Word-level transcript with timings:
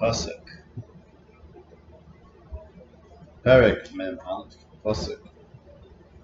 Pasuk. 0.00 0.40
Mem 3.94 4.18
Pasuk 4.84 5.20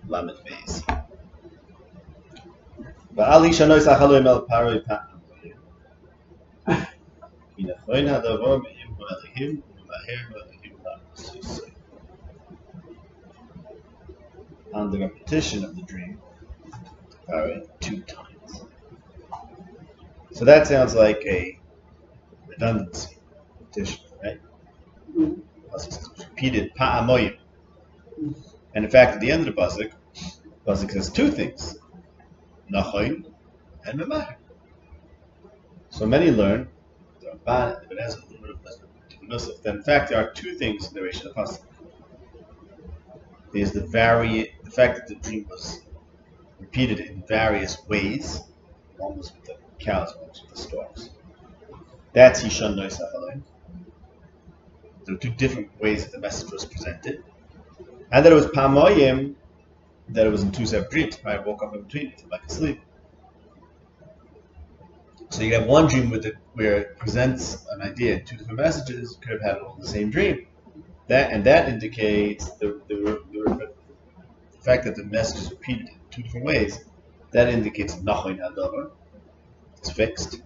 Lamed 0.08 0.38
Beis. 0.46 0.82
Va'ali 3.14 3.50
achalu 3.50 4.20
emel 4.20 4.46
paroi 4.48 4.80
hadavor. 8.08 8.62
On 14.72 14.90
the 14.90 14.98
repetition 14.98 15.64
of 15.64 15.74
the 15.76 15.82
dream, 15.82 16.20
two 17.80 18.02
times. 18.02 18.64
So 20.32 20.44
that 20.44 20.66
sounds 20.66 20.94
like 20.94 21.22
a 21.26 21.58
redundancy 22.46 23.15
right? 24.22 24.40
Repeated 26.18 26.74
pa'amoyim. 26.74 27.38
And 28.74 28.84
in 28.84 28.90
fact, 28.90 29.14
at 29.14 29.20
the 29.20 29.30
end 29.30 29.46
of 29.46 29.54
the 29.54 29.60
pasuk, 29.60 29.92
pasuk 30.66 30.90
says 30.90 31.10
two 31.10 31.30
things: 31.30 31.78
nachoin 32.72 33.24
and 33.84 34.00
memah. 34.00 34.36
So 35.90 36.06
many 36.06 36.30
learn 36.30 36.68
that 37.20 37.80
in 39.64 39.82
fact 39.82 40.08
there 40.10 40.18
are 40.18 40.32
two 40.32 40.54
things 40.54 40.88
in 40.88 40.94
the 40.94 41.00
Reish 41.00 41.24
of 41.24 41.34
pasuk. 41.34 41.62
There's 43.52 43.72
the 43.72 43.86
vari, 43.86 44.54
the 44.64 44.70
fact 44.70 44.96
that 44.96 45.06
the 45.08 45.14
dream 45.14 45.46
was 45.48 45.80
repeated 46.60 47.00
in 47.00 47.22
various 47.26 47.86
ways. 47.88 48.42
One 48.98 49.16
was 49.16 49.32
with 49.32 49.44
the 49.44 49.56
cows, 49.78 50.14
one 50.16 50.28
was 50.28 50.42
with 50.42 50.50
the 50.50 50.58
storks. 50.60 51.10
That's 52.12 52.42
Yishon 52.42 52.74
Noisach. 52.74 53.42
There 55.06 55.14
were 55.14 55.20
two 55.20 55.30
different 55.30 55.70
ways 55.80 56.04
that 56.04 56.12
the 56.12 56.18
message 56.18 56.50
was 56.50 56.64
presented. 56.64 57.22
And 58.10 58.24
that 58.24 58.32
it 58.32 58.34
was 58.34 58.46
Pamoyim, 58.46 59.36
that 60.08 60.26
it 60.26 60.30
was 60.30 60.42
in 60.42 60.50
two 60.50 60.66
separate 60.66 60.90
dreams. 60.90 61.18
I 61.24 61.38
woke 61.38 61.62
up 61.62 61.74
in 61.74 61.82
between, 61.82 62.12
like 62.30 62.44
asleep. 62.44 62.80
So 65.30 65.42
you 65.42 65.54
have 65.54 65.66
one 65.66 65.86
dream 65.86 66.12
it 66.12 66.36
where 66.54 66.76
it 66.78 66.98
presents 66.98 67.66
an 67.70 67.82
idea 67.82 68.16
in 68.16 68.24
two 68.24 68.36
different 68.36 68.58
messages, 68.58 69.16
could 69.20 69.32
have 69.32 69.42
had 69.42 69.58
all 69.58 69.76
the 69.78 69.86
same 69.86 70.10
dream. 70.10 70.46
That 71.08 71.32
and 71.32 71.44
that 71.44 71.68
indicates 71.68 72.50
the, 72.52 72.80
the, 72.88 73.22
the, 73.32 73.72
the 74.52 74.62
fact 74.62 74.84
that 74.84 74.96
the 74.96 75.04
message 75.04 75.42
is 75.42 75.50
repeated 75.50 75.88
in 75.88 76.00
two 76.10 76.22
different 76.22 76.46
ways. 76.46 76.84
That 77.30 77.48
indicates 77.48 77.94
Nachoin 77.96 78.38
Hadavar. 78.38 78.90
It's 79.76 79.90
fixed, 79.90 80.40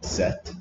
set, 0.00 0.52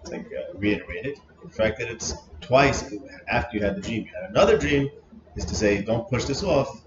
it's 0.00 0.10
like 0.10 0.26
uh, 0.26 0.58
reiterated. 0.58 1.20
The 1.46 1.52
fact 1.52 1.78
that 1.78 1.88
it's 1.88 2.14
twice 2.40 2.92
after 3.28 3.56
you 3.56 3.62
had 3.62 3.76
the 3.76 3.80
dream, 3.80 4.04
you 4.04 4.10
had 4.20 4.30
another 4.30 4.58
dream, 4.58 4.90
is 5.36 5.44
to 5.44 5.54
say, 5.54 5.82
don't 5.82 6.08
push 6.08 6.24
this 6.24 6.42
off. 6.42 6.84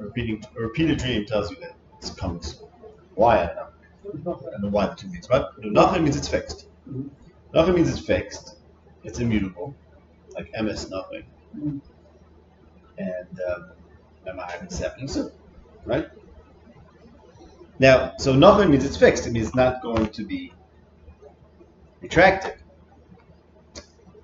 A, 0.00 0.04
repeating, 0.04 0.44
a 0.56 0.60
repeated 0.60 0.98
dream 0.98 1.26
tells 1.26 1.50
you 1.50 1.56
that 1.60 1.74
it's 1.98 2.10
coming 2.10 2.42
soon. 2.42 2.68
Why? 3.14 3.44
I 3.44 3.46
don't 4.04 4.24
know. 4.24 4.42
I 4.46 4.50
don't 4.50 4.62
know 4.62 4.68
why 4.68 4.86
the 4.86 4.94
two 4.94 5.08
means. 5.08 5.26
But 5.26 5.52
nothing 5.62 6.02
means 6.02 6.16
it's 6.16 6.28
fixed. 6.28 6.66
Nothing 7.54 7.74
means 7.74 7.90
it's 7.90 8.04
fixed. 8.04 8.56
It's 9.04 9.20
immutable. 9.20 9.74
Like 10.34 10.50
MS 10.60 10.90
nothing. 10.90 11.24
And 12.98 13.40
um, 13.48 13.70
Memahim 14.26 14.70
is 14.70 14.78
happening 14.78 15.08
soon. 15.08 15.30
Right? 15.84 16.08
Now, 17.78 18.14
so 18.18 18.34
nothing 18.34 18.70
means 18.70 18.84
it's 18.84 18.96
fixed. 18.96 19.26
It 19.26 19.32
means 19.32 19.48
it's 19.48 19.56
not 19.56 19.82
going 19.82 20.08
to 20.08 20.24
be 20.24 20.52
retracted. 22.00 22.61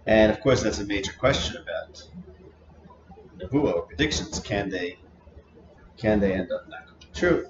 And 0.08 0.32
of 0.32 0.40
course, 0.40 0.62
that's 0.62 0.78
a 0.78 0.86
major 0.86 1.12
question 1.12 1.62
about 1.62 2.02
nevuah 3.36 3.74
or 3.74 3.82
predictions. 3.82 4.40
Can 4.40 4.70
they, 4.70 4.98
can 5.98 6.18
they 6.18 6.32
end 6.32 6.50
up 6.50 6.66
not 6.70 6.86
coming 6.86 7.14
true? 7.14 7.46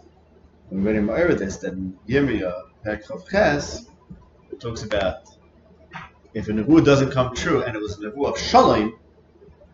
And 0.71 0.85
we're 0.85 0.95
going 0.95 1.09
over 1.09 1.35
this 1.35 1.59
that 1.59 1.75
in 1.75 1.97
Yirmiyah, 2.09 2.63
Perkov 2.85 3.87
talks 4.59 4.83
about 4.83 5.29
if 6.35 6.49
a 6.49 6.51
nevuah 6.51 6.85
doesn't 6.85 7.13
come 7.13 7.33
true 7.33 7.63
and 7.63 7.77
it 7.77 7.81
was 7.81 7.97
a 8.01 8.11
nevuah 8.11 8.33
of 8.33 8.39
Shalom, 8.39 8.99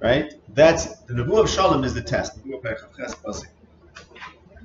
right? 0.01 0.35
That's 0.55 0.95
the 1.05 1.15
nevuah 1.15 1.45
of 1.45 1.51
Shalom 1.51 1.85
is 1.85 1.95
the 1.95 2.03
test. 2.03 2.39
Nevuah 2.45 2.63
Perkov 2.63 2.97
Ches 2.99 3.15
pasuk. 3.15 3.49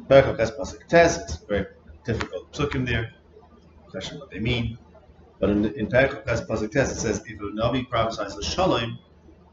Perkov 0.09 0.35
Ches 0.35 0.51
pasuk 0.51 0.85
test. 0.87 1.21
It's 1.21 1.37
very 1.45 1.67
difficult 2.03 2.51
psukim 2.51 2.85
there. 2.85 3.13
Question 3.87 4.19
what 4.19 4.29
they 4.29 4.39
mean. 4.39 4.77
But 5.39 5.49
in, 5.49 5.65
in 5.75 5.87
Perikop 5.87 6.25
Pasuk 6.25 6.71
Test, 6.71 6.91
it 6.91 6.99
says, 6.99 7.23
if 7.25 7.39
a 7.39 7.43
Navi 7.43 7.89
prophesies 7.89 8.35
a 8.35 8.43
Shalom, 8.43 8.99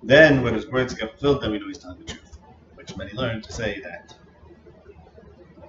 then 0.03 0.43
when 0.43 0.55
his 0.55 0.69
words 0.69 0.95
get 0.95 1.11
fulfilled, 1.13 1.43
then 1.43 1.53
we 1.53 1.59
know 1.59 1.69
he's 1.69 1.79
telling 1.79 1.99
the 1.99 2.05
truth. 2.05 2.39
Which 2.75 2.97
many 2.97 3.13
learn 3.13 3.43
to 3.43 3.53
say 3.53 3.81
that 3.83 4.15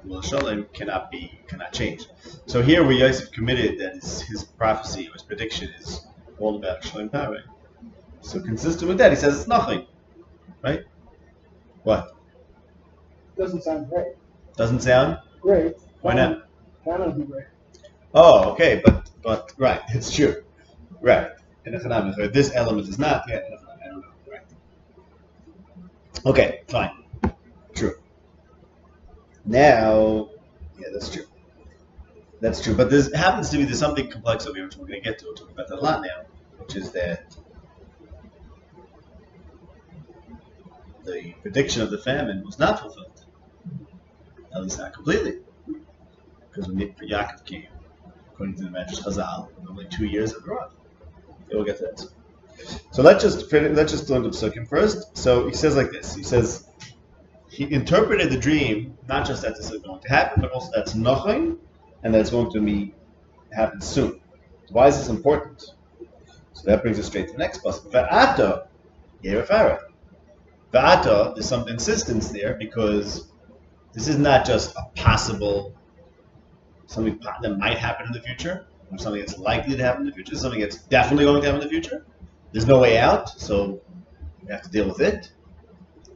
well, 0.08 0.22
Shalom 0.22 0.68
cannot 0.74 1.12
be, 1.12 1.40
cannot 1.48 1.74
change. 1.74 2.08
So 2.46 2.62
here 2.62 2.84
where 2.84 2.94
Yosef 2.94 3.32
committed 3.32 3.80
that 3.80 3.96
his, 3.96 4.22
his 4.22 4.44
prophecy 4.44 5.08
or 5.10 5.14
his 5.14 5.22
prediction 5.22 5.70
is 5.80 6.06
all 6.40 6.56
about 6.56 6.84
Shalom 6.84 7.10
power. 7.10 7.44
So 8.22 8.42
consistent 8.42 8.88
with 8.88 8.98
that, 9.00 9.12
he 9.12 9.18
says 9.18 9.38
it's 9.38 9.48
nothing. 9.48 9.86
Right? 10.64 10.84
What? 11.84 12.16
Doesn't 13.38 13.64
sound 13.64 13.90
great. 13.90 14.14
Doesn't 14.56 14.82
sound? 14.82 15.20
Great. 15.42 15.76
Why 16.02 16.14
not? 16.14 16.50
Cannot 16.84 17.18
be 17.18 17.24
great. 17.24 17.46
Oh, 18.14 18.52
okay, 18.52 18.82
but 18.84 19.10
but 19.22 19.54
right, 19.58 19.82
it's 19.90 20.14
true. 20.14 20.44
Right. 21.02 21.32
In 21.66 21.74
Chanam, 21.74 22.16
but 22.16 22.34
this 22.34 22.52
element 22.56 22.88
is 22.88 22.98
not 22.98 23.24
yet. 23.28 23.46
I 23.46 23.88
don't 23.90 24.02
know. 24.02 24.08
Right. 24.32 24.42
Okay, 26.26 26.62
fine. 26.70 26.92
True. 27.76 27.96
Now, 29.46 30.30
yeah, 30.80 30.88
that's 30.94 31.10
true. 31.14 31.26
That's 32.40 32.62
true. 32.62 32.74
But 32.74 32.90
this 32.90 33.14
happens 33.14 33.50
to 33.50 33.58
be 33.58 33.66
there's 33.66 33.80
something 33.80 34.10
complex 34.10 34.46
over 34.46 34.56
here, 34.56 34.66
which 34.66 34.78
we're 34.78 34.88
going 34.88 35.02
to 35.02 35.10
get 35.10 35.20
to. 35.20 35.26
We'll 35.26 35.36
talk 35.36 35.52
about 35.52 35.68
that 35.68 35.80
a 35.80 35.82
lot 35.82 36.02
now, 36.02 36.24
which 36.58 36.76
is 36.76 36.92
that 36.92 37.36
the 41.06 41.34
prediction 41.42 41.82
of 41.82 41.90
the 41.90 41.98
famine 41.98 42.44
was 42.46 42.60
not 42.60 42.80
fulfilled. 42.80 43.26
At 44.54 44.64
least 44.64 44.78
not 44.78 44.94
completely. 44.94 45.40
Because 46.50 46.68
when 46.68 46.80
Yaakov 46.80 47.46
came, 47.46 47.68
according 48.38 48.56
to 48.56 48.66
the 48.66 48.70
Medrash 48.70 49.02
Chazal, 49.02 49.50
only 49.68 49.86
two 49.86 50.06
years 50.06 50.36
abroad. 50.36 50.70
Okay, 51.46 51.56
we'll 51.56 51.64
get 51.64 51.78
to 51.80 51.86
that. 51.86 52.08
So 52.92 53.02
let's 53.02 53.24
just 53.24 53.52
let's 53.52 53.92
just 53.92 54.08
learn 54.12 54.22
the 54.22 54.30
psukim 54.30 54.68
first. 54.68 55.18
So 55.18 55.48
he 55.48 55.56
says 55.56 55.76
like 55.76 55.90
this. 55.90 56.14
He 56.14 56.22
says 56.22 56.68
he 57.50 57.72
interpreted 57.72 58.32
the 58.32 58.38
dream 58.38 58.96
not 59.08 59.26
just 59.26 59.42
that 59.42 59.56
this 59.56 59.72
is 59.72 59.82
going 59.82 60.02
to 60.02 60.08
happen, 60.08 60.42
but 60.42 60.52
also 60.52 60.70
that's 60.76 60.94
nothing, 60.94 61.58
and 62.04 62.14
that's 62.14 62.30
going 62.30 62.52
to 62.52 62.62
be 62.62 62.94
happen 63.52 63.82
soon. 63.82 64.22
Why 64.70 64.88
is 64.88 65.00
this 65.00 65.10
important? 65.10 65.72
So 66.54 66.62
that 66.66 66.84
brings 66.84 67.00
us 67.00 67.08
straight 67.08 67.30
to 67.30 67.34
the 67.34 67.40
next 67.40 67.64
pasuk. 67.64 67.92
Va'ata 67.92 68.68
yerafara. 69.24 69.80
Va'ata, 70.72 71.34
there's 71.34 71.50
some 71.50 71.68
insistence 71.68 72.30
there 72.30 72.54
because 72.54 73.32
this 73.94 74.08
is 74.08 74.20
not 74.20 74.46
just 74.46 74.76
a 74.76 74.84
possible 74.96 75.74
something 76.88 77.20
that 77.42 77.58
might 77.58 77.78
happen 77.78 78.08
in 78.08 78.14
the 78.14 78.22
future, 78.22 78.66
or 78.92 78.98
something 78.98 79.20
that's 79.20 79.38
likely 79.38 79.76
to 79.76 79.84
happen 79.84 80.02
in 80.02 80.08
the 80.08 80.14
future, 80.14 80.36
something 80.36 80.60
that's 80.60 80.78
definitely 80.84 81.26
going 81.26 81.42
to 81.42 81.48
happen 81.48 81.62
in 81.62 81.68
the 81.68 81.72
future. 81.72 82.06
There's 82.52 82.66
no 82.66 82.80
way 82.80 82.98
out, 82.98 83.30
so 83.30 83.82
we 84.44 84.52
have 84.52 84.64
to 84.64 84.70
deal 84.70 84.88
with 84.88 85.02
it. 85.02 85.32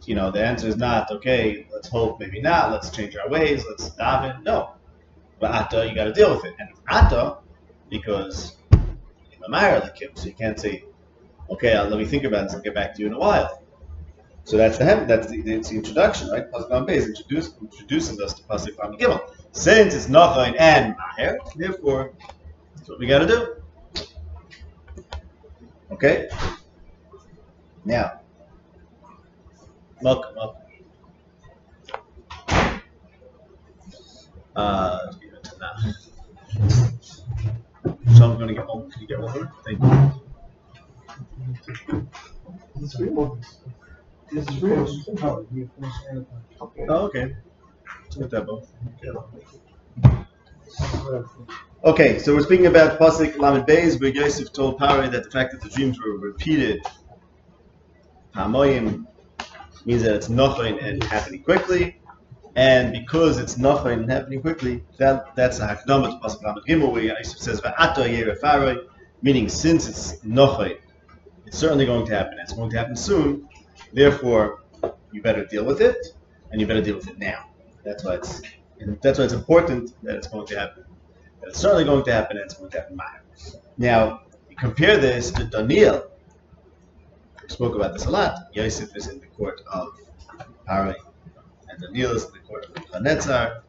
You 0.05 0.15
know, 0.15 0.31
the 0.31 0.43
answer 0.43 0.67
is 0.67 0.77
not 0.77 1.11
okay. 1.11 1.67
Let's 1.71 1.87
hope, 1.87 2.19
maybe 2.19 2.41
not. 2.41 2.71
Let's 2.71 2.89
change 2.89 3.15
our 3.15 3.29
ways. 3.29 3.63
Let's 3.69 3.91
it. 4.25 4.35
No, 4.43 4.71
but 5.39 5.51
ata, 5.51 5.87
you 5.87 5.93
got 5.93 6.05
to 6.05 6.13
deal 6.13 6.33
with 6.35 6.45
it, 6.45 6.55
and 6.57 6.69
it's 6.71 6.81
because 7.89 8.55
you're 8.71 9.49
like 9.49 9.99
him, 9.99 10.11
so 10.15 10.25
you 10.25 10.33
can't 10.33 10.59
say, 10.59 10.85
okay, 11.49 11.73
uh, 11.73 11.85
let 11.87 11.99
me 11.99 12.05
think 12.05 12.23
about 12.23 12.43
this. 12.43 12.55
I'll 12.55 12.61
get 12.61 12.73
back 12.73 12.95
to 12.95 13.01
you 13.01 13.07
in 13.07 13.13
a 13.13 13.19
while. 13.19 13.61
So 14.45 14.57
that's 14.57 14.77
the 14.77 14.85
that's 15.07 15.27
the, 15.27 15.41
that's 15.41 15.69
the 15.69 15.75
introduction, 15.75 16.29
right? 16.29 16.49
Pasuk 16.51 16.69
Beis 16.87 17.05
introduces 17.05 17.53
introduces 17.61 18.19
us 18.19 18.33
to 18.33 18.43
Pasuk 18.43 18.75
Gimel. 18.97 19.21
Since 19.53 19.93
it's 19.93 20.07
Nachain 20.07 20.55
and 20.59 20.95
Maher, 21.17 21.37
therefore, 21.55 22.13
that's 22.75 22.89
what 22.89 22.99
we 22.99 23.05
got 23.05 23.19
to 23.19 23.27
do. 23.27 23.55
Okay? 25.91 26.29
Now, 27.83 28.21
welcome, 30.01 30.35
welcome. 30.35 30.61
Uh, 34.55 34.99
let's 35.05 35.17
give 35.17 35.33
it 35.33 35.43
to 35.43 35.57
now. 35.59 35.75
Sean's 38.17 38.37
going 38.37 38.47
to 38.47 38.53
get 38.53 38.67
one. 38.67 38.89
Can 38.89 39.01
you 39.01 39.07
get 39.07 39.19
one? 39.19 39.51
Thank 39.65 39.81
you. 39.81 40.21
This 42.79 42.95
is 42.95 42.99
real. 43.01 43.37
This 44.31 44.47
is 44.49 44.61
real. 44.63 44.87
Oh, 45.23 45.45
you 45.53 45.69
Okay. 51.83 52.19
So 52.19 52.33
we're 52.33 52.43
speaking 52.43 52.67
about 52.67 52.99
Pasuk 52.99 53.37
Lamed 53.37 53.65
Beis, 53.65 53.99
where 53.99 54.09
Yosef 54.09 54.53
told 54.53 54.77
Pari 54.77 55.09
that 55.09 55.23
the 55.23 55.31
fact 55.31 55.51
that 55.51 55.61
the 55.61 55.69
dreams 55.69 55.99
were 55.99 56.17
repeated 56.17 56.81
Hamoyim 58.35 59.05
means 59.85 60.03
that 60.03 60.15
it's 60.15 60.29
nothing 60.29 60.79
and 60.79 61.03
happening 61.03 61.43
quickly. 61.43 61.97
And 62.55 62.91
because 62.91 63.37
it's 63.37 63.57
nothing 63.57 63.99
and 63.99 64.11
happening 64.11 64.41
quickly, 64.41 64.83
that, 64.97 65.35
that's 65.35 65.59
a 65.59 65.67
hakdama 65.67 66.19
to 66.21 66.27
Pasuk 66.27 66.43
Lamed 66.43 66.61
Gimel, 66.67 66.91
where 66.91 67.03
Yosef 67.03 67.39
says, 67.39 67.61
Va'ato 67.61 68.05
Yerefaro, 68.05 68.87
meaning 69.21 69.47
since 69.47 69.87
it's 69.87 70.23
nothing, 70.23 70.75
it's 71.45 71.57
certainly 71.57 71.85
going 71.85 72.05
to 72.07 72.13
happen. 72.13 72.37
It's 72.41 72.53
going 72.53 72.69
to 72.71 72.77
happen 72.77 72.95
soon. 72.95 73.47
Therefore, 73.93 74.63
you 75.11 75.21
better 75.21 75.45
deal 75.45 75.63
with 75.63 75.81
it, 75.81 75.97
and 76.51 76.59
you 76.59 76.67
better 76.67 76.81
deal 76.81 76.95
with 76.95 77.07
it 77.07 77.17
now. 77.17 77.50
That's 77.83 78.03
why 78.03 78.15
it's 78.15 78.41
that's 79.01 79.19
why 79.19 79.25
it's 79.25 79.33
important 79.33 79.93
that 80.03 80.15
it's 80.15 80.27
going 80.27 80.47
to 80.47 80.59
happen. 80.59 80.83
That 81.41 81.49
it's 81.49 81.59
certainly 81.59 81.83
going 81.83 82.03
to 82.05 82.13
happen, 82.13 82.37
and 82.37 82.45
it's 82.45 82.55
going 82.55 82.71
to 82.71 82.79
happen 82.79 82.99
now. 83.77 84.21
Compare 84.57 84.97
this 84.97 85.31
to 85.31 85.45
Daniel. 85.45 86.07
We 87.41 87.49
spoke 87.49 87.75
about 87.75 87.93
this 87.93 88.05
a 88.05 88.11
lot. 88.11 88.49
Yosef 88.53 88.95
is 88.95 89.07
in 89.07 89.19
the 89.19 89.25
court 89.27 89.61
of 89.71 89.97
Pari, 90.67 90.95
and 91.69 91.81
Daniel 91.81 92.11
is 92.11 92.25
in 92.25 92.33
the 92.33 92.39
court 92.39 92.65
of 92.65 92.75
Nebuchadnezzar, 92.75 93.63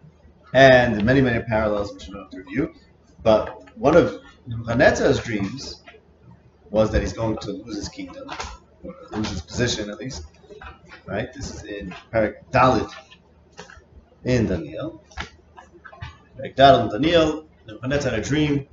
and 0.52 1.02
many, 1.04 1.22
many 1.22 1.42
parallels 1.44 1.94
which 1.94 2.08
we 2.08 2.14
don't 2.14 2.34
review. 2.34 2.74
But 3.22 3.76
one 3.78 3.96
of 3.96 4.20
Nebuchadnezzar's 4.46 5.22
dreams 5.22 5.82
was 6.70 6.90
that 6.90 7.00
he's 7.00 7.14
going 7.14 7.38
to 7.38 7.52
lose 7.52 7.76
his 7.76 7.88
kingdom, 7.88 8.30
or 8.84 8.94
lose 9.12 9.30
his 9.30 9.40
position 9.40 9.88
at 9.88 9.98
least. 9.98 10.26
Right? 11.06 11.32
This 11.32 11.54
is 11.54 11.64
in 11.64 11.94
Parak 12.12 12.34
Dalit 12.52 12.92
in 14.24 14.46
Daniel. 14.46 15.02
Parak 16.36 16.56
Dalit 16.56 16.84
in 16.84 17.02
Daniel. 17.02 17.48
Nebuchadnezzar 17.66 18.10
had 18.10 18.20
a 18.20 18.22
dream 18.22 18.66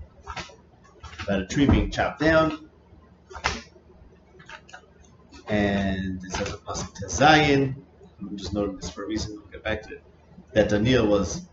about 1.23 1.41
a 1.41 1.47
tree 1.47 1.65
being 1.65 1.91
chopped 1.91 2.19
down. 2.19 2.69
And 5.47 6.23
it 6.23 6.31
says 6.31 6.53
a 6.53 6.57
pasuk 6.57 7.09
Zion. 7.09 7.85
I'm 8.19 8.37
just 8.37 8.53
noting 8.53 8.75
this 8.77 8.89
for 8.89 9.03
a 9.03 9.07
reason. 9.07 9.35
We'll 9.35 9.51
get 9.51 9.63
back 9.63 9.83
to 9.83 9.95
it. 9.95 10.03
That 10.53 10.69
Daniel 10.69 11.07
was 11.07 11.47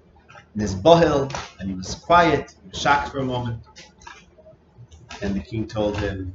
Nizbohel 0.57 1.35
and 1.61 1.71
he 1.71 1.75
was 1.75 1.95
quiet. 1.95 2.55
He 2.63 2.69
was 2.71 2.81
shocked 2.81 3.11
for 3.11 3.19
a 3.19 3.25
moment. 3.25 3.63
And 5.23 5.35
the 5.35 5.41
king 5.41 5.67
told 5.67 5.99
him, 5.99 6.35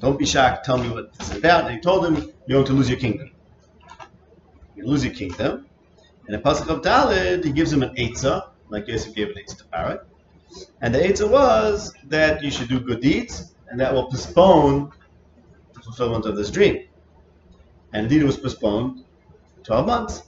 Don't 0.00 0.18
be 0.18 0.26
shocked, 0.26 0.64
tell 0.64 0.78
me 0.78 0.88
what 0.90 1.12
this 1.16 1.30
is 1.30 1.36
about. 1.36 1.66
And 1.66 1.74
he 1.74 1.80
told 1.80 2.04
him, 2.04 2.32
You're 2.46 2.58
going 2.58 2.66
to 2.66 2.72
lose 2.72 2.88
your 2.88 2.98
kingdom. 2.98 3.30
You 4.74 4.86
lose 4.86 5.04
your 5.04 5.14
kingdom. 5.14 5.66
And 6.26 6.34
in 6.34 6.42
Pasuk 6.42 6.68
of 6.68 6.82
Dalid, 6.82 7.44
he 7.44 7.52
gives 7.52 7.72
him 7.72 7.82
an 7.82 7.94
Eitzah, 7.94 8.50
like 8.68 8.88
Yosef 8.88 9.14
gave 9.14 9.28
an 9.28 9.36
Eitzah 9.36 9.58
to 9.58 9.64
Pharaoh. 9.64 10.00
And 10.80 10.94
the 10.94 10.98
Eitzah 10.98 11.30
was 11.30 11.92
that 12.04 12.42
you 12.42 12.50
should 12.50 12.68
do 12.68 12.80
good 12.80 13.00
deeds, 13.00 13.54
and 13.68 13.78
that 13.78 13.92
will 13.92 14.06
postpone 14.06 14.92
the 15.74 15.80
fulfillment 15.80 16.26
of 16.26 16.36
this 16.36 16.50
dream. 16.50 16.86
And 17.92 18.04
indeed, 18.04 18.22
it 18.22 18.26
was 18.26 18.36
postponed 18.36 19.04
12 19.62 19.86
months. 19.86 20.22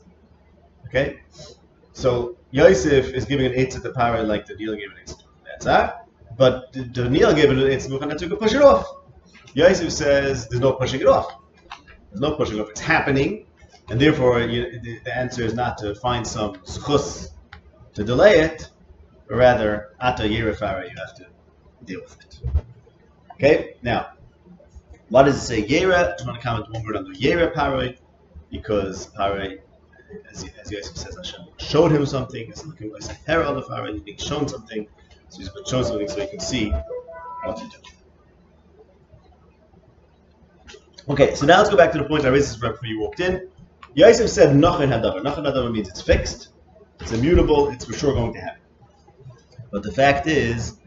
Okay? 0.86 1.20
So 1.92 2.36
Yosef 2.52 3.12
is 3.12 3.24
giving 3.24 3.46
an 3.46 3.52
Eitzah 3.52 3.82
to 3.82 3.92
Pharaoh 3.92 4.22
like 4.22 4.46
the 4.46 4.54
deal 4.54 4.74
gave 4.76 4.90
an 4.90 4.96
Eitzah 5.04 5.18
to. 5.60 5.94
But 6.36 6.72
Daniel 6.92 7.34
gave 7.34 7.50
an 7.50 7.58
Eitzah 7.58 7.86
to 7.86 7.88
Nebuchadnezzar 7.90 8.28
to 8.28 8.36
push 8.36 8.54
it 8.54 8.62
off. 8.62 8.86
Yosef 9.54 9.90
says 9.90 10.48
there's 10.48 10.60
no 10.60 10.72
pushing 10.74 11.00
it 11.00 11.08
off. 11.08 11.38
There's 12.10 12.20
no 12.20 12.36
pushing 12.36 12.58
it 12.58 12.60
off. 12.60 12.70
It's 12.70 12.80
happening. 12.80 13.46
And 13.90 13.98
therefore, 14.00 14.40
you, 14.40 14.78
the, 14.80 14.98
the, 15.04 15.16
answer 15.16 15.42
is 15.42 15.54
not 15.54 15.78
to 15.78 15.94
find 15.94 16.26
some 16.26 16.54
schus 16.56 17.30
to 17.94 18.04
delay 18.04 18.40
it, 18.40 18.68
but 19.26 19.36
rather, 19.36 19.94
ata 20.00 20.24
yirafara, 20.24 20.90
you 20.90 20.96
have 20.96 21.14
to 21.14 21.26
deal 21.84 22.00
with 22.02 22.20
it. 22.20 22.40
Okay, 23.32 23.76
now, 23.82 24.10
why 25.08 25.22
does 25.22 25.36
it 25.36 25.46
say 25.46 25.62
yera? 25.62 25.94
I 25.94 26.10
just 26.12 26.26
want 26.26 26.38
to 26.38 26.46
comment 26.46 26.70
one 26.70 26.84
word 26.84 26.96
on 26.96 27.10
the 27.10 27.18
yera 27.18 27.52
paroi, 27.54 27.96
because 28.50 29.06
paroi, 29.14 29.58
as, 30.30 30.44
as 30.60 30.70
Yosef 30.70 30.96
says, 30.96 31.16
Hashem 31.16 31.46
showed 31.56 31.90
him 31.90 32.04
something, 32.04 32.46
it's 32.48 32.66
looking 32.66 32.92
like 32.92 33.04
a 33.04 33.14
herald 33.26 33.56
of 33.56 33.64
paroi, 33.64 33.94
he's 33.94 34.02
being 34.02 34.18
shown 34.18 34.46
something, 34.48 34.86
so 35.30 35.38
he's 35.38 35.48
been 35.48 35.64
shown 35.64 35.84
something 35.84 36.08
so 36.08 36.20
he 36.20 36.26
can 36.26 36.40
see 36.40 36.70
what 37.44 37.56
to 37.56 37.64
do. 37.64 37.78
Okay, 41.08 41.34
so 41.34 41.46
now 41.46 41.56
let's 41.56 41.70
go 41.70 41.76
back 41.76 41.90
to 41.92 41.98
the 41.98 42.04
point 42.04 42.26
I 42.26 42.28
raised 42.28 42.50
this 42.50 42.62
right 42.62 42.72
before 42.72 42.86
you 42.86 43.00
walked 43.00 43.20
in. 43.20 43.48
Yosef 43.98 44.30
said 44.30 44.50
Nachon 44.50 44.90
Hadavar. 44.90 45.22
Nachon 45.22 45.44
Hadavar 45.44 45.72
means 45.72 45.88
it's 45.88 46.00
fixed, 46.00 46.50
it's 47.00 47.10
immutable, 47.10 47.68
it's 47.70 47.84
for 47.84 47.94
sure 47.94 48.14
going 48.14 48.32
to 48.32 48.38
happen. 48.38 48.62
But 49.72 49.82
the 49.82 49.90
fact 49.90 50.28
is 50.28 50.78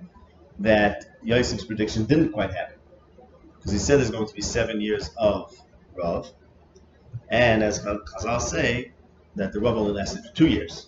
that 0.60 1.18
Yosef's 1.22 1.66
prediction 1.66 2.06
didn't 2.06 2.32
quite 2.32 2.54
happen. 2.54 2.78
Because 3.58 3.74
he 3.74 3.80
said 3.80 4.00
there's 4.00 4.12
going 4.12 4.30
to 4.30 4.34
be 4.34 4.42
seven 4.42 4.80
years 4.80 5.10
of 5.18 5.54
Rav. 5.94 6.32
And 7.28 7.62
as 7.62 7.84
Chazal 7.84 8.40
say, 8.40 8.94
that 9.36 9.52
the 9.52 9.60
Rav 9.60 9.76
only 9.76 9.92
lasted 9.92 10.24
for 10.24 10.34
two 10.34 10.48
years. 10.48 10.88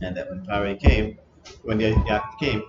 And 0.00 0.16
that 0.16 0.28
when 0.28 0.44
Pare 0.46 0.74
came, 0.74 1.16
when 1.62 1.78
Yaakov 1.78 2.40
came, 2.40 2.64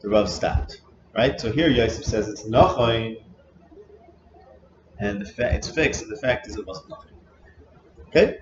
the 0.00 0.08
Rav 0.08 0.30
stopped. 0.30 0.80
Right? 1.12 1.40
So 1.40 1.50
here 1.50 1.70
Yosef 1.70 2.04
says 2.04 2.28
it's 2.28 2.44
Nachon 2.44 3.16
and 5.00 5.20
the 5.20 5.26
fa- 5.26 5.52
it's 5.52 5.68
fixed, 5.68 6.02
and 6.02 6.12
the 6.12 6.16
fact 6.16 6.46
is 6.46 6.56
it 6.56 6.64
wasn't 6.64 6.88
nothing. 6.88 7.15
Okay? 8.08 8.38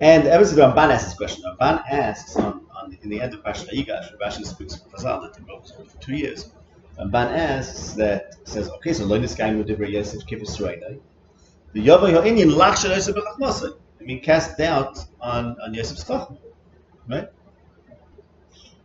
And 0.00 0.26
ever 0.28 0.44
since 0.44 0.58
Ramban 0.58 0.90
asks 0.90 1.08
this 1.08 1.14
question, 1.14 1.44
Ramban 1.44 1.82
asks 1.90 2.36
on, 2.36 2.66
on 2.76 2.96
in 3.02 3.08
the 3.08 3.20
end 3.20 3.34
of 3.34 3.42
Parshat 3.42 3.70
Yigash, 3.70 4.16
Rashi 4.18 4.44
speaks 4.46 4.74
of 4.74 4.90
Chazal 4.92 5.22
that 5.22 5.34
the 5.34 5.42
book 5.42 5.62
was 5.62 5.72
for 5.72 6.00
two 6.00 6.14
years. 6.14 6.52
Ramban 6.98 7.36
asks 7.36 7.92
that 7.94 8.34
says, 8.44 8.68
okay, 8.70 8.92
so 8.92 9.08
guy 9.08 9.54
would 9.54 9.66
divrei 9.66 9.92
Yosef 9.92 10.26
kivus 10.26 10.58
roinai. 10.60 11.00
The 11.72 11.86
Yavah 11.86 12.12
Yo'inyin 12.12 12.54
lachshel 12.54 12.90
Yosef 12.90 13.14
b'chachmasai. 13.14 13.76
I 14.00 14.04
mean, 14.04 14.20
cast 14.20 14.56
doubt 14.56 15.04
on 15.20 15.56
on 15.60 15.74
Yosef's 15.74 16.04
chachma, 16.04 16.38
right? 17.08 17.28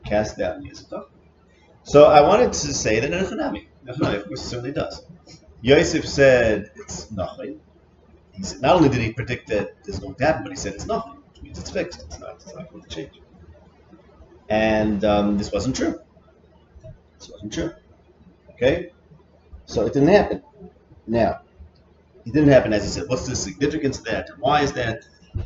Cast 0.06 0.38
doubt 0.38 0.58
on 0.58 0.66
Yosef's 0.66 0.90
chachma. 0.90 1.06
So 1.84 2.06
I 2.06 2.22
wanted 2.22 2.54
to 2.54 2.74
say 2.74 3.00
that 3.00 3.12
Nechanami, 3.12 3.68
Nechanami, 3.86 4.18
of 4.18 4.28
course, 4.28 4.44
certainly 4.44 4.72
does. 4.72 5.06
Yosef 5.62 6.06
said 6.06 6.72
it's 6.76 7.12
nothing. 7.12 7.60
He 8.34 8.44
said, 8.44 8.62
not 8.62 8.76
only 8.76 8.90
did 8.90 9.02
he 9.02 9.14
predict 9.14 9.48
that 9.50 9.84
this 9.84 9.96
is 9.96 10.02
going 10.02 10.16
to 10.16 10.26
happen, 10.26 10.44
but 10.44 10.52
he 10.52 10.56
said 10.58 10.74
it's 10.74 10.88
nothing, 10.88 11.22
which 11.32 11.42
means 11.44 11.60
it's 11.60 11.70
fixed. 11.70 12.02
It's 12.04 12.20
not, 12.20 12.36
it's 12.36 12.54
not 12.54 12.72
going 12.72 12.84
to 12.84 12.90
change. 12.90 13.22
And 14.50 15.04
um, 15.06 15.38
this 15.38 15.52
wasn't 15.52 15.76
true. 15.76 16.00
This 17.20 17.30
wasn't 17.30 17.54
true. 17.54 17.74
Okay? 18.52 18.92
So 19.66 19.86
it 19.86 19.94
didn't 19.94 20.10
happen. 20.10 20.42
Now, 21.06 21.42
it 22.26 22.34
didn't 22.34 22.50
happen 22.50 22.74
as 22.74 22.84
he 22.84 22.90
said. 22.90 23.04
What's 23.08 23.28
the 23.28 23.36
significance 23.36 24.00
of 24.00 24.06
that, 24.06 24.30
and 24.30 24.40
why 24.40 24.62
is 24.62 24.72
that? 24.74 25.06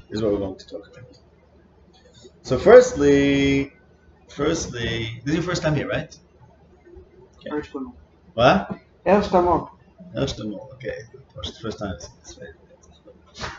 Is 0.10 0.22
what 0.22 0.34
we're 0.34 0.40
going 0.40 0.58
to 0.58 0.68
talk 0.68 0.88
about. 0.88 1.18
So, 2.42 2.58
firstly, 2.58 3.72
firstly, 4.28 5.22
this 5.24 5.30
is 5.30 5.36
your 5.36 5.44
first 5.44 5.62
time 5.62 5.76
here, 5.76 5.88
right? 5.88 6.18
First 7.50 7.74
one. 7.74 7.94
What? 8.34 8.80
Erst 9.06 9.34
einmal. 9.34 9.72
First 10.14 10.38
time. 10.38 10.54
okay. 10.74 10.98
First 11.62 11.80
time. 11.80 11.98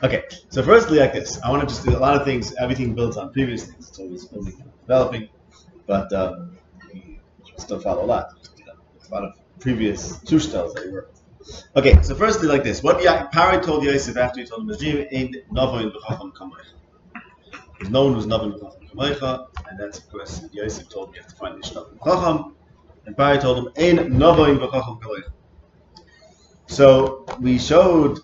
Okay, 0.03 0.25
so 0.51 0.63
firstly, 0.63 0.99
like 0.99 1.13
this, 1.13 1.41
I 1.43 1.51
want 1.51 1.63
to 1.63 1.69
just 1.73 1.85
do 1.85 1.97
a 1.97 1.99
lot 2.01 2.17
of 2.17 2.25
things. 2.25 2.55
Everything 2.57 2.95
builds 2.95 3.17
on 3.17 3.33
previous 3.33 3.65
things. 3.67 3.89
It's 3.89 3.99
always 3.99 4.25
building 4.27 4.63
developing, 4.83 5.29
but 5.87 6.13
um, 6.13 6.57
we 6.93 7.19
still 7.59 7.79
follow 7.81 8.05
a 8.05 8.07
lot. 8.07 8.33
A 9.11 9.15
lot 9.15 9.25
of 9.25 9.33
previous 9.61 10.19
tushtas 10.21 10.75
that 10.75 10.85
we 10.87 10.93
worked. 10.93 11.21
Okay, 11.77 12.01
so 12.03 12.15
firstly, 12.15 12.49
like 12.49 12.63
this, 12.65 12.83
what 12.83 13.03
ya- 13.03 13.27
Pari 13.33 13.63
told 13.63 13.85
Yosef 13.85 14.17
after 14.17 14.41
he 14.41 14.47
told 14.47 14.63
him 14.63 14.69
his 14.69 14.79
dream, 14.79 15.07
"Ein 15.13 15.33
novoin 15.53 15.93
b'chacham 15.93 16.33
kamoicha." 16.33 16.75
His 17.79 17.89
known 17.91 18.17
was 18.17 18.27
novoin 18.27 18.53
b'chacham 18.59 18.91
kamoicha, 18.91 19.47
and 19.69 19.79
that's 19.81 19.99
of 19.99 20.11
course 20.11 20.43
Yosef 20.53 20.89
told 20.89 21.09
him 21.09 21.15
you 21.15 21.21
have 21.23 21.31
to 21.31 21.37
find 21.37 21.65
ish 21.65 21.73
novoin 21.73 21.99
b'chacham, 21.99 22.55
and 23.07 23.17
Pari 23.17 23.39
told 23.39 23.59
him, 23.59 23.69
"Ein 23.77 23.97
novoin 24.19 24.59
b'chacham 24.59 25.01
kamoicha." 25.01 25.33
So 26.67 27.25
we 27.41 27.59
showed, 27.59 28.21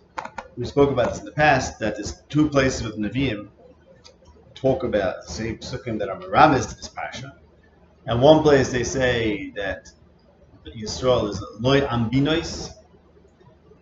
we 0.56 0.64
spoke 0.66 0.90
about 0.90 1.10
this 1.10 1.20
in 1.20 1.24
the 1.26 1.32
past, 1.32 1.78
that 1.80 1.96
there's 1.96 2.22
two 2.28 2.48
places 2.48 2.82
with 2.82 2.98
Nevi'im 2.98 3.48
talk 4.54 4.84
about 4.84 5.26
the 5.26 5.32
same 5.32 5.58
psukim 5.58 5.98
that 5.98 6.08
are 6.08 6.18
maramis 6.18 6.68
to 6.68 6.76
this 6.76 6.88
parsha. 6.88 7.32
And 8.06 8.22
one 8.22 8.42
place 8.42 8.70
they 8.70 8.84
say 8.84 9.50
that 9.56 9.90
Yisrael 10.66 11.28
is 11.28 11.42
loy 11.60 11.80
ambinois, 11.82 12.70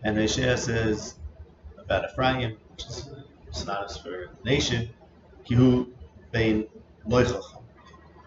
and 0.03 0.17
Hosea 0.17 0.57
says 0.57 1.15
about 1.79 2.11
Ephraim, 2.11 2.57
which 2.71 2.87
is 2.87 3.11
synonymous 3.51 3.99
for 3.99 4.31
nation, 4.45 4.91
kihu 5.45 5.91
bein 6.33 6.67
loichach, 7.07 7.45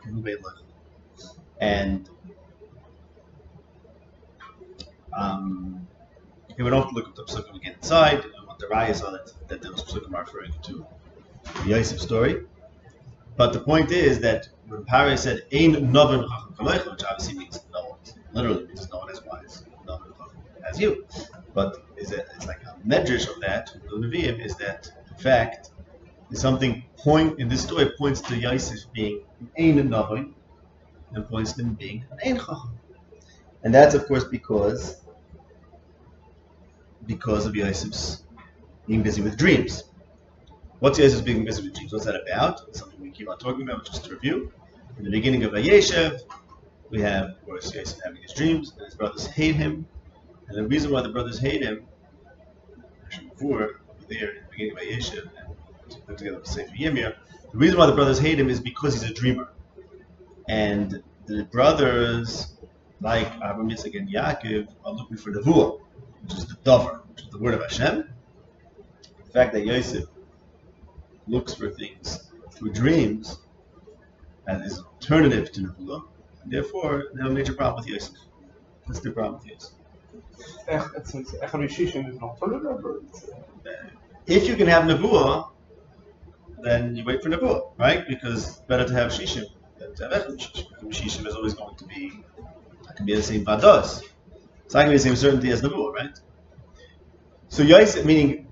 kihu 0.04 0.24
bein 0.24 0.38
loichach. 0.38 1.38
And 1.60 2.10
um, 5.18 5.85
Okay, 6.56 6.64
we 6.64 6.70
don't 6.70 6.84
have 6.84 6.90
to 6.92 6.96
look 6.96 7.10
up 7.10 7.16
the 7.16 7.26
psukim 7.26 7.58
again 7.58 7.74
inside. 7.74 8.24
And 8.24 8.48
what 8.48 8.60
the 8.60 8.68
rayas 8.68 9.04
are 9.04 9.12
that, 9.12 9.34
that 9.50 9.62
those 9.62 9.84
psukim 9.84 10.14
are 10.14 10.24
referring 10.24 10.54
to 10.64 10.86
the 11.64 11.70
Yosef 11.70 12.00
story. 12.00 12.46
But 13.36 13.52
the 13.52 13.60
point 13.60 13.92
is 13.92 14.22
that 14.22 14.48
when 14.70 14.86
Pare 14.86 15.18
said 15.18 15.42
"Ein 15.54 15.92
noven 15.92 16.22
chacham 16.22 16.56
kalecha," 16.58 16.92
which 16.92 17.04
obviously 17.04 17.38
means 17.38 17.60
no 17.74 17.90
one, 17.90 18.00
literally 18.32 18.68
means 18.68 18.90
no 18.90 19.00
one 19.00 19.12
as 19.12 19.22
wise, 19.26 19.66
no 19.86 19.98
one 19.98 20.14
as 20.66 20.80
you. 20.80 21.06
But 21.54 21.86
is 21.98 22.14
it, 22.14 22.26
it's 22.38 22.48
like 22.48 22.62
a 22.64 22.88
medrash 22.88 23.28
of 23.28 23.42
that 23.42 23.76
the 23.90 23.98
Nevi'im 23.98 24.40
is 24.40 24.56
that 24.56 24.90
in 25.12 25.18
fact 25.18 25.72
something 26.32 26.86
point 26.96 27.38
in 27.38 27.50
this 27.50 27.64
story 27.64 27.92
points 27.98 28.22
to 28.22 28.38
Yosef 28.38 28.80
being 28.94 29.20
ein 29.60 29.90
noven 29.90 30.34
and 31.12 31.28
points 31.28 31.52
to 31.54 31.64
him 31.64 31.74
being 31.74 32.06
an 32.12 32.20
ein 32.26 32.38
chacham, 32.38 32.80
and 33.64 33.74
that's 33.74 33.94
of 33.94 34.08
course 34.08 34.24
because 34.24 35.02
because 37.08 37.46
of 37.46 37.56
Yosef's 37.56 38.24
being 38.88 39.04
busy 39.04 39.22
with 39.22 39.38
dreams. 39.38 39.84
What's 40.80 41.00
Yosef's 41.00 41.22
being 41.22 41.46
busy 41.46 41.64
with 41.64 41.76
dreams? 41.76 41.94
What's 41.94 42.06
that 42.06 42.16
about? 42.16 42.62
It's 42.68 42.80
something 42.80 43.00
we 43.02 43.10
keep 43.12 43.30
on 43.30 43.38
talking 43.38 43.64
about, 43.64 43.86
just 43.86 44.06
to 44.06 44.12
review. 44.14 44.52
In 44.98 45.04
the 45.04 45.12
beginning 45.12 45.44
of 45.44 45.52
Vayeshev, 45.52 46.22
we 46.90 47.02
have, 47.02 47.30
of 47.30 47.46
course, 47.46 47.74
Yosef 47.74 48.00
having 48.04 48.22
his 48.22 48.34
dreams, 48.34 48.74
and 48.78 48.86
his 48.86 48.96
brothers 48.96 49.26
hate 49.26 49.56
him. 49.56 49.88
And 50.48 50.58
the 50.58 50.68
reason 50.68 50.92
why 50.92 51.02
the 51.02 51.10
brothers 51.10 51.40
hate 51.40 51.62
him, 51.62 51.88
actually 53.04 53.28
before, 53.30 53.82
there 54.08 54.30
in 54.30 54.44
the 54.44 54.50
beginning 54.52 54.72
of 54.74 54.78
Vayeshev, 54.80 55.30
and 55.90 56.06
put 56.06 56.18
together 56.18 56.40
the 56.40 56.50
Sefer 56.50 56.76
Yemir, 56.76 57.16
the 57.52 57.58
reason 57.58 57.80
why 57.80 57.86
the 57.86 57.94
brothers 57.94 58.20
hate 58.20 58.40
him 58.40 58.50
is 58.50 58.60
because 58.60 58.94
he's 58.94 59.10
a 59.10 59.14
dreamer. 59.14 59.50
And 60.48 61.02
the 61.26 61.46
brothers, 61.46 62.58
like 63.02 63.28
Abraham, 63.36 63.70
Yitzchak, 63.70 63.98
and 63.98 64.10
Yaakov, 64.10 64.68
are 64.84 64.94
looking 64.94 65.18
for 65.18 65.32
the 65.32 65.40
Nevuah, 65.40 65.80
which 66.25 66.38
is 66.38 66.48
the 66.48 66.55
Dover, 66.63 67.01
which 67.10 67.24
is 67.24 67.29
the 67.29 67.38
word 67.39 67.53
of 67.53 67.62
Hashem. 67.62 68.10
The 69.25 69.32
fact 69.32 69.53
that 69.53 69.65
Yosef 69.65 70.05
looks 71.27 71.53
for 71.53 71.70
things 71.70 72.32
through 72.51 72.72
dreams 72.72 73.39
and 74.48 74.63
is 74.63 74.77
an 74.77 74.86
alternative 74.86 75.51
to 75.53 75.62
Nebuah, 75.62 76.03
and 76.44 76.51
therefore 76.51 77.05
they 77.13 77.22
have 77.22 77.32
a 77.32 77.34
major 77.34 77.53
problem 77.53 77.84
with 77.84 77.94
Yosef. 77.94 78.15
That's 78.88 79.00
the 79.00 79.12
problem 79.12 79.41
with 79.41 79.51
Yosef. 79.51 79.72
If 84.27 84.48
you 84.48 84.55
can 84.55 84.67
have 84.67 84.84
Nebuah, 84.84 85.50
then 86.60 86.96
you 86.96 87.03
wait 87.03 87.22
for 87.22 87.29
Nebuah, 87.29 87.72
right? 87.77 88.08
Because 88.08 88.60
better 88.62 88.88
to 88.88 88.94
have 88.94 89.12
Shishim 89.12 89.46
than 89.77 89.94
to 89.96 90.03
have 90.10 90.24
Echad 90.27 90.39
Shishim. 90.39 90.65
Shishim 90.89 91.27
is 91.27 91.36
always 91.36 91.53
going 91.53 91.75
to 91.75 91.86
be, 91.86 92.12
it 92.89 92.96
can 92.96 93.05
be 93.05 93.15
the 93.15 93.22
same 93.22 93.46
Vados. 93.46 94.01
It's 94.65 94.74
not 94.74 94.86
going 94.86 94.98
to 94.98 95.03
be 95.03 95.10
the 95.10 95.15
same 95.15 95.15
certainty 95.15 95.51
as 95.51 95.62
Nebuah, 95.62 95.93
right? 95.93 96.19
So 97.50 97.63
Yosef, 97.63 98.05
meaning 98.05 98.48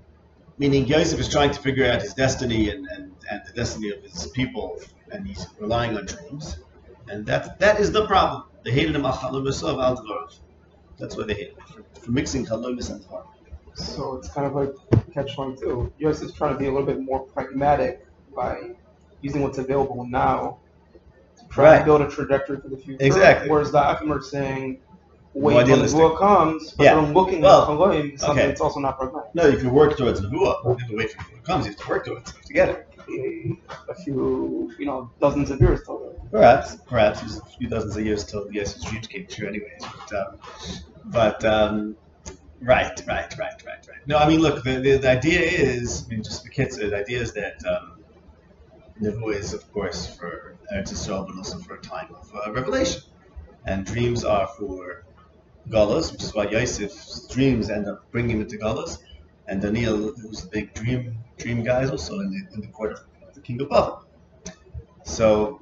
meaning 0.58 0.86
Yosef 0.86 1.18
is 1.18 1.28
trying 1.28 1.50
to 1.50 1.60
figure 1.60 1.90
out 1.90 2.00
his 2.00 2.14
destiny 2.14 2.70
and, 2.70 2.86
and, 2.94 3.12
and 3.30 3.42
the 3.46 3.52
destiny 3.54 3.90
of 3.90 4.02
his 4.02 4.28
people, 4.28 4.78
and 5.10 5.26
he's 5.26 5.46
relying 5.58 5.96
on 5.96 6.06
dreams. 6.06 6.58
And 7.08 7.26
that 7.26 7.58
that 7.58 7.80
is 7.80 7.92
the 7.92 8.06
problem. 8.06 8.44
They 8.62 8.70
hated 8.70 8.94
him 8.96 9.04
ah, 9.04 9.20
al 9.22 9.42
That's 10.98 11.16
why 11.16 11.24
they 11.24 11.34
hate 11.34 11.48
him 11.50 11.56
for, 11.66 12.00
for 12.00 12.10
mixing 12.10 12.46
chalomis 12.46 12.90
and. 12.90 13.04
So 13.74 14.14
it's 14.16 14.28
kind 14.28 14.46
of 14.46 14.54
like 14.54 14.72
catch 15.12 15.36
one 15.36 15.56
too. 15.56 15.92
Yosef's 15.98 16.32
trying 16.32 16.52
to 16.54 16.58
be 16.58 16.66
a 16.66 16.70
little 16.72 16.86
bit 16.86 17.00
more 17.00 17.20
pragmatic 17.26 18.06
by 18.34 18.70
using 19.20 19.42
what's 19.42 19.58
available 19.58 20.06
now 20.06 20.58
to 21.38 21.48
try 21.48 21.64
Right. 21.64 21.78
to 21.80 21.84
build 21.84 22.02
a 22.02 22.08
trajectory 22.08 22.60
for 22.60 22.68
the 22.68 22.76
future. 22.76 23.04
Exactly. 23.04 23.50
Whereas 23.50 23.72
the 23.72 23.90
Achim 23.90 24.12
are 24.12 24.22
saying, 24.22 24.80
More 25.34 25.42
wait 25.42 25.54
when 25.56 25.66
the 25.66 25.72
idealistic. 25.72 26.16
Comes, 26.18 26.72
but 26.72 26.84
Yeah. 26.84 26.94
they're 26.94 27.12
looking 27.12 27.40
Well, 27.42 27.62
at 27.62 27.68
Chaloim, 27.68 28.18
something 28.18 28.38
okay. 28.38 28.46
that's 28.46 28.60
also 28.60 28.78
not 28.80 28.98
pragmatic. 28.98 29.34
No, 29.34 29.46
if 29.46 29.62
you 29.64 29.70
work 29.70 29.96
towards 29.96 30.20
the 30.20 30.28
Nebuah, 30.28 30.62
you 30.64 30.76
have 30.78 30.88
to 30.88 30.96
wait 30.96 31.10
for 31.12 31.22
it 31.22 31.36
to 31.36 31.42
comes. 31.42 31.66
You 31.66 31.72
have 31.72 31.80
to 31.80 31.88
work 31.88 32.06
towards 32.06 32.30
it 32.30 32.36
to 32.46 32.52
get 32.52 32.68
it. 32.68 32.88
A 33.88 33.94
few, 33.94 34.72
you 34.78 34.86
know, 34.86 35.10
dozens 35.20 35.50
of 35.50 35.60
years 35.60 35.82
till 35.84 35.98
then. 35.98 36.30
Perhaps, 36.30 36.76
perhaps 36.86 37.20
it 37.20 37.24
was 37.24 37.38
a 37.38 37.44
few 37.58 37.68
dozens 37.68 37.96
of 37.96 38.04
years 38.06 38.24
till 38.24 38.48
Yosef's 38.52 38.84
dreams 38.84 39.06
came 39.08 39.26
true, 39.26 39.48
anyways. 39.48 39.82
But, 39.82 40.12
um, 40.20 40.38
but 41.06 41.44
um, 41.44 41.96
right, 42.60 42.96
right, 43.06 43.36
right, 43.36 43.36
right, 43.38 43.60
right. 43.66 44.06
No, 44.06 44.18
I 44.18 44.28
mean, 44.28 44.40
look, 44.40 44.62
the, 44.62 44.78
the, 44.78 44.98
the 44.98 45.10
idea 45.10 45.40
is, 45.40 46.04
I 46.06 46.14
mean, 46.14 46.22
just 46.22 46.44
the 46.44 46.50
kids. 46.50 46.76
The 46.76 46.94
idea 46.96 47.20
is 47.20 47.32
that 47.32 47.54
um, 47.68 48.04
Nebuah 49.02 49.34
is, 49.34 49.52
of 49.52 49.70
course, 49.72 50.14
for 50.16 50.56
Eretz 50.72 50.92
Yisrael, 50.92 51.26
but 51.26 51.36
also 51.36 51.58
for 51.58 51.74
a 51.74 51.80
time 51.80 52.14
of 52.14 52.32
uh, 52.34 52.52
revelation, 52.52 53.02
and 53.66 53.84
dreams 53.84 54.24
are 54.24 54.46
for 54.58 55.04
Galus, 55.68 56.12
which 56.12 56.22
is 56.22 56.34
why 56.34 56.44
Yosef's 56.44 57.26
dreams 57.28 57.70
end 57.70 57.88
up 57.88 58.10
bringing 58.10 58.40
him 58.40 58.48
to 58.48 58.58
Galus, 58.58 58.98
and 59.48 59.60
Daniel, 59.60 60.12
who's 60.14 60.44
a 60.44 60.48
big 60.48 60.74
dream 60.74 61.18
dream 61.38 61.62
guy, 61.62 61.82
is 61.82 61.90
also 61.90 62.20
in 62.20 62.30
the, 62.30 62.54
in 62.54 62.60
the 62.60 62.68
court 62.68 62.92
of 62.92 63.34
the 63.34 63.40
king 63.40 63.60
of 63.60 63.68
Babel. 63.70 64.04
So 65.04 65.60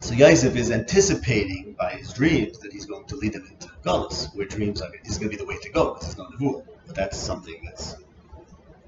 so 0.00 0.14
Yosef 0.14 0.54
is 0.56 0.70
anticipating 0.70 1.74
by 1.78 1.92
his 1.92 2.12
dreams 2.12 2.58
that 2.58 2.72
he's 2.72 2.86
going 2.86 3.06
to 3.06 3.16
lead 3.16 3.34
him 3.34 3.46
into 3.46 3.68
Galus, 3.82 4.34
where 4.36 4.46
dreams 4.46 4.80
are 4.82 4.90
is 5.04 5.18
going 5.18 5.30
to 5.30 5.36
be 5.36 5.42
the 5.42 5.46
way 5.46 5.58
to 5.58 5.70
go 5.70 5.94
because 5.94 6.08
it's 6.10 6.18
not 6.18 6.32
Nevuah. 6.32 6.64
But 6.86 6.94
that's 6.94 7.18
something 7.18 7.60
that's 7.64 7.96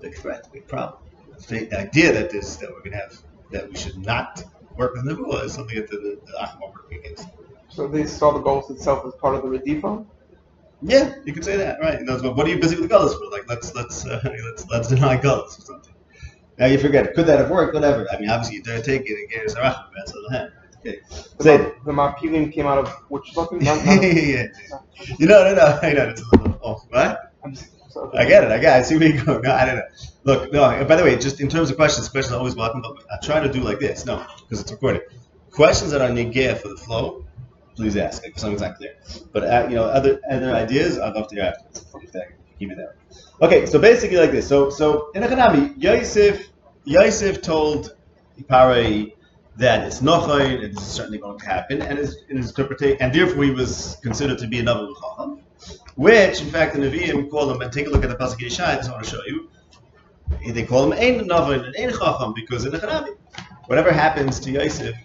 big 0.00 0.14
threat, 0.16 0.48
big 0.52 0.68
problem. 0.68 1.02
The, 1.48 1.72
idea 1.78 2.12
that 2.12 2.30
this 2.30 2.56
that 2.56 2.70
we're 2.70 2.80
going 2.80 2.92
to 2.92 2.98
have 2.98 3.22
that 3.50 3.68
we 3.68 3.76
should 3.76 3.98
not 3.98 4.44
work 4.76 4.94
with 4.94 5.06
Nevuah 5.06 5.44
is 5.44 5.54
something 5.54 5.76
that 5.76 5.90
the, 5.90 5.96
the, 5.96 6.20
the 6.26 6.42
Achim 6.42 6.62
are 6.62 6.70
working 6.70 6.98
against. 6.98 7.28
So 7.68 7.88
they 7.88 8.06
saw 8.06 8.32
the 8.32 8.40
goals 8.40 8.70
itself 8.70 9.04
as 9.06 9.14
part 9.14 9.34
of 9.34 9.42
the 9.42 9.48
Redifa. 9.48 10.04
Yeah, 10.82 11.14
you 11.24 11.32
could 11.32 11.44
say 11.44 11.56
that, 11.56 11.80
right? 11.80 11.98
So 12.06 12.32
what 12.32 12.46
are 12.46 12.50
you 12.50 12.58
busy 12.58 12.76
with 12.76 12.90
Galus 12.90 13.14
for? 13.18 13.30
Like, 13.30 13.48
let's 13.48 13.74
let's 13.74 14.06
uh, 14.06 14.20
let's 14.44 14.68
let's 14.68 14.88
deny 14.88 15.16
Galus 15.16 15.58
or 15.58 15.62
something. 15.62 15.94
Now 16.58 16.66
you 16.66 16.78
forget, 16.78 17.14
could 17.14 17.26
that 17.26 17.38
have 17.38 17.50
worked? 17.50 17.74
Whatever. 17.74 18.06
I 18.12 18.18
mean, 18.18 18.30
obviously 18.30 18.56
you 18.56 18.62
dare 18.62 18.82
take 18.82 19.02
it 19.06 19.18
and 19.18 19.28
get 19.28 19.42
your 19.42 19.48
Sarachim, 19.48 19.88
that's 19.96 20.12
on 20.12 20.22
the. 20.30 20.52
Okay, 20.78 21.00
say 21.40 21.56
it. 21.56 21.84
The 21.84 21.92
Mapilim 21.92 22.52
came 22.52 22.66
out 22.66 22.78
of 22.78 22.88
which 23.08 23.32
something? 23.32 23.60
Yeah, 23.60 24.46
you 25.18 25.26
know, 25.26 25.42
no, 25.42 25.54
no, 25.54 25.78
I 25.82 25.92
know 25.92 26.08
it's 26.08 26.22
a 26.22 26.36
little 26.36 26.58
off. 26.62 26.86
Just, 27.50 27.70
I 28.14 28.24
get 28.24 28.44
it. 28.44 28.52
I 28.52 28.58
get. 28.58 28.76
It. 28.76 28.80
I 28.80 28.82
see 28.82 28.96
where 28.96 29.08
you 29.08 29.24
go. 29.24 29.40
No, 29.40 29.52
I 29.52 29.64
don't 29.64 29.76
know. 29.76 29.82
Look, 30.24 30.52
no. 30.52 30.84
By 30.84 30.96
the 30.96 31.02
way, 31.02 31.16
just 31.16 31.40
in 31.40 31.48
terms 31.48 31.70
of 31.70 31.76
questions, 31.76 32.08
questions 32.08 32.32
are 32.32 32.38
always 32.38 32.54
welcome. 32.54 32.82
But 32.82 32.96
I 33.12 33.24
try 33.24 33.40
to 33.40 33.52
do 33.52 33.60
like 33.60 33.80
this. 33.80 34.06
No, 34.06 34.24
because 34.42 34.60
it's 34.60 34.70
recorded. 34.70 35.02
Questions 35.50 35.90
that 35.90 36.00
are 36.00 36.10
negaya 36.10 36.56
for 36.56 36.68
the 36.68 36.76
flow, 36.76 37.24
please 37.78 37.96
ask 37.96 38.26
if 38.26 38.36
something's 38.38 38.60
not. 38.60 38.76
But 39.32 39.44
uh, 39.44 39.66
you 39.70 39.76
know, 39.76 39.84
other 39.84 40.20
other 40.30 40.52
ideas, 40.52 40.98
I'd 40.98 41.14
love 41.14 41.28
to 41.28 41.34
hear. 41.36 41.54
If 42.02 42.12
that, 42.12 42.26
keep 42.58 42.72
it 42.72 42.76
there. 42.76 42.96
Okay, 43.40 43.66
so 43.66 43.78
basically 43.78 44.18
like 44.18 44.32
this. 44.32 44.48
So 44.48 44.68
so 44.68 45.10
in 45.12 45.22
Echanami, 45.22 45.74
Yosef 45.76 46.50
Yosef 46.84 47.40
told 47.40 47.96
Pare 48.48 49.06
that 49.56 49.86
it's 49.86 50.00
nochayin, 50.00 50.64
and 50.64 50.76
this 50.76 50.86
certainly 50.86 51.18
going 51.18 51.38
to 51.38 51.46
happen, 51.46 51.80
and 51.82 51.98
in 51.98 52.36
his 52.36 52.50
interpretation, 52.50 52.98
and 53.00 53.14
therefore 53.14 53.44
he 53.44 53.52
was 53.52 53.96
considered 54.02 54.38
to 54.38 54.48
be 54.48 54.58
another 54.58 54.88
chacham, 55.00 55.40
which 55.94 56.42
in 56.42 56.50
fact 56.50 56.74
the 56.74 56.80
Nevi'im 56.80 57.30
call 57.30 57.50
him. 57.50 57.60
And 57.60 57.72
take 57.72 57.86
a 57.86 57.90
look 57.90 58.04
at 58.04 58.10
the 58.10 58.16
pasuk. 58.16 58.40
This 58.40 58.58
I 58.58 58.74
just 58.76 58.90
want 58.90 59.04
to 59.04 59.10
show 59.10 59.22
you. 59.26 59.48
They 60.52 60.64
call 60.64 60.82
him 60.84 60.92
ein 60.92 61.28
nochayin 61.28 61.64
and 61.66 61.76
ein 61.76 61.90
chacham 61.96 62.34
because 62.34 62.66
in 62.66 62.72
Echanami, 62.72 63.16
whatever 63.66 63.92
happens 63.92 64.40
to 64.40 64.50
Yosef, 64.50 64.96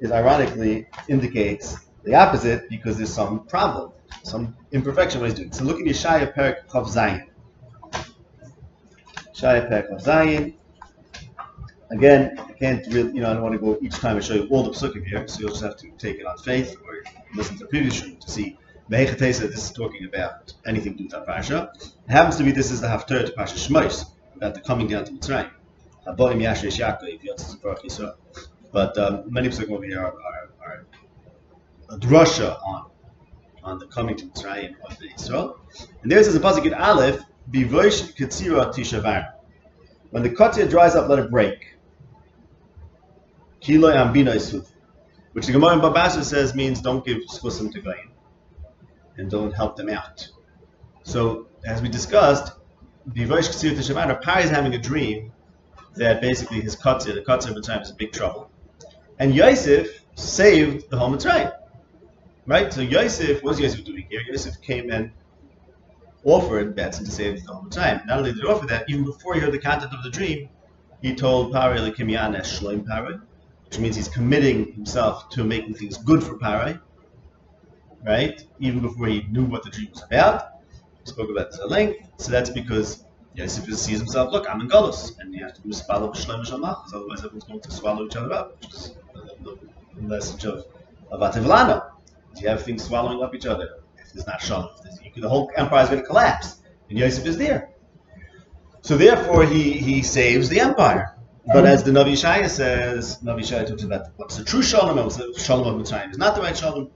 is 0.00 0.10
ironically 0.10 0.86
indicates 1.08 1.76
the 2.04 2.14
opposite 2.14 2.68
because 2.68 2.96
there's 2.96 3.12
some 3.12 3.46
problem, 3.46 3.92
some 4.22 4.56
imperfection 4.72 5.20
what 5.20 5.30
he's 5.30 5.38
doing. 5.38 5.52
So 5.52 5.64
look 5.64 5.80
at 5.80 5.86
Yeshaya 5.86 6.34
Perak 6.34 6.68
Chav 6.68 6.86
Zayin. 6.86 7.26
Yeshaya 9.34 9.68
Perak 9.68 9.90
Chav 9.90 10.02
Zayin. 10.02 10.54
Again, 11.90 12.38
I 12.38 12.52
can't 12.52 12.86
really, 12.92 13.12
you 13.14 13.20
know, 13.20 13.30
I 13.30 13.34
don't 13.34 13.42
want 13.42 13.54
to 13.54 13.58
go 13.58 13.78
each 13.80 13.94
time 13.94 14.16
and 14.16 14.24
show 14.24 14.34
you 14.34 14.48
all 14.48 14.62
the 14.62 14.70
psukim 14.70 15.06
here, 15.06 15.26
so 15.28 15.40
you'll 15.40 15.50
just 15.50 15.62
have 15.62 15.76
to 15.78 15.90
take 15.92 16.18
it 16.18 16.26
on 16.26 16.36
faith 16.38 16.76
or 16.84 17.04
listen 17.34 17.56
to 17.58 17.64
the 17.64 17.68
previous 17.68 17.94
show 17.94 18.10
to 18.10 18.30
see. 18.30 18.58
Mehechatesa, 18.90 19.48
this 19.48 19.64
is 19.64 19.72
talking 19.72 20.04
about 20.04 20.52
anything 20.66 20.92
to 20.92 20.98
do 20.98 21.04
with 21.04 21.14
our 21.14 21.24
Pasha. 21.24 21.72
It 21.74 22.10
happens 22.10 22.36
to 22.36 22.44
be 22.44 22.52
this 22.52 22.70
is 22.70 22.80
the 22.80 22.86
Haftarah 22.86 23.26
to 23.26 23.32
Pasha 23.32 23.56
Shmos, 23.56 24.06
about 24.36 24.54
the 24.54 24.60
coming 24.60 24.88
down 24.88 25.04
to 25.04 25.12
Mitzrayim. 25.12 25.50
But 28.72 28.98
um, 28.98 29.22
many 29.32 29.48
psukim 29.48 29.70
over 29.70 29.84
here 29.84 30.00
are, 30.00 30.12
are, 30.12 30.43
drasha 31.98 32.58
on 32.66 32.86
on 33.64 33.78
the 33.78 33.86
coming 33.86 34.14
to 34.16 34.26
Mitzrayim 34.26 34.74
of 34.84 34.96
Israel. 35.16 35.58
And 36.02 36.12
there 36.12 36.22
says 36.22 36.34
a 36.34 36.40
pasuk 36.40 36.66
in 36.66 36.74
Aleph, 36.74 37.22
Bivosh 37.50 38.14
Ketzira 38.14 38.72
Tishavar. 38.72 39.32
When 40.10 40.22
the 40.22 40.30
kotzir 40.30 40.68
dries 40.68 40.94
up, 40.94 41.08
let 41.08 41.18
it 41.18 41.30
break. 41.30 41.74
Kilo 43.60 43.90
Ambina 43.90 44.34
Isuf. 44.34 44.70
Which 45.32 45.46
the 45.46 45.52
Gemara 45.52 45.74
in 45.74 45.80
Babasha 45.80 46.22
says 46.22 46.54
means 46.54 46.80
don't 46.80 47.04
give 47.04 47.22
skusim 47.22 47.72
to 47.72 47.80
Goyim. 47.80 48.10
And 49.16 49.30
don't 49.30 49.52
help 49.52 49.76
them 49.76 49.88
out. 49.88 50.28
So, 51.02 51.48
as 51.64 51.80
we 51.80 51.88
discussed, 51.88 52.52
Bivosh 53.10 53.48
Ketzira 53.48 53.76
Tishavar, 53.76 54.22
Pari 54.22 54.44
is 54.44 54.50
having 54.50 54.74
a 54.74 54.78
dream 54.78 55.32
that 55.96 56.20
basically 56.20 56.60
his 56.60 56.76
kotzir, 56.76 57.14
the 57.14 57.22
kotzir 57.22 57.50
of 57.50 57.56
Mitzrayim 57.56 57.82
is 57.82 57.90
in 57.90 57.96
big 57.96 58.12
trouble. 58.12 58.50
And 59.18 59.34
Yosef 59.34 60.04
saved 60.16 60.90
the 60.90 60.98
whole 60.98 61.10
Mitzrayim. 61.10 61.52
Right? 62.46 62.72
So 62.72 62.80
Yosef, 62.82 63.42
what 63.42 63.50
was 63.50 63.60
Yosef 63.60 63.84
doing 63.84 64.06
here? 64.10 64.20
Yosef 64.26 64.60
came 64.60 64.90
and 64.90 65.10
offered 66.24 66.74
Batson 66.74 67.04
to 67.04 67.10
save 67.10 67.44
the 67.44 67.52
whole 67.52 67.64
Mitzrayim. 67.64 68.06
Not 68.06 68.18
only 68.18 68.32
did 68.32 68.40
he 68.42 68.46
offer 68.46 68.66
that, 68.66 68.88
even 68.88 69.04
before 69.04 69.34
he 69.34 69.40
heard 69.40 69.52
the 69.52 69.58
content 69.58 69.92
of 69.92 70.02
the 70.02 70.10
dream, 70.10 70.48
he 71.02 71.14
told 71.14 71.52
Pari 71.52 71.78
Lekimiana 71.78 72.40
Shloim 72.40 72.86
Pari, 72.86 73.18
which 73.64 73.78
means 73.78 73.96
he's 73.96 74.08
committing 74.08 74.72
himself 74.72 75.28
to 75.30 75.44
making 75.44 75.74
things 75.74 75.98
good 75.98 76.22
for 76.22 76.38
Parai, 76.38 76.80
right? 78.04 78.44
Even 78.60 78.80
before 78.80 79.06
he 79.06 79.22
knew 79.30 79.44
what 79.44 79.62
the 79.64 79.70
dream 79.70 79.88
was 79.90 80.02
about. 80.02 80.52
We 81.00 81.10
spoke 81.10 81.30
about 81.30 81.50
this 81.50 81.60
at 81.60 81.70
length. 81.70 82.08
So 82.18 82.30
that's 82.30 82.50
because 82.50 83.04
Yosef 83.34 83.64
sees 83.76 83.98
himself, 83.98 84.32
look, 84.32 84.48
I'm 84.48 84.60
in 84.60 84.68
Golos, 84.68 85.18
and 85.18 85.34
he 85.34 85.40
has 85.40 85.52
to 85.54 85.62
do 85.62 85.70
Spalo 85.70 86.14
B'Shlem 86.14 86.46
Shalmach, 86.46 86.84
otherwise 86.94 87.18
everyone's 87.18 87.44
going 87.44 87.60
to 87.60 87.70
swallow 87.70 88.06
each 88.06 88.16
other 88.16 88.32
up, 88.32 88.62
which 88.62 88.72
is 88.72 88.94
the, 89.42 89.58
message 89.96 90.44
of, 90.44 90.64
Ativlano. 91.12 91.93
You 92.40 92.48
have 92.48 92.62
things 92.62 92.84
swallowing 92.84 93.22
up 93.22 93.34
each 93.34 93.46
other. 93.46 93.68
If 93.96 94.12
there's 94.12 94.26
not 94.26 94.40
Shalom, 94.40 94.70
the 95.16 95.28
whole 95.28 95.50
empire 95.56 95.82
is 95.82 95.88
going 95.88 96.00
to 96.00 96.06
collapse, 96.06 96.60
and 96.88 96.98
Yosef 96.98 97.26
is 97.26 97.36
there. 97.36 97.70
So 98.82 98.96
therefore, 98.96 99.46
he, 99.46 99.72
he 99.72 100.02
saves 100.02 100.48
the 100.48 100.60
empire. 100.60 101.16
But 101.46 101.66
as 101.66 101.84
the 101.84 101.90
Navi 101.90 102.12
Shaya 102.12 102.48
says, 102.48 103.18
Navi 103.22 103.40
Shaya 103.40 103.66
talks 103.66 103.82
about 103.82 104.08
what's 104.16 104.36
the 104.36 104.44
true 104.44 104.62
Shalom 104.62 104.96
and 104.98 105.06
what's 105.06 105.16
the 105.16 105.32
Shalom 105.38 105.74
of 105.74 105.86
Mitzrayim 105.86 106.10
is 106.10 106.18
not 106.18 106.34
the 106.34 106.42
right 106.42 106.56
Shalom. 106.56 106.90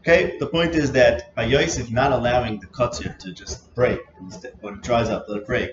Okay, 0.00 0.36
the 0.38 0.46
point 0.46 0.74
is 0.74 0.92
that 0.92 1.34
by 1.34 1.44
Yosef 1.44 1.90
not 1.90 2.12
allowing 2.12 2.58
the 2.60 2.66
Katzir 2.66 3.18
to 3.18 3.32
just 3.32 3.74
break, 3.74 4.00
instead, 4.20 4.54
when 4.60 4.74
it 4.74 4.82
dries 4.82 5.10
up, 5.10 5.26
let 5.28 5.38
it 5.38 5.46
break. 5.46 5.72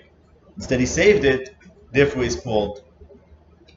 Instead, 0.56 0.80
he 0.80 0.86
saved 0.86 1.24
it, 1.24 1.56
therefore, 1.92 2.24
he's 2.24 2.36
called 2.36 2.82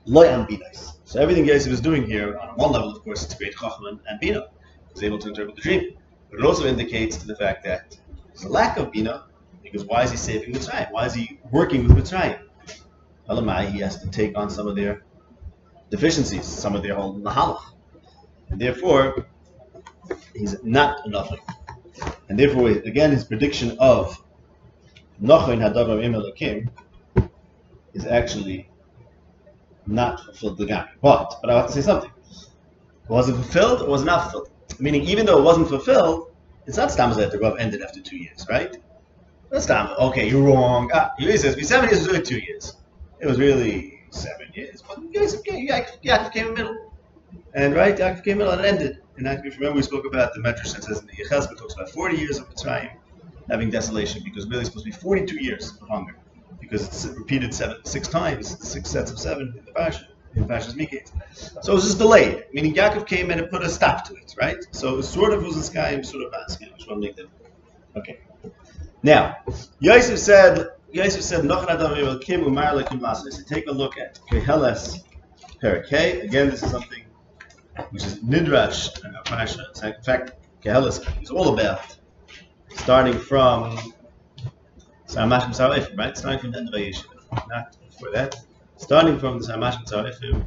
Loy 0.06 0.28
Ambinas. 0.28 0.98
So 1.06 1.22
everything 1.22 1.46
Yosef 1.46 1.72
is 1.72 1.80
doing 1.80 2.06
here, 2.06 2.38
on 2.38 2.50
one 2.56 2.72
level, 2.72 2.92
of 2.92 3.04
course, 3.04 3.24
it's 3.24 3.34
great 3.36 3.56
Chachman 3.56 4.00
and 4.10 4.20
Bina. 4.20 4.48
He's 4.94 5.04
able 5.04 5.20
to 5.20 5.30
interpret 5.30 5.56
the 5.56 5.62
dream. 5.62 5.98
But 6.30 6.40
it 6.40 6.46
also 6.46 6.66
indicates 6.66 7.18
to 7.18 7.28
the 7.28 7.36
fact 7.36 7.64
that 7.66 7.98
there's 8.28 8.44
a 8.44 8.50
lack 8.50 8.78
of 8.78 8.92
Bina 8.92 9.26
because 9.64 9.86
why 9.86 10.04
is 10.04 10.12
he 10.12 10.18
saving 10.18 10.54
Mitzrayim? 10.54 10.92
Why 10.92 11.06
is 11.06 11.14
he 11.14 11.40
working 11.52 11.88
with 11.88 11.98
Mitzrayim? 11.98 12.40
Elamai, 13.30 13.72
he 13.72 13.80
has 13.80 14.02
to 14.02 14.10
take 14.10 14.38
on 14.38 14.50
some 14.50 14.68
of 14.68 14.76
their 14.76 15.04
deficiencies, 15.90 16.46
some 16.46 16.76
of 16.76 16.84
their 16.84 16.96
whole 16.96 17.16
mahalach. 17.16 17.62
And 18.50 18.60
therefore, 18.60 19.28
he's 20.36 20.62
not 20.64 21.06
enough. 21.06 21.34
And 22.28 22.38
therefore, 22.38 22.70
again, 22.70 23.12
his 23.12 23.24
prediction 23.24 23.78
of 23.80 24.22
Nochain 25.22 25.60
Hadavar 25.60 26.04
Im 26.04 26.70
is 27.94 28.06
actually 28.06 28.70
not 29.86 30.24
fulfilled 30.24 30.58
the. 30.58 30.88
But, 31.02 31.40
but 31.42 31.50
I 31.50 31.58
have 31.58 31.68
to 31.68 31.74
say 31.74 31.82
something. 31.82 32.12
Was 33.08 33.30
it 33.30 33.34
fulfilled 33.34 33.82
or 33.82 33.90
was 33.90 34.02
it 34.02 34.06
not 34.06 34.24
fulfilled? 34.24 34.51
Meaning, 34.82 35.04
even 35.04 35.28
though 35.28 35.38
it 35.38 35.44
wasn't 35.44 35.68
fulfilled, 35.68 36.32
it's 36.66 36.76
not 36.76 36.92
Stam 36.92 37.14
that 37.16 37.32
the 37.32 37.38
Rav 37.38 37.60
ended 37.60 37.84
after 37.84 38.02
two 38.02 38.18
years, 38.18 38.48
right? 38.50 38.76
That's 39.52 39.68
time. 39.68 39.94
Okay, 40.00 40.28
you're 40.28 40.42
wrong. 40.42 40.90
Ah, 40.94 41.12
he 41.20 41.38
says 41.38 41.56
be 41.56 41.64
seven 41.64 41.88
years 41.88 42.00
was 42.00 42.08
really 42.08 42.24
two 42.24 42.40
years. 42.40 42.78
It 43.20 43.28
was 43.28 43.38
really 43.40 44.02
seven 44.10 44.48
years. 44.56 44.82
But 44.82 45.00
Yaakov 45.12 45.44
came, 45.44 46.32
came 46.32 46.48
in 46.48 46.54
the 46.54 46.64
middle. 46.64 46.92
And 47.54 47.76
right, 47.76 47.96
Yaakov 47.96 48.24
came 48.24 48.42
in 48.42 48.46
the 48.46 48.46
middle 48.46 48.54
and 48.54 48.62
it 48.62 48.68
ended. 48.68 48.98
And 49.18 49.28
if 49.28 49.46
you 49.46 49.52
remember, 49.60 49.76
we 49.76 49.84
spoke 49.84 50.06
about 50.06 50.34
the 50.34 50.40
Medrash 50.40 50.74
that 50.74 50.84
says 50.84 51.00
in 51.00 51.06
the 51.06 51.14
Yechezkel 51.14 51.58
talks 51.58 51.76
about 51.76 51.90
40 51.90 52.18
years 52.18 52.40
of 52.40 52.50
Mitzrayim 52.50 52.92
having 53.52 53.70
desolation 53.70 54.24
because 54.24 54.48
really 54.48 54.62
it's 54.62 54.70
supposed 54.70 54.86
to 54.86 54.92
be 54.92 54.98
42 54.98 55.44
years 55.44 55.74
of 55.80 55.88
hunger 55.90 56.16
because 56.60 56.88
it's 56.88 57.06
repeated 57.18 57.54
seven, 57.54 57.78
six 57.86 58.08
times, 58.08 58.68
six 58.68 58.90
sets 58.90 59.12
of 59.12 59.20
seven 59.20 59.54
in 59.60 59.66
the 59.66 59.72
Pasha, 59.74 60.08
in 60.36 60.48
Pasha's 60.48 60.76
Mikeitz. 60.76 61.12
So 61.64 61.74
it 61.74 61.76
was 61.76 61.86
just 61.86 61.98
delayed, 61.98 62.46
meaning 62.54 62.74
Yaakov 62.74 63.08
came 63.08 63.32
and 63.32 63.50
put 63.50 63.64
a 63.64 63.70
stop 63.70 64.06
to 64.06 64.14
it, 64.16 64.34
right? 64.40 64.58
So 64.72 65.02
sort 65.02 65.34
of 65.34 65.44
was 65.44 65.58
a 65.58 65.64
sky, 65.64 66.02
sort 66.02 66.24
of 66.24 66.34
just 66.48 66.60
want 66.62 66.80
to 66.88 66.96
make 66.96 67.16
that. 67.16 67.28
Okay. 67.96 68.20
Now, 69.04 69.38
Yosef 69.80 70.20
said, 70.20 70.68
Yosef 70.92 71.24
said, 71.24 71.42
take 73.48 73.68
a 73.68 73.72
look 73.72 73.98
at 73.98 74.20
Keheles 74.30 75.04
Perakeh. 75.62 76.24
Again, 76.24 76.50
this 76.50 76.64
is 76.64 76.72
something 76.72 77.04
which 77.90 78.06
is 78.06 78.20
Nidrash 78.20 79.04
and 79.04 79.16
uh, 79.16 79.22
Parasha. 79.24 79.66
In 79.84 80.04
fact, 80.04 80.34
Keheles 80.64 81.22
is 81.22 81.32
all 81.32 81.54
about 81.54 81.98
starting 82.70 83.18
from 83.18 83.78
Samashim 85.08 85.56
Sarifim, 85.56 85.98
right? 85.98 86.18
Starting 86.18 86.40
from 86.40 86.52
the 86.52 86.58
end 86.60 86.68
of 86.70 86.74
Vayeshev, 86.76 87.48
not 87.50 87.76
before 87.90 88.12
that. 88.14 88.36
Starting 88.82 89.20
from 89.20 89.40
the 89.40 89.48
Samashim 89.48 89.86
Sarifim, 89.88 90.44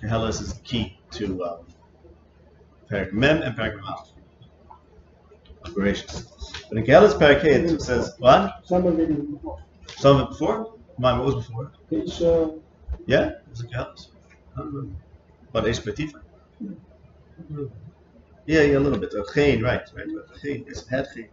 Keheles 0.00 0.40
is 0.40 0.54
the 0.54 0.60
key 0.60 0.96
to 1.10 1.44
um, 1.44 1.58
Perak 2.88 3.12
Mem 3.12 3.42
and 3.42 3.56
Perak 3.56 3.74
Mem 3.74 5.74
Gracious. 5.74 6.30
But 6.68 6.78
in 6.78 6.84
Kehelis 6.84 7.18
Parakeh, 7.18 7.44
it 7.44 7.82
says, 7.82 8.14
what? 8.18 8.64
Some 8.64 8.86
of 8.86 9.00
it 9.00 9.08
before. 9.32 9.58
Some 9.96 10.20
of 10.20 10.22
it 10.22 10.28
before? 10.30 10.74
Mine, 10.96 11.18
what 11.18 11.26
was 11.26 11.34
before? 11.46 11.72
Page, 11.90 12.22
uh, 12.22 12.50
Yeah, 13.06 13.30
it 13.30 13.42
was 13.50 13.62
in 13.62 13.68
Kehelis. 13.68 14.06
But 15.52 15.64
Eish 15.64 15.82
Betifa. 15.82 16.20
Yeah, 18.46 18.62
yeah, 18.62 18.78
a 18.78 18.80
little 18.80 19.00
bit. 19.00 19.12
Chain, 19.34 19.60
right, 19.60 19.82
right. 19.92 20.06
Chain, 20.40 20.64
it's 20.68 20.88
had 20.88 21.08
chain. 21.12 21.28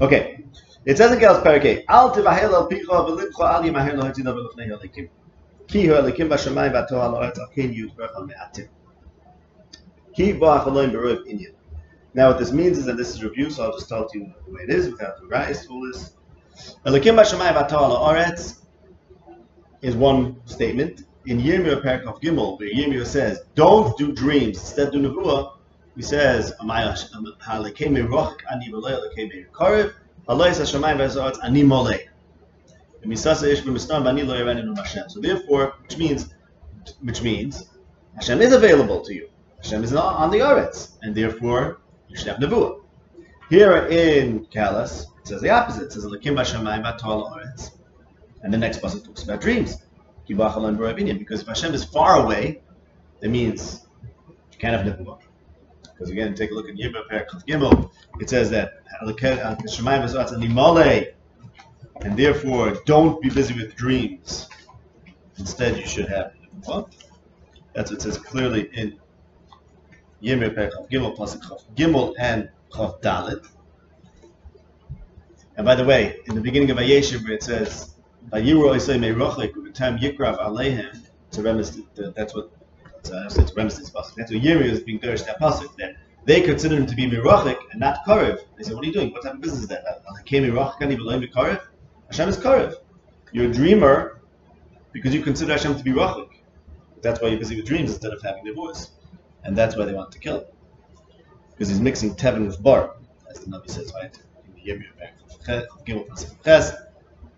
Okay. 0.00 0.44
It 0.84 0.98
says 0.98 1.12
in 1.12 1.20
Kehelis 1.20 1.44
Parakeh, 1.44 1.84
Al 1.88 2.12
tivahel 2.12 2.52
al 2.52 2.68
picha 2.68 3.06
v'libcha 3.06 3.54
al 3.54 3.62
yimaher 3.62 3.96
lo 3.96 4.02
hatzina 4.02 4.34
v'lefnei. 4.34 5.08
Ki 5.68 5.86
hu 5.86 5.92
halikim 5.92 6.28
b'shamayim 6.28 6.72
v'atoh 6.72 6.98
al 6.98 7.14
ha'etz 7.16 7.38
yud 7.56 7.94
v'echal 7.94 8.26
me'atim. 8.26 8.68
Ki 10.16 10.32
v'ach 10.32 10.64
aloim 10.64 10.90
b'roiv 10.90 11.26
inyan. 11.26 11.52
Now, 12.14 12.28
what 12.28 12.38
this 12.38 12.52
means 12.52 12.78
is 12.78 12.86
that 12.86 12.96
this 12.96 13.10
is 13.10 13.22
review, 13.22 13.50
so 13.50 13.64
I'll 13.64 13.72
just 13.72 13.88
tell 13.88 14.08
you 14.14 14.32
the 14.46 14.52
way 14.52 14.62
it 14.62 14.70
is 14.70 14.90
without 14.90 15.20
the 15.20 15.26
rise 15.26 15.66
for 15.66 15.86
this. 15.86 16.14
Elikim 16.86 17.16
Bashamayim 17.16 17.68
Atal 17.68 18.00
Oretz 18.00 18.62
is 19.82 19.94
one 19.94 20.40
statement. 20.46 21.02
In 21.26 21.38
Yirmiyah 21.38 21.82
Parakov 21.82 22.22
Gimel, 22.22 22.58
where 22.58 22.70
Yirmiyah 22.70 23.06
says, 23.06 23.42
don't 23.54 23.96
do 23.98 24.12
dreams, 24.12 24.58
instead 24.58 24.90
do 24.90 24.98
Nevuah, 25.00 25.52
he 25.94 26.02
says, 26.02 26.54
Halekeme 26.60 28.08
Roch 28.08 28.42
Ani 28.50 28.70
Belay 28.70 28.98
Halekeme 28.98 29.46
Karev, 29.50 29.92
Halay 30.26 30.50
Sashamayim 30.50 30.96
Vazaretz 30.96 31.38
Ani 31.44 31.62
Molei. 31.62 32.08
So 33.04 33.10
therefore, 35.20 35.74
which 35.82 35.96
means, 35.96 36.34
which 37.00 37.22
means, 37.22 37.70
Hashem 38.16 38.40
is 38.40 38.52
available 38.52 39.00
to 39.02 39.14
you. 39.14 39.28
Hashem 39.62 39.84
is 39.84 39.92
not 39.92 40.16
on 40.16 40.30
the 40.30 40.38
Oretz, 40.38 40.96
and 41.02 41.14
therefore 41.14 41.80
you 42.08 42.16
should 42.16 42.28
have 42.28 42.38
Nevuah. 42.38 42.80
Here 43.50 43.86
in 43.86 44.46
Kalas, 44.46 45.06
it 45.20 45.28
says 45.28 45.40
the 45.40 45.50
opposite. 45.50 45.84
It 45.84 45.92
says 45.92 46.04
Lakim 46.04 46.34
Bashamayim 46.36 46.82
Batal 46.84 47.32
Oretz. 47.32 47.70
And 48.42 48.52
the 48.52 48.58
next 48.58 48.82
passage 48.82 49.04
talks 49.04 49.22
about 49.22 49.40
dreams. 49.40 49.76
Because 50.26 51.40
if 51.40 51.46
Hashem 51.46 51.74
is 51.74 51.84
far 51.84 52.24
away, 52.24 52.60
that 53.20 53.30
means 53.30 53.86
you 54.52 54.58
can't 54.58 54.76
have 54.76 54.86
Nevuah. 54.86 55.18
Because 55.82 56.10
again, 56.10 56.34
take 56.34 56.50
a 56.50 56.54
look 56.54 56.68
at 56.68 56.74
Yibba 56.76 57.06
Perakot 57.10 57.44
Gimel. 57.46 57.90
It 58.20 58.28
says 58.28 58.50
that 58.50 58.82
therefore 62.16 62.76
don't 62.86 63.20
be 63.20 63.28
busy 63.28 63.54
with 63.54 63.74
dreams. 63.74 64.48
Instead, 65.38 65.76
you 65.76 65.86
should 65.86 66.08
have 66.08 66.32
Nevuah. 66.60 66.90
That's 67.74 67.90
what 67.90 68.00
it 68.00 68.02
says 68.02 68.18
clearly 68.18 68.68
in 68.72 68.98
Yemir 70.22 70.54
Gimel 70.90 71.16
Gimel 71.76 72.14
and 72.18 72.50
Chav 72.72 73.00
Dalit. 73.00 73.46
And 75.56 75.64
by 75.64 75.74
the 75.74 75.84
way, 75.84 76.20
in 76.26 76.34
the 76.34 76.40
beginning 76.40 76.70
of 76.70 76.78
Vayeshev, 76.78 77.24
where 77.24 77.32
it 77.32 77.42
says, 77.42 77.94
"Vayiru 78.30 78.74
Oisei 78.74 78.98
Aleihem," 80.38 81.06
it's 81.28 81.38
a 81.38 81.42
remiss. 81.42 81.80
That's 81.96 82.34
what 82.34 82.50
it's, 82.98 83.10
uh, 83.10 83.24
it's 83.26 83.38
a. 83.38 83.42
That's 83.54 84.32
what 84.32 84.42
Yirmi 84.42 84.64
is 84.64 84.80
being 84.80 85.00
dersh 85.00 85.24
that 85.26 85.40
pasuk. 85.40 85.76
That 85.76 85.96
they 86.24 86.40
consider 86.42 86.76
him 86.76 86.86
to 86.86 86.94
be 86.94 87.08
Mirochek 87.10 87.58
and 87.72 87.80
not 87.80 88.04
Karev. 88.06 88.38
They 88.56 88.64
say, 88.64 88.74
"What 88.74 88.84
are 88.84 88.86
you 88.86 88.92
doing? 88.92 89.12
What 89.12 89.22
type 89.22 89.34
of 89.34 89.40
business 89.40 89.62
is 89.62 89.68
that? 89.68 89.84
Came 90.26 90.44
Mirochek 90.44 90.80
and 90.80 90.92
even 90.92 91.06
Karev? 91.06 91.60
Hashem 92.08 92.28
is 92.28 92.36
Karev. 92.36 92.74
You're 93.32 93.50
a 93.50 93.52
dreamer 93.52 94.20
because 94.92 95.14
you 95.14 95.22
consider 95.22 95.52
Hashem 95.52 95.76
to 95.76 95.84
be 95.84 95.92
Rachik. 95.92 96.30
That's 97.02 97.20
why 97.20 97.28
you're 97.28 97.38
busy 97.38 97.56
with 97.56 97.66
dreams 97.66 97.90
instead 97.90 98.12
of 98.12 98.22
having 98.22 98.52
voice 98.54 98.90
and 99.44 99.56
that's 99.56 99.76
why 99.76 99.84
they 99.84 99.94
want 99.94 100.12
to 100.12 100.18
kill 100.18 100.40
him. 100.40 100.46
Because 101.50 101.68
he's 101.68 101.80
mixing 101.80 102.14
Tevin 102.14 102.46
with 102.46 102.62
Bar, 102.62 102.96
as 103.30 103.40
the 103.40 103.50
Navi 103.50 103.70
says, 103.70 103.92
right? 103.94 104.16
Yemir 104.64 104.84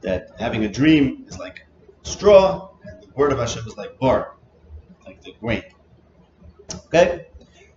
that 0.00 0.30
having 0.38 0.64
a 0.64 0.68
dream 0.68 1.24
is 1.28 1.38
like 1.38 1.66
straw, 2.02 2.70
and 2.84 3.02
the 3.02 3.08
word 3.14 3.32
of 3.32 3.38
Hashem 3.38 3.66
is 3.66 3.76
like 3.76 3.98
bar, 3.98 4.36
like 5.04 5.20
the 5.22 5.32
grain. 5.40 5.62
Okay? 6.86 7.26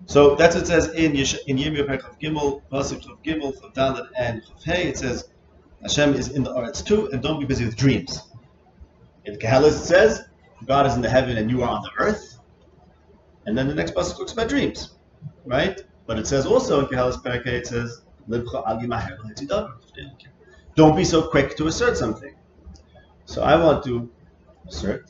So 0.06 0.36
that's 0.36 0.56
what 0.56 0.63
it 0.63 0.67
says 0.67 0.93
in 0.93 1.15
Yesh- 1.15 1.43
in 1.47 1.58
Yirmiyah 1.58 1.88
Perek 1.88 2.19
Gimel, 2.21 2.62
Pasuk 2.71 3.10
of 3.12 3.21
Gimel, 3.23 3.53
Chav 3.73 4.08
and 4.17 4.41
Chav. 4.65 4.86
It 4.86 4.97
says 4.97 5.29
Hashem 5.84 6.13
is 6.15 6.30
in 6.30 6.43
the 6.43 6.52
Aretz 6.52 6.86
too, 6.86 7.10
and 7.12 7.22
don't 7.22 7.39
be 7.39 7.46
busy 7.46 7.65
with 7.65 7.76
dreams. 7.76 8.22
In 9.26 9.36
Kehelis 9.36 9.80
it 9.82 9.86
says 9.86 10.26
God 10.65 10.86
is 10.86 10.96
in 10.96 11.02
the 11.02 11.10
heaven 11.10 11.38
and 11.38 11.50
you 11.52 11.63
are 11.63 11.69
on 11.69 11.82
the 11.82 11.91
earth. 11.98 12.39
And 13.46 13.58
then 13.58 13.67
the 13.67 13.76
next 13.76 13.93
passage 13.93 14.17
talks 14.17 14.32
about 14.32 14.48
dreams, 14.48 14.96
right? 15.46 15.82
But 16.06 16.17
it 16.17 16.28
says 16.28 16.46
also 16.46 16.80
in 16.80 16.86
Kehalas 16.86 17.22
Parakeh, 17.22 17.48
it 17.48 17.67
says, 17.67 18.02
Don't 20.76 20.96
be 20.96 21.04
so 21.04 21.28
quick 21.28 21.58
to 21.58 21.67
assert 21.67 21.98
something. 21.98 22.34
So 23.26 23.43
I 23.43 23.56
want 23.62 23.84
to 23.86 24.10
assert 24.67 25.10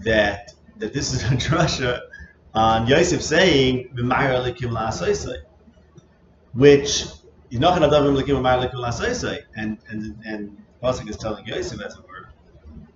that 0.00 0.52
that 0.78 0.92
this 0.92 1.12
is 1.12 1.22
a 1.24 1.26
drasha 1.44 2.00
on 2.54 2.86
Yosef 2.86 3.22
saying, 3.22 3.90
which 6.52 7.04
he's 7.50 7.60
not 7.60 7.80
davar 7.80 8.02
elikim 8.02 8.40
b'mayir 8.40 8.62
elikim 8.62 8.80
la'asaysay, 8.84 9.42
and 9.56 9.78
and 9.88 10.16
and 10.24 10.56
Pasuk 10.82 11.08
is 11.10 11.16
telling 11.16 11.46
Yosef 11.46 11.78
that's 11.78 11.96
a 11.96 12.00
word. 12.02 12.28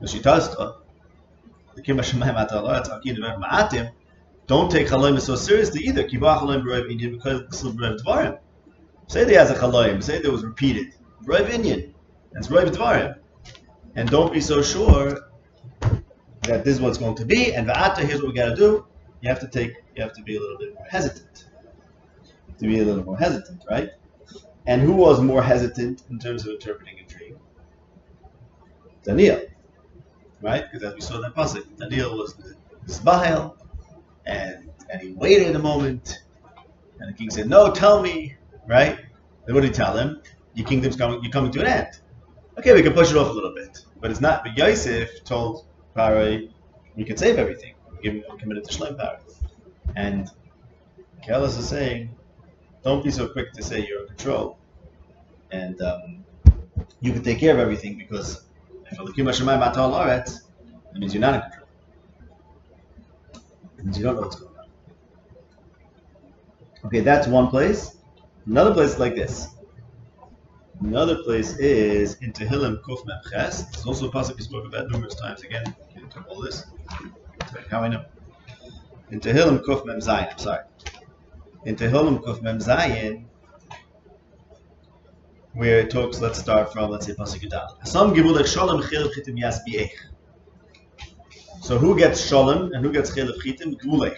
Meshitasta, 0.00 0.76
elikim 1.76 1.98
b'shemayim 1.98 2.36
atalat 2.48 2.96
akin 2.96 3.16
ma'atim. 3.16 3.90
Don't 4.46 4.70
take 4.70 4.88
chaloim 4.88 5.20
so 5.20 5.34
seriously 5.34 5.82
either. 5.84 6.04
Kibah 6.04 6.38
chaloim 6.38 6.62
b'rayv 6.62 6.90
inyan 6.90 7.12
because 7.12 7.40
it's 7.42 7.62
b'rayv 7.62 8.00
dvarim. 8.00 8.38
Say 9.08 9.24
they 9.24 9.34
has 9.34 9.50
a 9.50 9.54
chaloim. 9.54 10.02
Say 10.02 10.20
that 10.20 10.30
was 10.30 10.44
repeated. 10.44 10.94
B'rayv 11.24 11.48
inyan. 11.48 11.92
That's 12.32 12.48
b'rayv 12.48 12.68
dvarim. 12.70 13.18
And 13.96 14.08
don't 14.08 14.32
be 14.32 14.40
so 14.40 14.62
sure 14.62 15.20
that 16.42 16.64
this 16.64 16.74
is 16.74 16.80
what's 16.80 16.98
going 16.98 17.14
to 17.16 17.24
be. 17.24 17.54
And 17.54 17.68
va'ata, 17.68 17.98
here's 17.98 18.20
what 18.20 18.28
we 18.28 18.34
got 18.34 18.50
to 18.50 18.56
do 18.56 18.86
you 19.24 19.30
have 19.30 19.40
to 19.40 19.48
take, 19.48 19.72
you 19.96 20.02
have 20.02 20.12
to 20.12 20.22
be 20.22 20.36
a 20.36 20.40
little 20.40 20.58
bit 20.58 20.74
more 20.74 20.86
hesitant. 20.90 21.46
To 22.58 22.66
be 22.66 22.80
a 22.80 22.84
little 22.84 23.04
more 23.04 23.16
hesitant, 23.16 23.64
right? 23.70 23.90
And 24.66 24.80
who 24.80 24.92
was 24.92 25.20
more 25.20 25.42
hesitant 25.42 26.02
in 26.10 26.18
terms 26.18 26.46
of 26.46 26.52
interpreting 26.52 26.96
a 26.98 27.08
dream? 27.08 27.38
Daniel, 29.02 29.42
right? 30.40 30.64
Because 30.70 30.88
as 30.88 30.94
we 30.94 31.00
saw 31.00 31.16
in 31.16 31.22
that 31.22 31.34
pasuk, 31.34 31.64
Daniel 31.78 32.16
was 32.16 32.34
the 32.34 32.56
Zbahel, 32.86 33.56
and 34.24 34.70
and 34.90 35.00
he 35.02 35.12
waited 35.12 35.54
a 35.54 35.58
moment, 35.58 36.22
and 36.98 37.12
the 37.12 37.16
king 37.16 37.30
said, 37.30 37.48
"No, 37.48 37.70
tell 37.70 38.00
me," 38.00 38.36
right? 38.66 38.98
Then 39.44 39.54
what 39.54 39.60
did 39.60 39.68
he 39.68 39.74
tell 39.74 39.96
him? 39.96 40.22
Your 40.54 40.66
kingdom's 40.66 40.96
coming, 40.96 41.22
you're 41.22 41.32
coming 41.32 41.50
to 41.52 41.60
an 41.60 41.66
end. 41.66 42.00
Okay, 42.58 42.72
we 42.72 42.82
can 42.82 42.92
push 42.92 43.10
it 43.10 43.16
off 43.16 43.28
a 43.28 43.32
little 43.32 43.54
bit, 43.54 43.84
but 44.00 44.10
it's 44.10 44.20
not. 44.20 44.44
But 44.44 44.56
Yosef 44.56 45.24
told 45.24 45.66
Pharaoh, 45.94 46.40
"We 46.96 47.04
can 47.04 47.16
save 47.16 47.38
everything." 47.38 47.74
given 48.04 48.22
committed 48.38 48.64
to 48.64 48.78
Shlem 48.78 48.96
power. 48.98 49.18
And 49.96 50.30
Kelis 51.26 51.58
is 51.58 51.68
saying, 51.68 52.14
don't 52.84 53.02
be 53.02 53.10
so 53.10 53.28
quick 53.28 53.52
to 53.54 53.62
say 53.62 53.86
you're 53.86 54.02
in 54.02 54.08
control. 54.08 54.58
And 55.50 55.80
um, 55.82 56.24
you 57.00 57.12
can 57.12 57.22
take 57.22 57.38
care 57.38 57.54
of 57.54 57.60
everything 57.60 57.96
because 57.96 58.44
if 58.90 58.98
that 58.98 60.40
means 61.00 61.14
you're 61.14 61.20
not 61.20 61.34
in 61.34 61.40
control. 61.40 61.68
It 63.78 63.84
means 63.84 63.98
you 63.98 64.04
don't 64.04 64.16
know 64.16 64.22
what's 64.22 64.36
going 64.36 64.56
on. 64.56 64.66
Okay, 66.84 67.00
that's 67.00 67.26
one 67.26 67.48
place. 67.48 67.96
Another 68.46 68.74
place 68.74 68.90
is 68.90 68.98
like 68.98 69.14
this. 69.14 69.48
Another 70.80 71.22
place 71.22 71.56
is 71.56 72.16
in 72.16 72.32
Tehillim 72.32 72.82
Kuf 72.82 73.06
Mem 73.06 73.16
Ches. 73.30 73.66
It's 73.68 73.86
also 73.86 74.08
a 74.08 74.12
pasuk 74.12 74.36
we 74.36 74.42
spoke 74.42 74.66
about 74.66 74.90
numerous 74.90 75.14
times. 75.14 75.42
Again, 75.42 75.74
into 75.96 76.20
all 76.28 76.42
this. 76.42 76.66
How 77.70 77.80
I 77.80 77.88
know? 77.88 78.04
In 79.10 79.20
Tehillim 79.20 79.64
Kuf 79.64 79.86
Mem 79.86 80.00
Zayin, 80.00 80.30
I'm 80.30 80.38
sorry. 80.38 80.64
In 81.64 81.76
Tehillim 81.76 82.22
Kuf 82.22 82.42
Mem 82.42 82.58
Zayin, 82.58 83.24
where 85.54 85.80
it 85.80 85.90
talks, 85.90 86.20
let's 86.20 86.38
start 86.38 86.70
from, 86.70 86.90
let's 86.90 87.06
say, 87.06 87.14
Pasuk 87.14 87.40
Yudal. 87.40 87.86
Some 87.86 88.12
give 88.12 88.26
Shalom 88.46 88.82
Chilav 88.82 89.12
Chitim 89.14 89.38
Yas 89.38 89.60
Bi'ech. 89.66 89.88
So 91.62 91.78
who 91.78 91.96
gets 91.96 92.26
Shalom 92.26 92.72
and 92.74 92.84
who 92.84 92.92
gets 92.92 93.12
Chilav 93.12 93.38
Chitim? 93.42 93.80
Gvulech. 93.80 94.16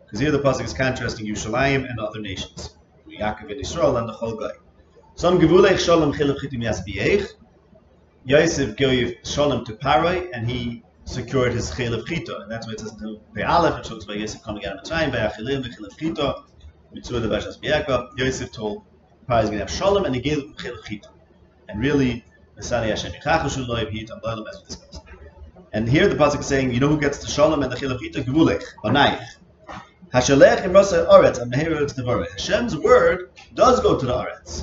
Because 0.00 0.20
here 0.20 0.30
the 0.30 0.38
Pasuk 0.38 0.64
is 0.64 0.74
contrasting 0.74 1.26
Yerushalayim 1.26 1.88
and 1.88 1.98
other 1.98 2.20
nations. 2.20 2.76
Yaakov 3.08 3.50
and 3.50 3.60
Israel 3.60 3.96
and 3.96 4.06
the 4.06 4.12
whole 4.12 4.36
guy. 4.36 4.50
Some 5.14 5.38
Gvulech 5.38 5.78
Shalom 5.78 6.12
Chilav 6.12 6.38
Chitim 6.40 6.62
Yas 6.62 6.82
Bi'ech. 6.86 7.26
Yosef 8.26 8.76
gave 8.76 9.16
Shalom 9.24 9.64
to 9.64 9.72
Parai, 9.72 10.28
and 10.34 10.46
he 10.50 10.83
secured 11.04 11.52
his 11.52 11.74
chel 11.74 11.94
of 11.94 12.06
chita, 12.06 12.38
and 12.40 12.50
that's 12.50 12.66
why 12.66 12.72
it 12.72 12.80
says 12.80 12.92
in 12.92 13.20
Be'alef, 13.34 13.78
it 13.78 13.84
talks 13.84 14.04
about 14.04 14.18
Yosef 14.18 14.42
coming 14.42 14.64
out 14.66 14.76
of 14.76 14.84
Mitzrayim, 14.84 15.12
Be'achilim, 15.12 15.64
Bechel 15.64 15.86
of 15.86 15.96
chita, 15.96 16.42
Mitzvah 16.92 17.20
the 17.20 17.28
Vashas 17.28 17.60
Be'akab, 17.60 18.18
Yosef 18.18 18.52
told 18.52 18.82
Pari 19.26 19.44
is 19.44 19.50
going 19.50 19.58
to 19.58 19.64
have 19.64 19.70
shalom, 19.70 20.04
and 20.04 20.14
he 20.14 20.20
gave 20.20 20.38
him 20.38 20.54
chel 20.58 20.74
of 20.74 20.84
chita. 20.84 21.08
And 21.68 21.80
really, 21.80 22.24
Nesani 22.58 22.88
Hashem 22.88 23.12
Yichachu 23.12 23.66
Shuloy, 23.66 23.90
Hit, 23.90 24.10
and 24.10 24.22
Loylam, 24.22 24.48
as 24.48 24.60
we 24.60 24.66
discussed. 24.66 25.02
And 25.72 25.88
here 25.88 26.08
the 26.08 26.14
Pasuk 26.14 26.40
is 26.40 26.46
saying, 26.46 26.72
you 26.72 26.80
know 26.80 26.88
who 26.88 27.00
gets 27.00 27.18
the 27.18 27.26
shalom 27.26 27.62
and 27.62 27.72
the 27.72 27.76
chel 27.76 27.92
of 27.92 28.00
chita? 28.00 28.22
Gvulech, 28.22 28.62
Banayich. 28.84 29.36
Hashalech 30.14 30.62
imrasa 30.62 31.08
oretz 31.08 31.40
am 31.40 31.50
neheretz 31.50 31.94
devarei. 31.98 32.30
Hashem's 32.30 32.76
word 32.76 33.30
does 33.54 33.80
go 33.80 33.98
to 33.98 34.06
the 34.06 34.12
oretz, 34.12 34.62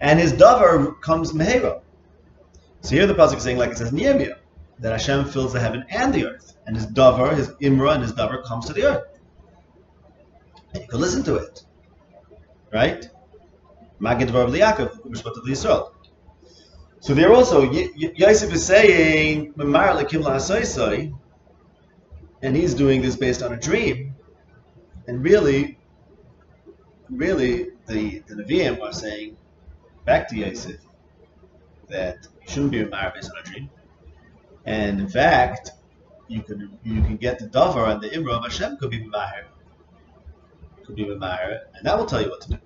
and 0.00 0.20
his 0.20 0.32
davar 0.32 1.00
comes 1.00 1.32
mehera. 1.32 1.80
So 2.82 2.94
here 2.94 3.08
the 3.08 3.14
pasuk 3.14 3.38
is 3.38 3.42
saying, 3.42 3.58
like 3.58 3.70
it 3.70 3.78
says 3.78 3.92
Nehemiah, 3.92 4.36
that 4.82 4.92
Hashem 4.92 5.26
fills 5.26 5.52
the 5.52 5.60
heaven 5.60 5.84
and 5.90 6.12
the 6.12 6.26
earth, 6.26 6.56
and 6.66 6.76
his 6.76 6.86
davar, 6.86 7.36
his 7.36 7.48
imra, 7.62 7.94
and 7.94 8.02
his 8.02 8.12
davar 8.12 8.44
comes 8.44 8.66
to 8.66 8.72
the 8.72 8.82
earth. 8.82 9.04
And 10.74 10.82
you 10.82 10.88
can 10.88 11.00
listen 11.00 11.22
to 11.24 11.36
it, 11.36 11.64
right? 12.72 13.08
Magid 14.00 14.28
davar 14.28 14.50
Yaakov, 14.50 15.00
Yisrael. 15.46 15.92
So 16.98 17.14
there 17.14 17.32
also, 17.32 17.62
Yosef 17.70 18.52
is 18.52 18.64
saying, 18.64 19.54
and 22.42 22.56
he's 22.56 22.74
doing 22.74 23.02
this 23.02 23.16
based 23.16 23.42
on 23.42 23.52
a 23.52 23.56
dream. 23.56 24.14
And 25.06 25.22
really, 25.22 25.78
really, 27.08 27.70
the, 27.86 28.20
the 28.26 28.34
Nevi'im 28.34 28.80
are 28.82 28.92
saying 28.92 29.36
back 30.04 30.28
to 30.28 30.36
Yosef 30.36 30.80
that 31.88 32.26
you 32.40 32.48
shouldn't 32.48 32.72
be 32.72 32.80
a 32.80 32.86
based 32.86 33.30
on 33.30 33.38
a 33.40 33.50
dream. 33.50 33.70
And 34.64 35.00
in 35.00 35.08
fact, 35.08 35.72
you 36.28 36.42
can 36.42 36.78
you 36.84 37.02
can 37.02 37.16
get 37.16 37.38
the 37.38 37.46
davar 37.46 37.92
and 37.92 38.00
the 38.00 38.08
imra 38.10 38.36
of 38.38 38.44
Hashem 38.44 38.76
could 38.78 38.90
be 38.90 39.08
could 40.84 40.96
be 40.96 41.08
and 41.08 41.22
that 41.22 41.98
will 41.98 42.06
tell 42.06 42.22
you 42.22 42.30
what 42.30 42.40
to 42.42 42.50
do. 42.50 42.58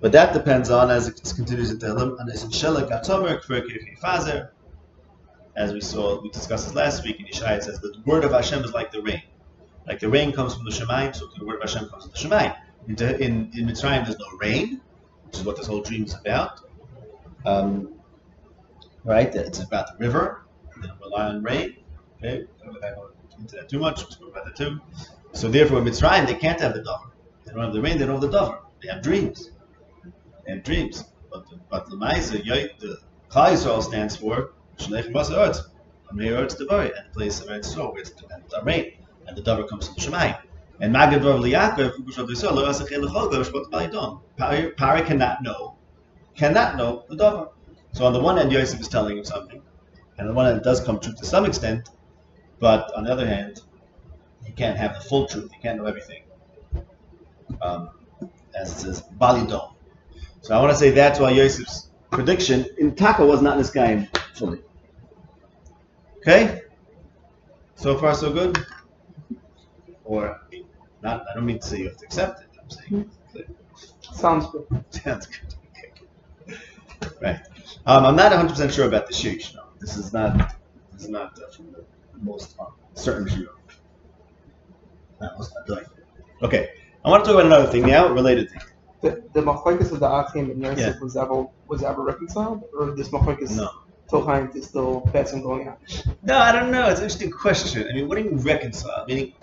But 0.00 0.12
that 0.12 0.32
depends 0.32 0.70
on, 0.70 0.90
as 0.90 1.06
it 1.08 1.20
continues 1.36 1.70
in 1.70 1.78
Tehillim, 1.78 2.18
and 2.18 2.28
it's 2.30 2.42
in 2.42 2.50
Shelek 2.50 2.88
Atomer 2.88 3.42
Fazer. 4.02 4.48
As 5.56 5.72
we 5.72 5.80
saw, 5.80 6.22
we 6.22 6.30
discussed 6.30 6.66
this 6.66 6.74
last 6.74 7.04
week 7.04 7.20
in 7.20 7.26
Yeshaya, 7.26 7.58
it 7.58 7.64
says 7.64 7.80
the 7.80 7.94
word 8.06 8.24
of 8.24 8.32
Hashem 8.32 8.64
is 8.64 8.72
like 8.72 8.90
the 8.90 9.02
rain. 9.02 9.22
Like 9.86 10.00
the 10.00 10.08
rain 10.08 10.32
comes 10.32 10.54
from 10.54 10.64
the 10.64 10.70
Shemaim, 10.70 11.14
so 11.14 11.28
the 11.38 11.44
word 11.44 11.56
of 11.56 11.70
Hashem 11.70 11.90
comes 11.90 12.04
from 12.04 12.12
the 12.12 12.18
Shemaim. 12.18 12.56
In, 12.88 12.94
in, 13.20 13.50
in 13.54 13.66
Mitzrayim, 13.68 14.06
there's 14.06 14.18
no 14.18 14.38
rain, 14.40 14.80
which 15.26 15.36
is 15.36 15.44
what 15.44 15.56
this 15.56 15.66
whole 15.66 15.82
dream 15.82 16.04
is 16.04 16.14
about. 16.14 16.60
Um, 17.44 17.92
right? 19.04 19.34
It's 19.34 19.60
about 19.60 19.98
the 19.98 20.04
river 20.04 20.42
rely 21.02 21.26
on 21.28 21.42
rain. 21.42 21.76
Okay, 22.18 22.44
I 22.62 22.66
don't 22.66 22.80
go 22.80 23.10
into 23.38 23.56
that 23.56 23.68
too 23.68 23.78
much. 23.78 24.02
About 24.02 24.44
that 24.44 24.56
too. 24.56 24.80
So 25.32 25.48
therefore, 25.48 25.78
in 25.78 25.84
Mitzrayim, 25.84 26.26
they 26.26 26.34
can't 26.34 26.60
have 26.60 26.74
the 26.74 26.80
davar. 26.80 27.10
They 27.44 27.52
don't 27.52 27.64
have 27.64 27.72
the 27.72 27.80
rain. 27.80 27.98
They 27.98 28.06
don't 28.06 28.20
have 28.20 28.30
the 28.30 28.36
davar. 28.38 28.58
They 28.82 28.88
have 28.88 29.02
dreams. 29.02 29.50
They 30.44 30.52
have 30.52 30.64
dreams. 30.64 31.04
But 31.30 31.48
the, 31.48 31.60
but 31.70 31.88
the 31.88 31.96
Maisa, 31.96 32.32
the 32.78 32.98
Chai 33.32 33.52
Yisrael 33.52 33.82
stands 33.82 34.16
for 34.16 34.52
Shnei 34.78 35.10
Basa 35.12 35.36
Eretz. 35.36 35.62
Amir 36.10 36.34
Eretz 36.34 36.56
Devari, 36.56 36.90
and 36.96 37.06
the 37.06 37.14
place 37.14 37.40
of 37.40 37.46
Eretz 37.46 37.72
Yisrael 37.72 37.92
where 37.92 38.00
it's 38.00 38.10
dependent 38.10 38.52
on 38.52 38.64
rain, 38.64 38.92
and 39.28 39.36
the 39.36 39.42
davar 39.42 39.68
comes 39.68 39.86
from 39.86 39.94
the 39.94 40.00
Shemayim. 40.00 40.38
And 40.80 40.94
Magad 40.94 41.22
Rav 41.24 41.40
cannot 45.06 45.42
know, 45.42 45.76
cannot 46.34 46.76
know 46.76 47.04
the 47.08 47.16
davar. 47.16 47.50
So 47.92 48.06
on 48.06 48.12
the 48.12 48.20
one 48.20 48.38
hand, 48.38 48.50
Yosef 48.50 48.80
is 48.80 48.88
telling 48.88 49.18
him 49.18 49.24
something. 49.24 49.62
And 50.20 50.28
on 50.28 50.34
the 50.34 50.36
one 50.36 50.44
hand, 50.44 50.58
it 50.58 50.64
does 50.64 50.82
come 50.82 51.00
true 51.00 51.14
to 51.14 51.24
some 51.24 51.46
extent, 51.46 51.88
but 52.58 52.92
on 52.94 53.04
the 53.04 53.10
other 53.10 53.26
hand, 53.26 53.62
you 54.46 54.52
can't 54.52 54.76
have 54.76 54.92
the 54.92 55.00
full 55.00 55.26
truth. 55.26 55.50
You 55.50 55.62
can't 55.62 55.78
know 55.78 55.86
everything. 55.86 56.24
Um, 57.62 57.88
as 58.54 58.70
it 58.70 58.80
says, 58.80 59.02
Balidom. 59.18 59.72
So 60.42 60.54
I 60.54 60.60
want 60.60 60.72
to 60.72 60.76
say 60.76 60.90
that's 60.90 61.18
why 61.18 61.30
Yosef's 61.30 61.88
prediction 62.10 62.66
in 62.76 62.94
Taka 62.94 63.24
was 63.24 63.40
not 63.40 63.52
in 63.54 63.58
this 63.60 63.70
game 63.70 64.08
fully. 64.34 64.60
Okay? 66.18 66.60
So 67.76 67.96
far, 67.96 68.14
so 68.14 68.30
good? 68.30 68.58
Or 70.04 70.38
not? 71.02 71.24
I 71.30 71.34
don't 71.34 71.46
mean 71.46 71.60
to 71.60 71.66
say 71.66 71.78
you 71.78 71.88
have 71.88 71.96
to 71.96 72.04
accept 72.04 72.42
it. 72.42 72.48
I'm 72.62 72.68
saying. 72.68 73.10
Sounds 74.12 74.48
good. 74.50 74.84
Sounds 74.90 75.26
good. 75.26 75.54
Okay. 76.50 77.16
Right. 77.22 77.40
Um, 77.86 78.04
I'm 78.04 78.16
not 78.16 78.32
100% 78.32 78.70
sure 78.70 78.86
about 78.86 79.06
the 79.06 79.14
sheesh. 79.14 79.54
No. 79.54 79.69
This 79.80 79.96
is 79.96 80.12
not 80.12 80.54
this 80.92 81.02
is 81.02 81.08
not 81.08 81.38
from 81.54 81.72
the 81.72 81.84
most 82.20 82.54
uh, 82.60 82.66
certain 82.94 83.26
Judah. 83.28 83.52
That 85.20 85.36
was 85.38 85.52
not. 85.68 85.84
Okay, 86.42 86.70
I 87.04 87.10
want 87.10 87.24
to 87.24 87.30
talk 87.30 87.38
about 87.40 87.46
another 87.46 87.70
thing 87.70 87.86
now, 87.86 88.08
related 88.08 88.50
thing. 88.50 88.60
The 89.00 89.22
the 89.32 89.40
machlekes 89.40 89.90
of 89.92 90.00
the 90.00 90.10
Achim 90.10 90.50
and 90.50 90.62
Yosef 90.62 90.78
yeah. 90.78 91.00
was 91.00 91.16
ever 91.16 91.46
was 91.68 91.82
ever 91.82 92.02
reconciled, 92.02 92.64
or 92.78 92.94
this 92.94 93.08
machlekes 93.08 93.56
no. 93.56 93.70
Is 94.54 94.66
still 94.66 95.02
passing 95.12 95.40
going 95.40 95.68
on? 95.68 95.76
No, 96.24 96.36
I 96.36 96.50
don't 96.50 96.72
know. 96.72 96.88
It's 96.88 96.98
an 96.98 97.04
interesting 97.04 97.30
question. 97.30 97.86
I 97.88 97.92
mean, 97.92 98.08
what 98.08 98.18
do 98.18 98.24
you 98.24 98.30
mean 98.30 98.40
reconcile? 98.40 99.04
Meaning, 99.06 99.34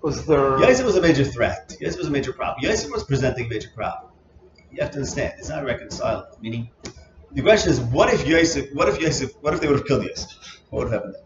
was 0.00 0.24
there? 0.24 0.58
Yosef 0.60 0.86
was 0.86 0.96
a 0.96 1.02
major 1.02 1.24
threat. 1.24 1.76
Yosef 1.78 1.98
was 1.98 2.08
a 2.08 2.10
major 2.10 2.32
problem. 2.32 2.64
Yosef 2.64 2.90
was 2.90 3.04
presenting 3.04 3.46
a 3.46 3.48
major 3.48 3.68
problem. 3.74 4.10
You 4.72 4.82
have 4.82 4.92
to 4.92 4.98
understand, 4.98 5.34
it's 5.38 5.50
not 5.50 5.64
reconcilable. 5.64 6.38
Meaning, 6.40 6.70
the 7.32 7.42
question 7.42 7.70
is, 7.70 7.80
what 7.80 8.12
if 8.12 8.26
Yosef, 8.26 8.72
what 8.74 8.88
if 8.88 9.00
Yosef, 9.00 9.32
what 9.42 9.54
if 9.54 9.60
they 9.60 9.68
would 9.68 9.78
have 9.78 9.86
killed 9.86 10.04
Yosef? 10.04 10.62
What 10.70 10.84
would 10.84 10.92
have 10.92 11.02
happened 11.02 11.14
then? 11.14 11.22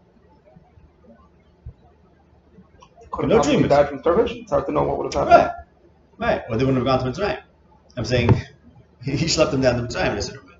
could 3.13 3.29
No 3.29 3.41
dream. 3.41 3.67
died 3.67 3.89
from 3.89 3.99
starvation. 3.99 4.39
It's 4.39 4.51
hard 4.51 4.65
to 4.65 4.71
know 4.71 4.83
what 4.83 4.97
would 4.97 5.13
have 5.13 5.27
happened. 5.29 5.53
Right. 6.17 6.35
Right. 6.35 6.43
Or 6.49 6.57
they 6.57 6.65
wouldn't 6.65 6.85
have 6.85 6.99
gone 7.01 7.13
to 7.13 7.19
Mitzrayim. 7.19 7.41
I'm 7.95 8.05
saying 8.05 8.29
he 9.03 9.11
he 9.11 9.25
schlepped 9.25 9.51
them 9.51 9.61
down 9.61 9.75
to 9.77 9.83
Mitzrayim 9.83 10.11
in 10.13 10.17
a 10.17 10.21
certain 10.21 10.47
way. 10.47 10.55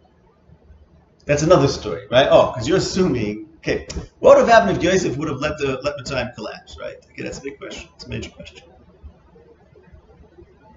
That's 1.26 1.44
another 1.44 1.68
story, 1.68 2.08
right? 2.12 2.28
Oh, 2.30 2.52
because 2.52 2.68
you're 2.68 2.78
assuming, 2.78 3.50
okay, 3.58 3.88
what 4.20 4.38
would 4.38 4.48
have 4.48 4.50
happened 4.50 4.78
if 4.78 4.84
Yosef 4.84 5.18
would 5.18 5.30
have 5.30 5.40
let 5.40 5.58
the 5.58 5.80
let 5.84 5.98
Mitzrayim 5.98 6.34
collapse, 6.36 6.78
right? 6.80 6.98
Okay, 7.12 7.24
that's 7.24 7.40
a 7.40 7.42
big 7.42 7.58
question. 7.58 7.90
It's 7.96 8.06
a 8.06 8.10
major 8.10 8.30
question. 8.30 8.62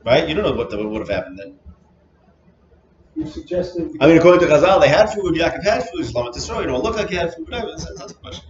Right? 0.05 0.29
You 0.29 0.37
don't 0.37 0.45
know 0.45 0.53
what, 0.53 0.71
the, 0.71 0.77
what 0.79 0.89
would 0.91 1.01
have 1.01 1.09
happened 1.09 1.39
then. 1.39 1.59
You 3.17 3.27
suggested. 3.27 3.97
I 4.01 4.07
mean, 4.07 4.19
according 4.19 4.47
to 4.47 4.55
Chazal, 4.55 4.81
they 4.81 4.89
had 4.89 5.07
food, 5.07 5.35
Yaakov 5.35 5.63
had 5.65 5.89
food, 5.89 6.01
Islam 6.01 6.31
destroyed, 6.33 6.67
you 6.67 6.67
know, 6.71 6.77
it 6.77 6.83
looked 6.83 6.99
like 6.99 7.09
he 7.09 7.17
had 7.17 7.35
food, 7.35 7.49
whatever, 7.49 7.69
that's, 7.69 7.87
that's 7.99 8.13
a 8.13 8.15
question. 8.15 8.45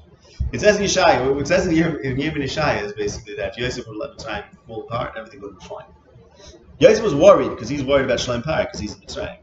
It 0.53 0.61
says 0.61 0.77
in 0.79 0.85
Yeshaya, 0.85 1.41
it 1.41 1.47
says 1.47 1.67
in 1.67 1.75
Yem 1.75 1.97
in 2.03 2.21
and 2.21 2.21
Yeshaya 2.21 2.83
is 2.83 2.93
basically 2.93 3.37
that 3.37 3.53
if 3.53 3.59
Yosef 3.59 3.87
would 3.87 3.95
have 3.95 4.11
let 4.11 4.19
Mitzrayim 4.19 4.45
fall 4.67 4.83
apart, 4.83 5.11
and 5.11 5.19
everything 5.19 5.41
would 5.41 5.53
have 5.53 5.61
been 5.61 5.69
fine. 5.69 5.87
Yosef 6.81 7.03
was 7.05 7.15
worried 7.15 7.51
because 7.51 7.69
he's 7.69 7.85
worried 7.85 8.05
about 8.07 8.19
Shalem 8.21 8.43
Par 8.43 8.65
because 8.65 8.81
he's 8.81 8.95
in 8.95 9.01
Mitzrayim. 9.03 9.39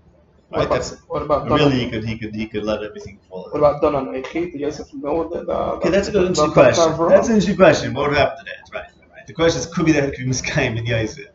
What 0.50 0.58
Right? 0.60 0.66
about, 0.68 0.76
That's 0.76 0.92
what 1.08 1.22
about 1.24 1.50
really 1.50 1.80
he 1.80 1.90
could 1.90 2.04
he 2.06 2.18
could 2.18 2.36
he 2.36 2.46
could 2.48 2.64
let 2.64 2.84
everything 2.84 3.20
fall. 3.30 3.48
What 3.50 3.60
about 3.60 3.82
Donan? 3.82 4.08
Eichit? 4.14 4.52
Did 4.52 4.62
Yosef 4.62 4.94
know 4.94 5.28
that? 5.30 5.50
Uh, 5.50 5.76
Okay, 5.78 5.90
that's 5.90 6.10
a 6.10 6.12
good 6.12 6.28
interesting 6.28 6.52
question. 6.54 7.10
That's 7.10 7.28
an 7.28 7.36
interesting 7.36 7.56
question. 7.56 7.94
What 7.94 8.10
would 8.10 8.18
happen 8.18 8.38
to 8.40 8.44
that? 8.46 8.70
Right, 8.74 8.92
right. 9.12 9.26
The 9.26 9.34
question 9.34 9.62
is, 9.62 9.66
could 9.68 9.86
be 9.86 9.94
that 9.94 10.04
it 10.04 10.16
could 10.16 10.26
be 10.26 10.32
Miskayim 10.32 10.78
in 10.78 10.86
Yosef. 10.86 11.28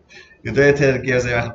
Could 0.45 0.55
that 0.55 0.79
have 0.79 1.03
gives 1.03 1.25
a 1.25 1.53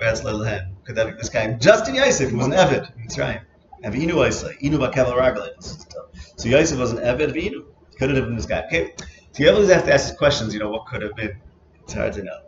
rach 0.88 0.96
bats 0.96 0.96
lehen? 0.96 0.96
Could 0.96 0.96
that 0.96 1.08
be 1.08 1.13
Miskayim? 1.24 1.60
Just 1.60 1.88
in 1.89 1.96
Yosef, 1.96 2.30
who 2.30 2.38
was 2.38 2.48
an 2.48 2.54
Evid 2.54 2.96
in 2.96 3.08
Mitzrayim. 3.08 3.41
And 3.84 3.93
Inu 3.93 5.17
Raglaim. 5.17 5.86
So 6.38 6.50
Yosef 6.50 6.80
was 6.80 6.91
an 6.91 7.00
Evid 7.00 7.30
of 7.30 7.36
Inu. 7.36 7.65
Could 8.00 8.12
it 8.12 8.15
have 8.15 8.26
been 8.26 8.36
this 8.36 8.46
guy? 8.46 8.63
Okay, 8.65 8.93
so 9.32 9.43
you 9.43 9.50
always 9.50 9.69
have 9.69 9.86
to 9.86 9.93
ask 9.93 10.10
these 10.10 10.17
questions. 10.17 10.54
You 10.54 10.60
know, 10.60 10.69
what 10.69 10.86
could 10.88 11.02
have 11.02 11.15
been? 11.15 11.36
It's 11.84 11.93
hard 11.93 12.13
to 12.13 12.24
know. 12.24 12.39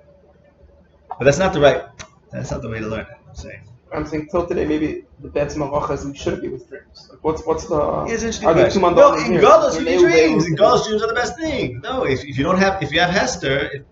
But 1.17 1.25
that's 1.25 1.37
not 1.39 1.53
the 1.53 1.59
right. 1.59 1.83
That's 2.31 2.51
not 2.51 2.61
the 2.61 2.69
way 2.69 2.79
to 2.79 2.87
learn 2.87 3.01
it. 3.01 3.07
I'm 3.27 3.35
saying. 3.35 3.61
I'm 3.93 4.05
saying 4.05 4.27
till 4.29 4.45
today, 4.45 4.65
maybe 4.65 5.05
the 5.21 5.41
is 5.41 6.05
we 6.05 6.17
shouldn't 6.17 6.41
be 6.41 6.49
with 6.49 6.67
dreams. 6.67 7.07
Like, 7.09 7.23
what's 7.23 7.45
what's 7.45 7.67
the? 7.67 8.03
It's 8.09 8.23
interesting 8.23 8.49
are 8.49 8.53
there 8.53 8.65
question. 8.65 8.81
two 8.81 8.95
No, 8.95 9.13
in? 9.13 9.33
Golos 9.33 9.79
you 9.79 9.85
need 9.85 9.99
dreams. 9.99 10.47
In 10.47 10.55
Golos 10.55 10.85
dreams 10.85 11.01
are 11.01 11.07
the 11.07 11.13
best 11.13 11.37
thing. 11.37 11.79
No, 11.81 12.03
if, 12.03 12.23
if 12.25 12.37
you 12.37 12.43
don't 12.43 12.57
have, 12.57 12.83
if 12.83 12.91
you 12.91 12.99
have 12.99 13.11
Hester, 13.11 13.57
it, 13.57 13.85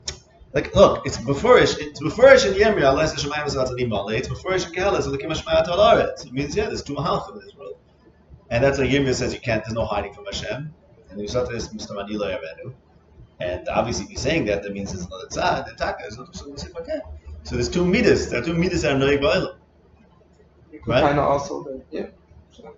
like 0.53 0.75
look, 0.75 1.05
it's 1.05 1.17
beforish. 1.17 1.77
It's 1.79 2.01
beforish 2.01 2.45
in 2.45 2.53
Yemri. 2.53 2.87
Unless 2.89 3.13
the 3.13 3.27
Shemayim 3.27 3.47
is 3.47 3.55
not 3.55 3.71
anymore. 3.71 4.13
It's 4.13 4.27
beforish 4.27 4.67
in 4.67 4.73
Kehala. 4.73 5.01
So 5.01 5.09
the 5.11 5.17
Kimashmayat 5.17 5.67
al 5.67 5.99
It 5.99 6.31
means 6.31 6.55
yeah, 6.55 6.67
there's 6.67 6.83
two 6.83 6.95
mahalchim 6.95 7.33
in 7.33 7.39
this 7.39 7.55
world, 7.55 7.77
and 8.49 8.63
that's 8.63 8.77
why 8.77 8.85
Yemri 8.85 9.13
says 9.13 9.33
you 9.33 9.39
can't. 9.39 9.63
There's 9.63 9.73
no 9.73 9.85
hiding 9.85 10.13
from 10.13 10.25
Hashem. 10.25 10.73
And 11.09 11.21
you 11.21 11.27
saw 11.27 11.43
this 11.43 11.67
Mr. 11.69 11.95
Manila 11.95 12.31
Yavenu. 12.31 12.73
And 13.39 13.67
obviously, 13.69 14.05
if 14.05 14.11
you're 14.11 14.19
saying 14.19 14.45
that, 14.45 14.63
that 14.63 14.71
means 14.71 14.93
there's 14.93 15.05
another 15.05 15.27
tzad. 15.27 15.65
The 15.65 15.73
taka 15.73 16.05
is 16.05 16.17
not 16.17 16.35
so 16.35 16.55
okay. 16.79 16.99
So 17.43 17.55
there's 17.55 17.69
two 17.69 17.85
midas. 17.85 18.29
There 18.29 18.41
are 18.41 18.45
two 18.45 18.53
midas 18.53 18.83
that 18.83 18.93
are 18.93 18.99
noig 18.99 19.19
ba'olam. 19.21 19.55
Right. 20.85 21.01
Kind 21.01 21.19
of 21.19 21.25
also 21.25 21.63
the 21.63 21.81
yeah. 21.91 22.07
So, 22.51 22.75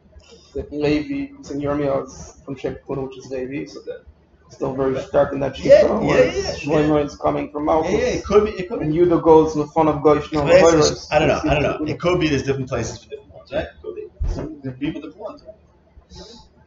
that 0.53 0.71
Levi 0.71 1.33
who's 1.33 1.51
in 1.51 1.59
Yirmiyah 1.59 2.05
is 2.07 2.41
from 2.45 2.55
Shem 2.55 2.77
Kuna, 2.87 3.01
which 3.01 3.17
is 3.17 3.27
Levi, 3.27 3.65
so 3.65 3.81
that 3.81 4.03
still 4.49 4.73
very 4.73 4.99
stark 5.01 5.33
in 5.33 5.39
that 5.39 5.57
Yeah, 5.59 5.81
yeah, 6.01 6.23
yeah, 6.23 6.31
Shlomo 6.53 7.03
is 7.03 7.15
coming 7.15 7.51
from 7.51 7.63
Yeah, 7.63 7.73
Malchus. 7.73 7.91
yeah, 7.91 7.97
it 7.99 8.25
could 8.25 8.45
be. 8.45 8.51
It 8.51 8.69
could 8.69 8.79
be. 8.79 8.85
And 8.85 8.93
Yudah 8.93 9.21
goes 9.21 9.55
with 9.55 9.71
fun 9.73 9.87
of 9.87 10.03
no 10.03 10.19
Places, 10.21 11.07
I 11.11 11.19
don't 11.19 11.27
know. 11.27 11.41
I 11.43 11.53
don't 11.59 11.63
know. 11.63 11.85
It 11.93 11.99
could 11.99 12.19
be 12.19 12.27
there's 12.27 12.43
different 12.43 12.69
places 12.69 13.03
for 13.03 13.09
different 13.09 13.33
ones, 13.33 13.51
right? 13.51 13.65
It 13.65 13.81
could 13.81 13.95
be. 13.95 14.03
Some 14.29 14.59
there 14.63 14.73
people 14.73 15.01
different 15.01 15.17
ones, 15.17 15.43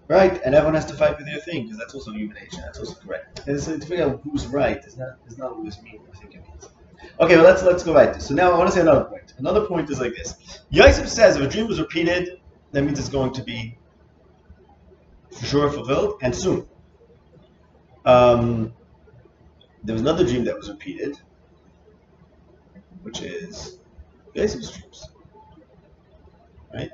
right? 0.09 0.41
And 0.45 0.55
everyone 0.55 0.75
has 0.75 0.85
to 0.87 0.95
fight 0.95 1.17
for 1.19 1.25
their 1.25 1.39
thing 1.41 1.65
because 1.65 1.79
that's 1.79 1.95
also 1.95 2.13
human 2.13 2.35
nature. 2.35 2.61
That's 2.65 2.79
also 2.79 2.95
correct. 2.95 3.43
And 3.47 3.61
so 3.61 3.79
to 3.79 3.87
figure 3.87 4.05
out 4.05 4.21
who's 4.23 4.47
right 4.47 4.81
does 4.83 4.97
not 4.97 5.25
does 5.25 5.39
not 5.39 5.53
always 5.53 5.81
me. 5.83 5.99
I 6.13 6.17
think 6.19 6.35
it 6.35 6.43
means. 6.49 6.69
Okay, 7.21 7.37
well 7.37 7.45
let's 7.45 7.63
let's 7.63 7.83
go 7.83 7.95
right. 7.95 8.21
So 8.21 8.35
now 8.35 8.53
I 8.53 8.59
want 8.59 8.69
to 8.71 8.75
say 8.75 8.81
another 8.81 9.05
point. 9.05 9.35
Another 9.39 9.67
point 9.67 9.91
is 9.91 10.01
like 10.01 10.15
this. 10.15 10.61
Yosef 10.71 11.09
says 11.09 11.37
if 11.37 11.43
a 11.43 11.49
dream 11.49 11.67
was 11.69 11.81
repeated, 11.81 12.41
that 12.73 12.83
means 12.83 12.99
it's 12.99 13.09
going 13.09 13.33
to 13.35 13.43
be 13.43 13.77
for 15.33 15.47
sure 15.47 15.71
fulfilled 15.71 16.19
and 16.23 16.35
soon. 16.35 16.67
Um, 18.09 18.73
there 19.85 19.93
was 19.93 20.01
another 20.01 20.25
dream 20.27 20.43
that 20.45 20.57
was 20.57 20.71
repeated, 20.71 21.21
which 23.03 23.21
is 23.21 23.79
Yosef's 24.35 24.71
dreams. 24.71 25.11
Right? 26.73 26.91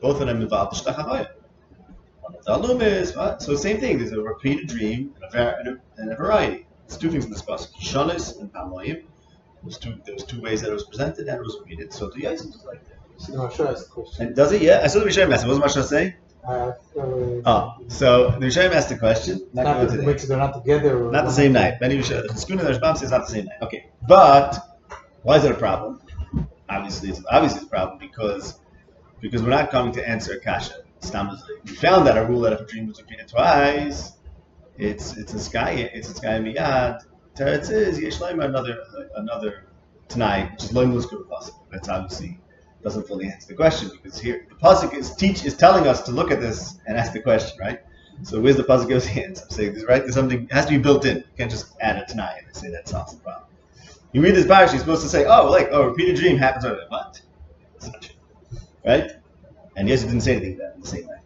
Both 0.00 0.22
of 0.22 0.26
them 0.26 0.40
involve 0.40 0.70
the 0.70 0.76
Shtachavaya. 0.90 1.28
One 2.22 2.34
of 2.34 2.44
the 2.44 2.56
Alum 2.56 2.78
what? 3.14 3.42
So 3.42 3.54
same 3.56 3.78
thing, 3.78 3.98
there's 3.98 4.12
a 4.12 4.22
repeated 4.22 4.68
dream 4.68 5.14
and 5.16 5.24
a, 5.24 5.36
var- 5.36 5.56
and 5.58 5.68
a, 5.68 5.80
and 5.98 6.12
a 6.12 6.16
variety. 6.16 6.66
It's 6.86 6.96
two 6.96 7.10
things 7.10 7.26
in 7.26 7.30
this 7.30 7.42
pasuk, 7.42 7.74
Kishanis 7.74 8.40
and 8.40 8.50
Pamoyim. 8.50 9.04
There's 9.62 9.76
two, 9.76 10.00
there 10.06 10.14
was 10.14 10.24
two 10.24 10.40
ways 10.40 10.62
that 10.62 10.70
it 10.70 10.74
was 10.74 10.84
presented 10.84 11.28
and 11.28 11.36
it 11.36 11.42
was 11.42 11.58
repeated. 11.60 11.92
So 11.92 12.08
the 12.08 12.22
Yosef 12.22 12.46
was 12.46 12.64
like 12.64 12.82
that. 12.88 12.96
So 13.18 13.34
now, 13.34 13.50
should 13.50 13.66
I 13.66 13.72
ask 13.72 13.86
a 13.86 13.90
question? 13.90 14.26
And 14.28 14.34
does 14.36 14.52
it? 14.52 14.62
Yeah, 14.62 14.80
I 14.82 14.86
saw 14.86 15.00
the 15.00 15.04
Rishayim 15.04 15.30
asked. 15.34 15.44
What 15.44 15.50
was 15.50 15.58
Masha 15.58 15.82
say? 15.82 16.16
Uh, 16.48 16.72
uh, 16.96 17.42
Oh, 17.44 17.76
so 17.88 18.30
the 18.30 18.46
Rishayim 18.46 18.72
asked 18.72 18.88
the 18.88 18.96
question. 18.96 19.46
Not, 19.52 19.64
not 19.64 19.88
the, 19.90 20.18
so 20.18 20.26
they're 20.26 20.38
not 20.38 20.54
together. 20.54 21.06
Or 21.06 21.12
Not 21.12 21.26
the 21.26 21.30
same 21.30 21.52
night. 21.52 21.74
Many 21.80 21.98
Cheskuna 21.98 22.50
and 22.50 22.60
the 22.60 22.72
Rashbam 22.72 22.96
says 22.96 23.10
not 23.10 23.26
the 23.26 23.32
same 23.32 23.44
night. 23.44 23.58
Okay, 23.62 23.90
but 24.08 24.58
why 25.22 25.36
is 25.36 25.42
that 25.42 25.52
a 25.52 25.56
problem? 25.56 26.00
Obviously, 26.70 27.10
it's 27.10 27.22
obviously 27.30 27.58
it's 27.58 27.66
a 27.66 27.70
problem 27.70 27.98
because 27.98 28.60
because 29.20 29.42
we're 29.42 29.50
not 29.50 29.70
coming 29.70 29.92
to 29.92 30.08
answer 30.08 30.32
Akasha. 30.34 30.84
We 31.64 31.70
found 31.74 32.06
that 32.06 32.16
a 32.16 32.24
rule 32.24 32.40
that 32.40 32.54
if 32.54 32.60
a 32.60 32.64
dream 32.64 32.86
was 32.86 33.00
repeated 33.00 33.28
twice, 33.28 34.12
it's 34.78 35.16
it's 35.18 35.34
a 35.34 35.38
sky 35.38 35.72
it's 35.92 36.08
a 36.08 36.14
sky 36.14 36.38
miyad. 36.38 37.04
Teretz 37.36 37.70
is 37.70 38.00
yesh 38.00 38.18
laima 38.18 38.46
another 38.46 38.78
another 39.16 39.66
tonight, 40.08 40.52
which 40.52 40.64
is 40.64 40.72
loim 40.72 40.92
luskar 40.92 41.28
possible. 41.28 41.66
That's 41.70 41.88
obviously 41.88 42.40
doesn't 42.88 43.06
fully 43.06 43.26
answer 43.26 43.48
the 43.48 43.54
question 43.54 43.90
because 43.90 44.18
here 44.18 44.46
the 44.48 44.54
pasuk 44.54 44.94
is 44.94 45.14
teach 45.14 45.44
is 45.44 45.54
telling 45.54 45.86
us 45.86 46.02
to 46.02 46.10
look 46.10 46.30
at 46.30 46.40
this 46.40 46.78
and 46.86 46.96
ask 46.96 47.12
the 47.12 47.20
question, 47.20 47.58
right? 47.60 47.80
So 48.22 48.40
where's 48.40 48.56
the 48.56 48.64
pasuk 48.64 48.88
gives 48.88 49.06
the 49.06 49.24
answer? 49.26 49.44
I'm 49.44 49.50
saying 49.50 49.74
this 49.74 49.84
right. 49.84 50.02
There's 50.02 50.14
something 50.14 50.48
has 50.50 50.64
to 50.66 50.72
be 50.72 50.78
built 50.78 51.04
in. 51.04 51.18
You 51.18 51.24
can't 51.36 51.50
just 51.50 51.76
add 51.80 51.98
it 51.98 52.08
tonight 52.08 52.42
and 52.46 52.56
say 52.56 52.70
that 52.70 52.88
solves 52.88 53.12
the 53.14 53.20
problem. 53.20 53.44
You 54.12 54.22
read 54.22 54.34
this 54.34 54.46
parasha, 54.46 54.72
you're 54.72 54.80
supposed 54.80 55.02
to 55.02 55.08
say, 55.08 55.26
oh, 55.26 55.50
like 55.50 55.68
oh, 55.70 55.86
repeated 55.88 56.16
dream 56.16 56.38
happens. 56.38 56.64
Over 56.64 56.76
there. 56.76 56.86
what? 56.88 57.20
Right? 58.86 59.12
And 59.76 59.86
yes, 59.86 60.02
it 60.02 60.06
didn't 60.06 60.22
say 60.22 60.36
anything 60.36 60.54
about 60.54 60.80
the 60.80 60.88
same 60.88 61.06
night. 61.06 61.18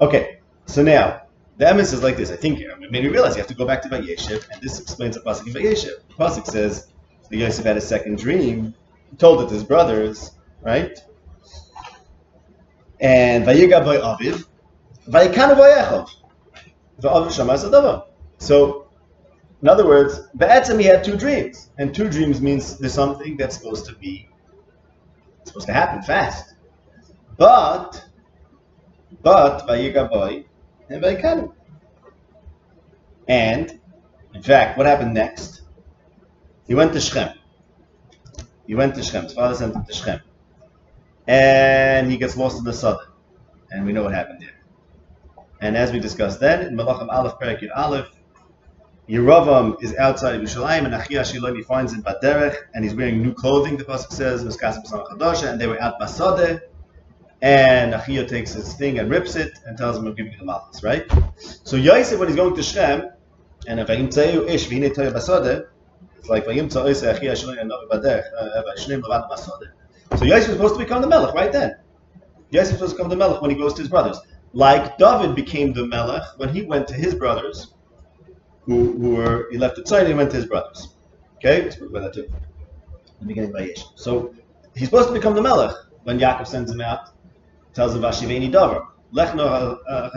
Okay, 0.00 0.38
so 0.66 0.84
now 0.84 1.22
the 1.56 1.64
emes 1.64 1.92
is 1.92 2.02
like 2.04 2.16
this. 2.16 2.30
I 2.30 2.36
think 2.36 2.60
it 2.60 2.68
made 2.78 3.02
me 3.02 3.08
realize 3.08 3.34
you 3.34 3.40
have 3.40 3.48
to 3.48 3.54
go 3.54 3.66
back 3.66 3.82
to 3.82 3.88
Vayeshev, 3.88 4.48
and 4.52 4.62
this 4.62 4.78
explains 4.78 5.16
the 5.16 5.22
pasuk 5.22 5.48
in 5.48 5.52
Vayeshev. 5.52 5.96
The 6.08 6.14
pasuk 6.14 6.46
says 6.46 6.86
that 7.28 7.36
Yosef 7.36 7.64
had 7.64 7.76
a 7.76 7.80
second 7.80 8.18
dream. 8.18 8.72
Told 9.18 9.42
it 9.42 9.48
to 9.48 9.54
his 9.54 9.64
brothers, 9.64 10.32
right? 10.62 10.98
And 13.00 13.44
Vayiga 13.44 13.84
boy 13.84 13.98
Aviv, 13.98 14.44
Va'aviv 17.00 17.28
Shamas 17.28 17.68
Adava. 17.68 18.04
So, 18.38 18.88
in 19.62 19.68
other 19.68 19.86
words, 19.86 20.20
Ba'etzim 20.36 20.80
he 20.80 20.86
had 20.86 21.04
two 21.04 21.16
dreams, 21.16 21.70
and 21.78 21.94
two 21.94 22.08
dreams 22.08 22.40
means 22.40 22.78
there's 22.78 22.94
something 22.94 23.36
that's 23.36 23.56
supposed 23.56 23.86
to 23.86 23.94
be 23.94 24.28
supposed 25.44 25.66
to 25.66 25.72
happen 25.72 26.02
fast. 26.02 26.54
But, 27.36 28.04
but 29.22 29.66
Vayiga 29.66 30.10
boy 30.10 30.44
and 30.88 31.02
Vayikanu. 31.02 31.52
And, 33.28 33.80
in 34.34 34.42
fact, 34.42 34.78
what 34.78 34.86
happened 34.86 35.14
next? 35.14 35.62
He 36.66 36.74
went 36.74 36.92
to 36.92 37.00
Shechem. 37.00 37.38
He 38.66 38.74
went 38.74 38.94
to 38.96 39.02
Shechem. 39.02 39.24
His 39.24 39.34
father 39.34 39.54
sent 39.54 39.74
him 39.74 39.84
to 39.84 39.92
Shechem. 39.92 40.20
And 41.26 42.10
he 42.10 42.16
gets 42.16 42.36
lost 42.36 42.58
in 42.58 42.64
the 42.64 42.72
southern. 42.72 43.08
And 43.70 43.84
we 43.86 43.92
know 43.92 44.04
what 44.04 44.14
happened 44.14 44.40
there. 44.40 44.56
And 45.60 45.76
as 45.76 45.92
we 45.92 46.00
discussed 46.00 46.40
then, 46.40 46.66
in 46.66 46.76
Malachim 46.76 47.08
Aleph 47.08 47.38
Perak 47.38 47.60
Yud 47.60 47.70
Aleph, 47.74 48.08
Yeravam 49.08 49.82
is 49.82 49.94
outside 49.96 50.34
of 50.34 50.42
Yerushalayim, 50.42 50.84
and 50.84 50.92
Achia 50.92 51.20
Shiloni 51.20 51.64
finds 51.64 51.92
him 51.92 52.02
Baderech, 52.02 52.56
and 52.74 52.84
he's 52.84 52.94
wearing 52.94 53.22
new 53.22 53.32
clothing, 53.32 53.76
the 53.76 53.84
Pasuk 53.84 54.10
says, 54.10 54.42
and 54.42 55.60
they 55.60 55.66
were 55.68 55.80
out 55.80 56.00
Basade, 56.00 56.60
and 57.40 57.94
Achia 57.94 58.28
takes 58.28 58.52
his 58.52 58.74
thing 58.74 58.98
and 58.98 59.08
rips 59.08 59.36
it, 59.36 59.52
and 59.64 59.78
tells 59.78 59.96
him, 59.96 60.06
I'm 60.06 60.14
giving 60.14 60.32
you 60.32 60.38
the 60.38 60.44
Malchus, 60.44 60.82
right? 60.82 61.08
So 61.36 61.76
Yosef, 61.76 62.18
when 62.18 62.28
he's 62.28 62.36
going 62.36 62.56
to 62.56 62.62
Shem, 62.64 63.10
and 63.68 63.78
if 63.78 63.86
Vayim 63.86 64.08
Tzeyu 64.08 64.48
Ish, 64.48 64.66
V'hinei 64.66 64.92
Toya 64.92 65.12
Basade, 65.12 65.66
it's 66.26 66.30
like 66.30 66.44
Vayim 66.44 66.68
Tzeyu 66.68 66.90
Ish, 66.90 67.02
Achia 67.02 67.32
Shiloni, 67.32 67.60
and 67.60 67.70
Baderech, 67.70 68.24
uh, 68.36 68.62
Shneim 68.76 69.00
Levad 69.00 69.30
Basade. 69.30 69.68
So 70.18 70.24
Yosef 70.24 70.48
was 70.48 70.56
supposed 70.56 70.74
to 70.74 70.80
become 70.80 71.00
the 71.00 71.08
Melech 71.08 71.34
right 71.34 71.52
then. 71.52 71.76
Yosef 72.50 72.80
was 72.80 72.90
supposed 72.90 72.90
to 72.90 72.96
become 72.96 73.10
the 73.10 73.16
Melech 73.16 73.40
when 73.40 73.50
he 73.52 73.56
goes 73.56 73.74
to 73.74 73.82
his 73.82 73.88
brothers. 73.88 74.18
Like 74.52 74.98
David 74.98 75.36
became 75.36 75.72
the 75.72 75.86
Melech 75.86 76.24
when 76.36 76.48
he 76.48 76.62
went 76.62 76.88
to 76.88 76.94
his 76.94 77.14
brothers, 77.14 77.74
who, 78.62 78.98
who 78.98 79.14
were, 79.14 79.46
he 79.52 79.58
left 79.58 79.76
the 79.76 79.82
Tzai 79.82 80.00
and 80.00 80.08
he 80.08 80.14
went 80.14 80.30
to 80.30 80.36
his 80.36 80.46
brothers. 80.46 80.94
Okay? 81.36 81.70
Spoke 81.70 81.90
about 81.90 82.12
that. 82.12 82.24
In 82.24 82.32
the 83.20 83.26
beginning 83.26 83.50
of 83.50 83.56
Vayesh. 83.56 83.84
So 83.94 84.34
he's 84.74 84.88
supposed 84.88 85.08
to 85.08 85.14
become 85.14 85.34
the 85.34 85.42
Melech 85.42 85.76
when 86.02 86.18
Yaakov 86.18 86.48
sends 86.48 86.72
him 86.72 86.80
out, 86.80 87.10
tells 87.72 87.94
him 87.94 88.02
Vashiveni 88.02 88.50
Davar. 88.50 88.84
Lech 89.12 89.36
no 89.36 89.44
uh, 89.44 89.76
uh, 89.88 90.10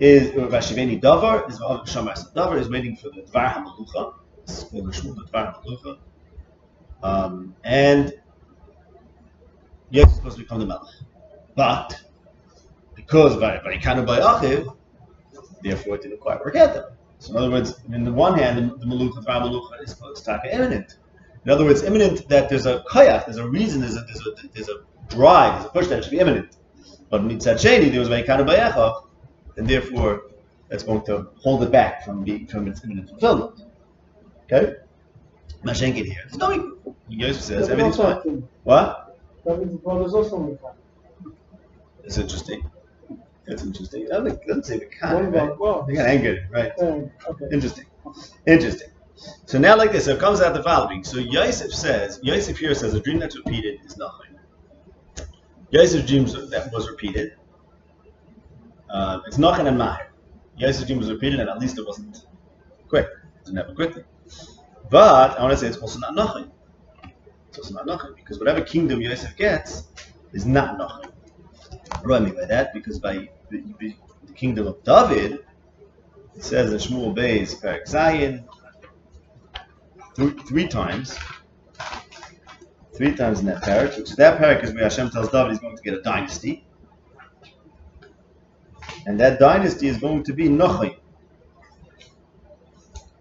is 0.00 0.30
Vashiveni 0.30 1.00
Davar 1.00 1.48
is 1.48 1.58
Shamas 1.58 2.32
Davar 2.34 2.58
is 2.58 2.68
waiting 2.68 2.96
for 2.96 3.10
the 3.10 3.22
Dvar 3.22 3.54
Hamalucha. 3.54 4.14
The 4.46 4.82
Dvar 4.82 5.54
Hamalucha. 5.54 5.98
Um, 7.02 7.54
and 7.64 8.14
Yosef 9.90 10.10
is 10.10 10.16
supposed 10.16 10.36
to 10.36 10.42
become 10.42 10.58
the 10.58 10.66
Melech. 10.66 10.94
But 11.54 12.02
because 12.94 13.36
Vaikanu 13.36 14.06
by 14.06 14.20
Achiv, 14.20 14.76
therefore 15.62 15.96
it 15.96 16.02
didn't 16.02 16.20
quite 16.20 16.40
work 16.40 16.56
out 16.56 16.74
that. 16.74 16.92
So 17.18 17.32
in 17.32 17.36
other 17.38 17.50
words, 17.50 17.80
in 17.92 18.04
the 18.04 18.12
one 18.12 18.38
hand, 18.38 18.58
the, 18.58 18.76
the 18.76 18.86
Malucha, 18.86 19.24
Dvar 19.24 19.42
Malucha 19.42 19.82
is 19.82 19.90
supposed 19.90 20.24
to 20.24 20.40
be 20.42 20.50
imminent. 20.50 20.96
In 21.44 21.50
other 21.50 21.64
words, 21.64 21.82
imminent 21.82 22.28
that 22.28 22.48
there's 22.48 22.66
a 22.66 22.82
koyach, 22.90 23.26
there's 23.26 23.36
a 23.36 23.46
reason, 23.46 23.80
there's 23.80 23.96
a, 23.96 24.00
there's 24.00 24.26
a, 24.26 24.48
there's 24.54 24.68
a 24.68 24.82
drive, 25.08 25.54
there's 25.54 25.66
a 25.66 25.68
push 25.68 25.86
that 25.88 26.02
should 26.02 26.10
be 26.10 26.18
imminent. 26.18 26.56
But 27.10 27.22
mitzad 27.22 27.56
sheni, 27.56 27.90
there 27.90 28.00
was 28.00 28.08
Vaikanu 28.08 28.46
by 28.46 28.56
Achiv, 28.56 29.03
and 29.56 29.68
therefore 29.68 30.22
that's 30.68 30.82
going 30.82 31.04
to 31.06 31.28
hold 31.40 31.62
it 31.62 31.70
back 31.72 32.04
from 32.04 32.24
being 32.24 32.46
from 32.46 32.68
its 32.68 32.82
imminent 32.84 33.08
fulfillment. 33.10 33.62
Okay? 34.44 34.76
Mashenkin 35.64 36.04
here. 36.04 36.24
There's 36.28 36.36
no 36.38 36.76
Yosef 37.08 37.42
says 37.42 37.68
everything's 37.68 37.96
fine. 37.96 38.48
What? 38.64 39.18
David's 39.46 39.76
brother's 39.76 40.14
also 40.14 40.38
Mechan. 40.38 41.34
It's 42.02 42.18
interesting. 42.18 42.70
It's 43.46 43.62
interesting. 43.62 44.08
I 44.12 44.22
think 44.22 44.46
doesn't 44.46 44.66
say 44.66 44.78
the 44.78 44.86
kind, 44.86 45.32
right? 45.32 45.58
well, 45.58 45.82
They 45.82 45.94
got 45.94 46.06
angered, 46.06 46.48
right? 46.50 46.72
um, 46.80 47.10
okay. 47.28 47.44
Interesting. 47.52 47.84
Interesting. 48.46 48.88
So 49.46 49.58
now 49.58 49.76
like 49.76 49.92
this, 49.92 50.06
so 50.06 50.12
it 50.14 50.20
comes 50.20 50.40
out 50.40 50.54
the 50.54 50.62
following. 50.62 51.04
So 51.04 51.18
Yosef 51.18 51.72
says, 51.72 52.20
Yosef 52.22 52.58
here 52.58 52.74
says 52.74 52.94
a 52.94 53.00
dream 53.00 53.18
that's 53.18 53.36
repeated 53.36 53.80
is 53.84 53.96
nothing. 53.96 54.38
Yosef's 55.70 56.06
dream 56.06 56.24
that 56.50 56.70
was 56.72 56.88
repeated. 56.88 57.34
Uh, 58.90 59.20
it's 59.26 59.38
nothing 59.38 59.66
and 59.66 59.78
mahir. 59.78 60.06
Yosef's 60.56 60.86
dream 60.86 60.98
was 60.98 61.10
repeated 61.10 61.40
and 61.40 61.48
at 61.48 61.58
least 61.58 61.78
it 61.78 61.86
wasn't 61.86 62.26
quick. 62.88 63.06
It 63.06 63.44
didn't 63.46 63.58
happen 63.58 63.74
quickly. 63.74 64.04
But 64.90 65.38
I 65.38 65.42
want 65.42 65.52
to 65.52 65.56
say 65.56 65.66
it's 65.66 65.78
also 65.78 65.98
not 65.98 66.14
nothing. 66.14 66.50
It's 67.48 67.58
also 67.58 67.74
not 67.74 67.86
nothing 67.86 68.12
because 68.16 68.38
whatever 68.38 68.60
kingdom 68.60 69.00
Yosef 69.00 69.36
gets 69.36 69.88
is 70.32 70.46
not 70.46 70.78
nothing. 70.78 71.10
What 72.02 72.08
do 72.08 72.14
I 72.14 72.20
mean 72.20 72.34
by 72.34 72.44
that? 72.46 72.72
Because 72.74 72.98
by 72.98 73.28
the, 73.50 73.94
kingdom 74.34 74.66
of 74.66 74.82
David, 74.82 75.44
it 76.34 76.42
says 76.42 76.72
in 76.72 76.78
Shmuel 76.78 77.14
Bay's 77.14 77.54
Parak 77.54 77.86
Zion 77.86 78.44
three, 80.16 80.66
times. 80.66 81.16
Three 82.96 83.14
times 83.14 83.40
in 83.40 83.46
that 83.46 83.62
parak, 83.62 83.96
which 83.96 84.10
that 84.16 84.40
parak 84.40 84.62
is 84.62 84.72
where 84.72 84.84
Hashem 84.84 85.10
tells 85.10 85.30
David 85.30 85.50
he's 85.50 85.60
going 85.60 85.76
to 85.76 85.82
get 85.82 85.94
a 85.94 86.02
dynasty. 86.02 86.64
And 89.06 89.20
that 89.20 89.38
dynasty 89.38 89.88
is 89.88 89.98
going 89.98 90.22
to 90.24 90.32
be 90.32 90.48
Nochi. 90.48 90.96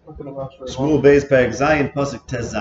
Shmuel 0.07 1.01
Zion, 1.53 1.89
Pasuk 1.89 2.25
Tez 2.27 2.53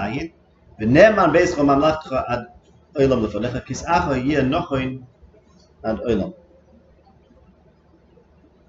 lefanecha, 3.21 3.65
kis'acha 3.67 5.07
olam. 6.01 6.35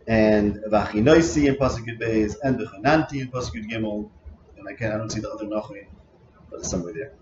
And 0.07 0.59
Vachinoisi 0.69 1.47
in 1.47 1.55
Pasuk 1.55 1.87
Yud 1.87 1.99
Beis, 1.99 2.35
and 2.43 2.59
V'chananti 2.59 3.21
in 3.21 3.29
Pasuk 3.29 3.69
Gimel. 3.69 4.09
And 4.57 4.67
I 4.67 4.73
can't, 4.73 4.93
I 4.93 4.97
don't 4.97 5.09
see 5.09 5.21
the 5.21 5.31
other 5.31 5.45
Nochi, 5.45 5.87
but 6.49 6.59
it's 6.59 6.69
somewhere 6.69 6.93
there. 6.93 7.13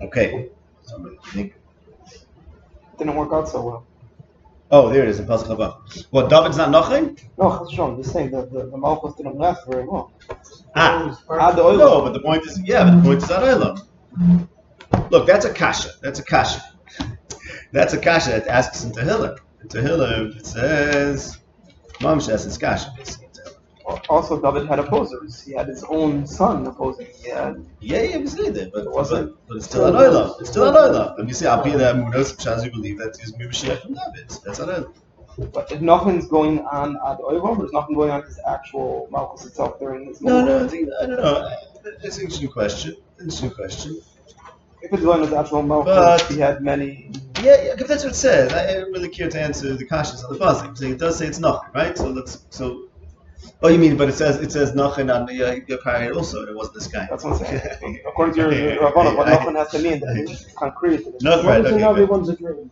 Okay. 0.00 0.50
Somebody 0.92 1.16
think. 1.32 1.54
didn't 2.98 3.16
work 3.16 3.32
out 3.32 3.48
so 3.48 3.62
well. 3.64 3.86
Oh, 4.70 4.88
there 4.90 5.02
it 5.02 5.08
is 5.08 5.20
in 5.20 5.26
Pasuk 5.26 5.48
Haba. 5.48 6.06
What, 6.10 6.28
David's 6.30 6.56
not 6.56 6.68
Nochi? 6.70 7.18
No, 7.38 7.58
that's 7.58 7.76
wrong. 7.78 7.96
Just 7.96 8.12
saying 8.12 8.30
the 8.30 8.42
the, 8.46 8.66
the 8.70 8.76
Malchus 8.76 9.14
didn't 9.14 9.36
last 9.38 9.66
very 9.66 9.84
long. 9.84 10.12
Ah, 10.76 11.18
Add 11.40 11.56
the 11.56 11.62
oil. 11.62 11.76
no, 11.78 12.00
but 12.02 12.12
the 12.12 12.20
point 12.20 12.44
is, 12.46 12.60
yeah, 12.64 12.84
but 12.84 12.96
the 12.96 13.02
point 13.02 13.22
is 13.22 13.30
ad 13.30 13.42
olam. 13.42 15.08
Look, 15.10 15.26
that's 15.26 15.44
a 15.46 15.52
kasha. 15.52 15.90
That's 16.02 16.18
a 16.20 16.24
kasha. 16.24 16.62
That's 17.72 17.92
a 17.94 17.98
kasha 17.98 18.30
that 18.30 18.46
asks 18.48 18.84
in 18.84 18.92
Tehillim. 18.92 19.36
In 19.62 19.68
Tehillim, 19.68 20.36
it 20.36 20.46
says, 20.46 21.38
Mom 22.02 22.20
says 22.20 22.44
it's 22.46 22.58
kasha, 22.58 22.92
basically. 22.96 23.21
Also, 24.08 24.40
David 24.40 24.68
had 24.68 24.78
opposers. 24.78 25.42
He 25.42 25.52
had 25.52 25.66
his 25.68 25.82
own 25.84 26.26
son 26.26 26.66
opposing. 26.66 27.08
Yeah, 27.24 27.54
yeah, 27.80 28.16
we 28.18 28.26
say 28.26 28.50
that, 28.50 28.72
but, 28.72 28.84
It 28.84 28.90
wasn't- 28.90 29.32
but, 29.32 29.48
but 29.48 29.56
it's 29.56 29.66
still 29.66 29.86
an 29.86 29.94
olam. 29.94 30.40
It's 30.40 30.50
still 30.50 30.68
an 30.68 30.74
olam. 30.74 31.18
And 31.18 31.28
you 31.28 31.34
say, 31.34 31.46
I'll 31.46 31.62
be 31.64 31.72
uh, 31.72 31.78
there, 31.78 31.94
Munos, 31.94 32.36
Shaz, 32.36 32.64
you 32.64 32.70
believe 32.70 32.98
that 32.98 33.16
he's 33.20 33.32
Mibashir 33.32 33.80
from 33.82 33.94
David. 33.94 34.30
That's 34.44 34.58
an. 34.60 34.86
But 35.52 35.72
if 35.72 35.80
nothing's 35.80 36.26
going 36.26 36.60
on 36.66 36.96
at 37.08 37.18
Oivam, 37.20 37.58
there's 37.58 37.72
nothing 37.72 37.94
going 37.94 38.10
on 38.10 38.20
at 38.20 38.26
his 38.26 38.38
actual 38.46 39.08
Malchus 39.10 39.46
itself 39.46 39.78
during 39.78 40.06
his 40.06 40.20
No, 40.20 40.40
moment. 40.42 40.48
no, 40.60 40.64
I 40.66 40.68
think, 40.68 40.88
I 41.00 41.06
don't 41.06 41.16
know. 41.16 41.50
It's 42.02 42.16
an 42.18 42.22
interesting 42.24 42.48
question. 42.50 42.96
Interesting 43.18 43.50
question. 43.50 44.00
If 44.82 44.92
it's 44.92 45.02
going 45.02 45.20
with 45.22 45.30
the 45.30 45.38
actual 45.38 45.62
Malchus, 45.62 45.94
But- 45.94 46.22
he 46.32 46.38
had 46.38 46.62
many. 46.62 47.10
Yeah, 47.42 47.60
yeah, 47.64 47.74
that's 47.74 48.04
what 48.04 48.12
it 48.12 48.16
says. 48.16 48.52
I 48.52 48.74
don't 48.74 48.92
really 48.92 49.08
care 49.08 49.28
to 49.28 49.40
answer 49.40 49.74
the 49.74 49.84
questions 49.86 50.22
on 50.22 50.34
the 50.34 50.38
puzzle. 50.38 50.68
I'm 50.68 50.76
saying 50.76 50.92
it 50.92 50.98
does 50.98 51.16
say 51.18 51.26
it's 51.26 51.40
nothing, 51.40 51.70
right? 51.74 51.96
So 51.96 52.08
let's 52.10 52.44
so. 52.50 52.84
Oh, 53.62 53.68
you 53.68 53.78
mean, 53.78 53.96
but 53.96 54.08
it 54.08 54.14
says 54.14 54.40
it 54.40 54.50
says 54.50 54.72
Nachin 54.72 55.14
on 55.14 55.28
Yochai 55.28 56.14
also. 56.14 56.44
It 56.46 56.54
wasn't 56.54 56.74
this 56.74 56.88
guy. 56.88 57.06
That's 57.08 57.24
what 57.24 57.40
I'm 57.40 57.46
saying. 57.46 58.00
According 58.06 58.34
to 58.34 58.40
your 58.40 58.48
okay, 58.48 58.76
Rabbanah, 58.76 59.16
what 59.16 59.28
Nachan 59.28 59.56
has 59.56 59.70
to 59.70 59.78
mean 59.78 60.00
that 60.00 60.16
it's 60.16 60.52
concrete. 60.54 61.06
No, 61.22 61.42
right. 61.44 61.64
Okay, 61.64 61.82
everyone's 61.82 62.28
agreeing. 62.28 62.70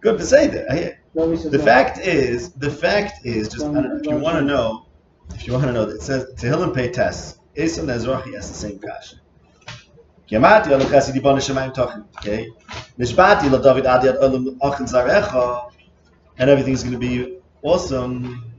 Good 0.00 0.18
to 0.18 0.24
say 0.24 0.46
that. 0.48 0.98
The 1.14 1.58
fact 1.58 1.98
is, 1.98 2.52
the 2.52 2.70
fact 2.70 3.24
is, 3.24 3.48
just 3.48 3.64
I 3.64 3.72
don't 3.72 3.88
know, 3.88 3.96
if 3.96 4.06
you 4.06 4.18
want 4.18 4.38
to 4.38 4.44
know, 4.44 4.86
if 5.34 5.46
you 5.46 5.52
want 5.52 5.64
to 5.66 5.72
know, 5.72 5.82
it 5.82 6.02
says 6.02 6.26
Tehillim 6.36 6.74
Peites, 6.74 7.38
Eson 7.56 7.86
Ezrachi 7.86 8.34
has 8.34 8.48
the 8.48 8.54
same 8.54 8.78
kasha. 8.78 9.16
Gemati 10.28 10.72
alu 10.72 10.84
chesi 10.84 11.12
di 11.12 11.20
bonu 11.20 11.38
shemayim. 11.38 12.06
Okay? 12.18 12.48
Nishbati 12.98 13.50
la 13.50 13.58
David 13.58 13.86
adi 13.86 14.08
olam 14.08 14.58
achin 14.62 14.86
zarecha. 14.86 15.70
And 16.38 16.50
everything's 16.50 16.82
going 16.82 16.94
to 16.94 16.98
be 16.98 17.38
awesome. 17.62 18.53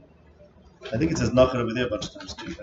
I 0.92 0.98
think 0.98 1.12
it 1.12 1.18
says 1.18 1.30
Nachar 1.30 1.56
over 1.56 1.72
there 1.72 1.86
a 1.86 1.90
bunch 1.90 2.06
of 2.06 2.14
times 2.14 2.34
too. 2.34 2.54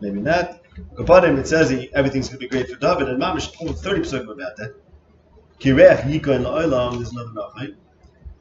Maybe 0.00 0.20
not. 0.20 0.60
Kapadim, 0.94 1.38
it 1.38 1.46
says 1.46 1.70
he, 1.70 1.92
everything's 1.94 2.28
going 2.28 2.40
to 2.40 2.46
be 2.46 2.48
great 2.48 2.68
for 2.68 2.76
David, 2.76 3.08
and 3.08 3.22
Mamish, 3.22 3.54
almost 3.60 3.84
30% 3.84 4.30
about 4.30 4.56
that. 4.56 4.74
Kirech, 5.60 6.00
Yiko, 6.02 6.34
and 6.34 6.46
Oilam, 6.46 6.96
there's 6.96 7.12
another 7.12 7.30
Nachar. 7.30 7.74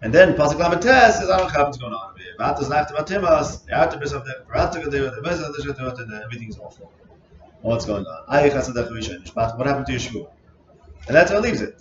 And 0.01 0.11
then 0.11 0.33
Pasuk 0.33 0.55
lamedes 0.55 0.83
says, 0.83 1.29
I 1.29 1.37
don't 1.37 1.53
know 1.53 1.63
what's 1.63 1.77
going 1.77 1.93
on 1.93 2.09
over 2.09 2.17
here. 2.17 2.33
Vatas 2.39 2.69
Nafta 2.69 2.95
Matimas, 2.95 3.65
the 3.65 3.73
Artemis 3.73 4.13
of 4.13 4.25
the 4.25 4.43
Parata 4.49 4.83
Gadeva, 4.83 5.15
the 5.15 5.21
Mesa 5.21 5.45
of 5.45 5.55
the 5.55 5.61
Shetot, 5.61 5.99
and 5.99 6.13
everything's 6.23 6.57
awful. 6.57 6.91
What's 7.61 7.85
going 7.85 8.05
on? 8.05 8.25
Ayich 8.27 8.53
Hasadach 8.53 8.89
Rishon, 8.89 9.35
what 9.35 9.67
happened 9.67 9.85
to 9.85 9.91
Yeshua? 9.93 10.27
And 11.07 11.15
that's 11.15 11.29
how 11.29 11.37
it 11.37 11.43
leaves 11.43 11.61
it. 11.61 11.80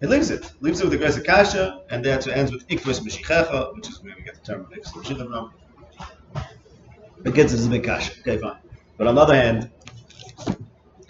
It 0.00 0.08
leaves 0.10 0.30
it. 0.30 0.52
Leaves 0.60 0.80
it 0.80 0.84
with 0.84 0.92
the 0.92 0.98
Grace 0.98 1.16
Akasha, 1.16 1.82
and 1.90 2.04
that's 2.04 2.26
what 2.26 2.36
ends 2.36 2.52
with 2.52 2.66
Ikvus 2.68 3.00
Mashichecha, 3.00 3.74
which 3.74 3.88
is 3.88 4.02
where 4.02 4.14
we 4.16 4.22
get 4.22 4.34
the 4.34 4.52
term 4.52 4.60
of 4.60 4.70
Ikvus 4.70 4.92
Mashichecha 4.92 5.26
from. 5.26 5.52
It 7.24 7.34
gets 7.34 7.54
us 7.54 7.66
a 7.66 7.68
big 7.68 7.82
kasha. 7.82 8.12
Okay, 8.20 8.38
fine. 8.38 8.58
But 8.98 9.06
on 9.06 9.14
the 9.14 9.20
other 9.20 9.34
hand, 9.34 9.70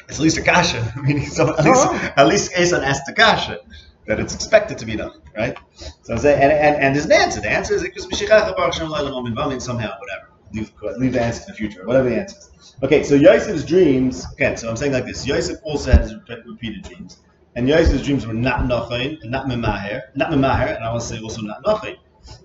it's 0.09 0.19
at 0.19 0.21
least 0.21 0.39
a 0.39 0.43
kasha. 0.43 0.93
I 0.97 1.01
mean, 1.03 1.27
so 1.27 1.55
at 1.57 1.65
least 1.65 1.87
oh. 1.89 2.13
at 2.17 2.27
least 2.27 2.53
Esan 2.53 2.83
asked 2.83 3.07
the 3.07 3.13
kasha 3.13 3.61
that 4.07 4.21
it's 4.21 4.35
expected 4.35 4.79
to 4.79 4.87
be 4.87 4.97
done, 4.97 5.21
right? 5.37 5.57
So 5.75 6.15
I'm 6.15 6.19
saying, 6.19 6.41
and, 6.41 6.53
and, 6.53 6.77
and 6.77 6.95
there's 6.95 7.07
an 7.07 7.13
answer. 7.13 7.41
The 7.41 7.51
answer 7.51 7.75
is 7.75 7.83
Ikvus 7.83 8.07
Mashichecha 8.07 8.57
Baruch 8.57 8.75
Shem 8.75 8.89
Laila 8.89 9.11
Momin 9.11 9.61
somehow, 9.61 9.99
whatever. 9.99 10.31
Leave, 10.53 10.73
leave 10.99 11.13
the 11.13 11.21
answer 11.21 11.41
to 11.41 11.47
the 11.49 11.55
future, 11.55 11.85
whatever 11.85 12.09
the 12.09 12.17
answer 12.21 12.39
is. 12.39 12.77
Okay, 12.85 13.03
so 13.03 13.17
Yosef's 13.17 13.65
dreams. 13.65 14.25
Again, 14.35 14.57
so 14.57 14.71
I'm 14.71 14.77
saying 14.77 14.93
like 14.93 15.07
this: 15.07 15.27
Yosef 15.27 15.59
also 15.65 15.91
had 15.91 16.03
his 16.03 16.15
repeated 16.15 16.85
dreams, 16.85 17.19
and 17.57 17.67
Yosef's 17.67 18.05
dreams 18.05 18.27
were 18.27 18.35
not 18.35 18.61
nochain, 18.61 19.21
and 19.23 19.31
not 19.31 19.47
memaher, 19.47 20.03
not 20.15 20.31
memaher, 20.31 20.77
and 20.77 20.85
I 20.85 20.91
want 20.91 21.01
to 21.01 21.09
say 21.09 21.21
also 21.21 21.41
not 21.41 21.65
nochain. 21.65 21.97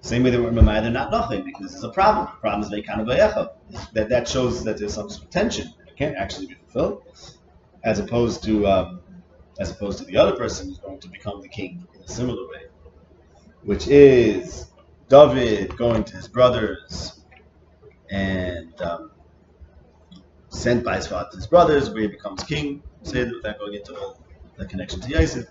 Same 0.01 0.23
way 0.23 0.29
they 0.29 0.37
were 0.37 0.51
memaher, 0.51 0.81
they're 0.81 0.89
not 0.89 1.11
nochain 1.11 1.43
because 1.43 1.73
there's 1.73 1.83
a 1.83 1.89
problem. 1.89 2.27
The 2.27 2.39
problem 2.39 2.73
is 2.73 2.87
kind 2.87 3.01
of 3.01 3.07
That 3.93 4.09
that 4.09 4.27
shows 4.27 4.63
that 4.63 4.77
there's 4.77 4.93
some 4.93 5.09
sort 5.09 5.25
of 5.25 5.29
tension 5.29 5.73
that 5.85 5.97
can't 5.97 6.15
actually 6.15 6.47
be 6.47 6.55
fulfilled, 6.55 7.03
as 7.83 7.99
opposed 7.99 8.43
to 8.45 8.65
um, 8.67 9.01
as 9.59 9.69
opposed 9.69 9.97
to 9.99 10.05
the 10.05 10.15
other 10.15 10.35
person 10.35 10.69
who's 10.69 10.79
going 10.79 10.99
to 10.99 11.09
become 11.09 11.41
the 11.41 11.49
king 11.49 11.85
in 11.93 12.01
a 12.01 12.07
similar 12.07 12.47
way, 12.47 12.63
which 13.63 13.87
is 13.87 14.67
David 15.09 15.75
going 15.75 16.05
to 16.05 16.15
his 16.15 16.27
brothers 16.27 17.21
and. 18.09 18.81
Um, 18.81 19.11
sent 20.51 20.83
by 20.83 20.97
his 20.97 21.07
father 21.07 21.29
to 21.31 21.37
his 21.37 21.47
brothers, 21.47 21.89
where 21.89 22.01
he 22.01 22.07
becomes 22.07 22.43
king. 22.43 22.83
Say 23.03 23.23
without 23.23 23.57
going 23.57 23.73
into 23.73 23.97
all 23.97 24.20
the 24.61 24.67
connection 24.67 25.01
to 25.01 25.09
Yosef. 25.09 25.47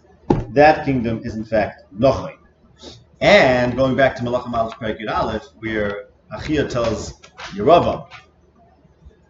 That 0.50 0.84
kingdom 0.84 1.20
is 1.24 1.34
in 1.34 1.44
fact 1.44 1.82
Nochai. 1.92 2.36
And 3.20 3.76
going 3.76 3.96
back 3.96 4.16
to 4.16 4.22
Malachim 4.22 4.54
Aleph 4.54 4.78
Perik 4.78 5.00
Yud 5.00 5.12
Aleph, 5.12 5.44
where 5.58 6.06
Achia 6.32 6.68
tells 6.70 7.20
Yeravam, 7.54 8.08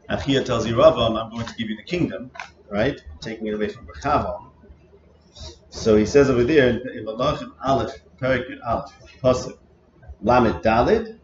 Achia 0.08 0.44
tells 0.44 0.66
Yeravam, 0.66 1.20
I'm 1.20 1.30
going 1.30 1.46
to 1.46 1.54
give 1.54 1.68
you 1.70 1.76
the 1.76 1.82
kingdom, 1.82 2.30
right? 2.68 3.00
Taking 3.20 3.46
it 3.46 3.54
away 3.54 3.68
from 3.68 3.86
Rechavam. 3.86 4.50
So 5.70 5.96
he 5.96 6.04
says 6.04 6.28
over 6.28 6.44
there 6.44 6.68
in 6.68 7.04
Malachim 7.04 7.52
Aleph, 7.64 7.92
Perik 8.20 8.50
Yud 8.50 8.58
Aleph, 8.64 8.92
Pasuk 9.22 9.58
Lamed 10.20 10.62
Dalid, 10.62 11.18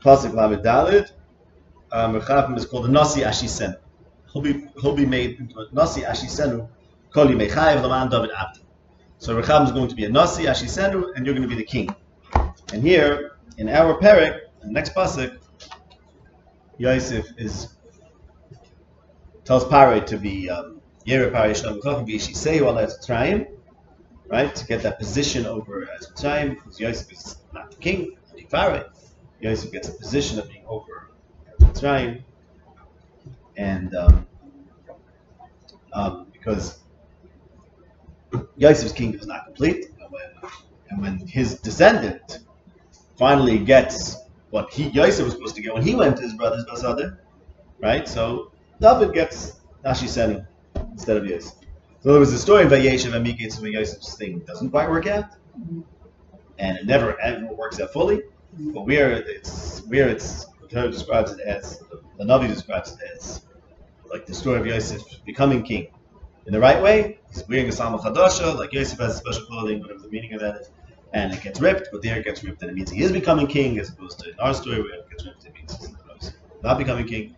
Pasuk 0.00 0.34
Lamed 0.34 0.64
Dalid. 0.64 1.12
Um, 1.92 2.18
Rechavam 2.18 2.56
is 2.56 2.66
called 2.66 2.84
the 2.84 2.88
Nasi 2.88 3.20
Ashisen. 3.20 3.76
He'll 4.32 4.42
be 4.42 4.68
he'll 4.80 4.94
be 4.94 5.06
made 5.06 5.38
into 5.38 5.58
a 5.60 5.66
Nasi 5.72 6.02
Ashisenu, 6.02 6.68
Koli 7.10 7.34
Mechayev 7.34 7.82
Laman 7.82 8.10
David 8.10 8.30
Abdi. 8.36 8.60
So 9.18 9.40
Recham 9.40 9.64
is 9.64 9.72
going 9.72 9.88
to 9.88 9.94
be 9.94 10.04
a 10.04 10.08
Nasi 10.08 10.44
Ashisenu, 10.44 11.12
and 11.14 11.24
you're 11.24 11.34
going 11.34 11.48
to 11.48 11.54
be 11.54 11.60
the 11.60 11.64
king. 11.64 11.88
And 12.72 12.82
here 12.82 13.38
in 13.56 13.68
our 13.68 13.98
Perik, 13.98 14.40
the 14.60 14.70
next 14.70 14.94
pasuk, 14.94 15.38
Yosef 16.76 17.26
is 17.38 17.74
tells 19.44 19.64
Pare 19.64 20.00
to 20.02 20.18
be 20.18 20.50
um, 20.50 20.80
right? 24.28 24.54
To 24.54 24.66
get 24.66 24.82
that 24.82 24.98
position 24.98 25.46
over 25.46 25.86
Eretz 25.86 26.12
Mitzrayim, 26.12 26.54
because 26.54 26.78
Yosef 26.78 27.10
is 27.10 27.36
not 27.54 27.70
the 27.70 27.78
king, 27.78 28.16
only 28.30 28.44
Pare. 28.44 28.90
Yosef 29.40 29.72
gets 29.72 29.88
a 29.88 29.92
position 29.92 30.38
of 30.38 30.48
being 30.50 30.64
over 30.66 31.08
Eretz 31.60 31.72
Mitzrayim, 31.72 32.22
and 33.58 33.94
um, 33.94 34.26
um, 35.92 36.26
because 36.32 36.78
Yosef's 38.56 38.92
kingdom 38.92 39.20
is 39.20 39.26
not 39.26 39.44
complete, 39.44 39.86
and 40.00 40.10
when, 40.10 40.50
and 40.90 41.02
when 41.02 41.26
his 41.26 41.58
descendant 41.60 42.38
finally 43.16 43.58
gets 43.58 44.16
what 44.50 44.72
he 44.72 44.88
Yosef 44.90 45.24
was 45.24 45.34
supposed 45.34 45.56
to 45.56 45.62
get 45.62 45.74
when 45.74 45.82
he 45.82 45.94
went 45.94 46.16
to 46.16 46.22
his 46.22 46.34
brother's 46.34 46.64
Basada, 46.64 47.18
right? 47.80 48.08
So 48.08 48.52
David 48.80 49.12
gets 49.12 49.60
Ashisenu 49.84 50.46
instead 50.92 51.16
of 51.16 51.26
Yosef. 51.26 51.54
So 52.00 52.12
there 52.12 52.20
was 52.20 52.32
a 52.32 52.38
story 52.38 52.62
in 52.62 52.68
Vayeshev 52.68 53.12
and 53.12 53.26
Mikeitz 53.26 53.60
when 53.60 53.72
Yosef's 53.72 54.16
thing 54.16 54.38
doesn't 54.46 54.70
quite 54.70 54.88
work 54.88 55.06
out, 55.08 55.24
and 56.58 56.78
it 56.78 56.86
never 56.86 57.20
ever 57.20 57.46
works 57.46 57.80
out 57.80 57.92
fully. 57.92 58.22
But 58.52 58.86
where 58.86 59.12
it's 59.12 59.80
where 59.86 60.08
it's 60.08 60.46
the 60.60 60.68
Torah 60.68 60.90
describes 60.90 61.32
it 61.32 61.40
as 61.40 61.82
the 62.18 62.24
Navi 62.24 62.48
describes 62.48 62.92
it 62.92 62.98
as 63.14 63.42
like 64.10 64.26
the 64.26 64.34
story 64.34 64.58
of 64.60 64.66
Yosef 64.66 65.02
becoming 65.24 65.62
king 65.62 65.88
in 66.46 66.52
the 66.52 66.60
right 66.60 66.82
way. 66.82 67.18
He's 67.30 67.46
wearing 67.48 67.68
a 67.68 67.72
Sama 67.72 67.98
Chadasha, 67.98 68.56
like 68.56 68.72
Yosef 68.72 68.98
has 68.98 69.16
special 69.16 69.44
clothing, 69.46 69.80
whatever 69.80 70.00
the 70.00 70.08
meaning 70.10 70.32
of 70.34 70.40
that 70.40 70.56
is. 70.60 70.70
And 71.12 71.32
it 71.32 71.42
gets 71.42 71.60
ripped, 71.60 71.88
but 71.92 72.02
there 72.02 72.18
it 72.18 72.24
gets 72.24 72.44
ripped, 72.44 72.60
and 72.62 72.70
it 72.70 72.74
means 72.74 72.90
he 72.90 73.02
is 73.02 73.12
becoming 73.12 73.46
king, 73.46 73.78
as 73.78 73.88
opposed 73.90 74.18
to 74.20 74.30
in 74.30 74.38
our 74.40 74.52
story 74.54 74.82
where 74.82 74.94
it 74.94 75.08
gets 75.10 75.24
ripped, 75.24 75.44
it 75.46 75.54
means 75.54 75.76
he's 76.20 76.32
not 76.62 76.76
becoming 76.78 77.06
king. 77.06 77.34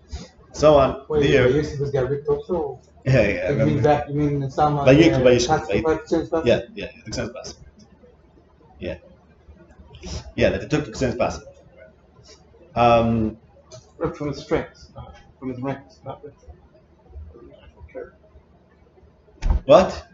So 0.52 0.76
on. 0.76 1.04
Wait, 1.08 1.30
there, 1.30 1.48
Yosef 1.48 1.78
was 1.80 1.90
got 1.92 2.08
ripped 2.10 2.28
also? 2.28 2.80
yeah, 3.04 3.22
yeah, 3.28 3.50
You 3.52 3.66
mean 3.66 3.82
that, 3.82 4.08
you 4.08 4.14
mean 4.16 4.40
the 4.40 4.50
Sama? 4.50 4.84
Vayikra, 4.84 5.14
uh, 5.14 5.20
Vayishma, 5.20 5.46
tax- 5.46 5.68
Vayikra. 5.68 5.98
tax- 6.08 6.28
tax- 6.30 6.46
Yeah, 6.46 6.60
yeah, 6.74 6.84
it 6.86 6.96
makes 7.06 7.16
sense, 7.16 7.30
Basim. 7.30 7.56
Yeah. 8.78 8.96
Yeah, 10.34 10.50
that 10.50 10.62
it 10.64 10.70
took 10.70 10.86
the 10.86 10.94
sense 10.96 11.14
Basim. 11.14 11.42
Um, 12.74 13.38
Ripped 13.98 14.16
from 14.16 14.28
his 14.28 14.42
strengths, 14.42 14.90
not 14.94 15.09
from 15.41 15.49
his 15.49 15.61
ranks, 15.61 16.01
not 16.05 16.22
ripped. 16.22 16.45
Okay. 17.78 18.11
What? 19.64 20.07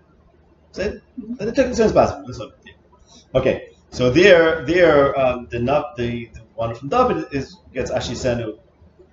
Said 0.70 1.02
that 1.38 1.48
it 1.48 1.54
took 1.54 1.68
the 1.68 1.74
sense 1.74 1.92
possible. 1.92 2.32
One. 2.32 2.52
yeah. 2.64 2.72
Okay, 3.34 3.70
so 3.90 4.08
there, 4.08 4.64
there, 4.64 5.18
um, 5.18 5.48
the 5.50 5.58
the, 5.96 6.30
the 6.32 6.40
one 6.54 6.74
from 6.74 6.88
David 6.88 7.26
is 7.32 7.56
gets 7.74 7.90
Ashisenu, 7.90 8.58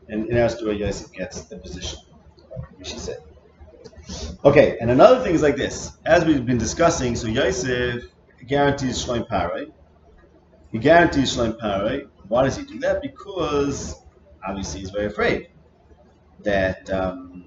and 0.07 0.30
in 0.30 0.38
our 0.38 0.49
story, 0.49 0.78
Yosef 0.78 1.11
gets 1.11 1.41
the 1.45 1.57
position. 1.57 1.99
She 2.84 2.99
said. 2.99 3.18
Okay, 4.45 4.78
and 4.80 4.91
another 4.91 5.24
thing 5.24 5.34
is 5.34 5.41
like 5.41 5.55
this. 5.55 5.93
As 6.05 6.26
we've 6.26 6.45
been 6.45 6.57
discussing, 6.57 7.16
so 7.16 7.28
Yosef 7.28 8.03
guarantees 8.45 9.01
Shalom 9.01 9.24
Paray. 9.24 9.72
He 10.72 10.78
guarantees 10.78 11.34
Shalom 11.34 11.53
Paray. 11.53 12.07
Why 12.28 12.43
does 12.43 12.57
he 12.57 12.66
do 12.66 12.78
that? 12.80 13.01
Because 13.01 13.95
obviously 14.45 14.82
he's 14.82 14.89
very 14.89 15.05
afraid 15.05 15.47
that 16.41 16.89
um, 16.89 17.45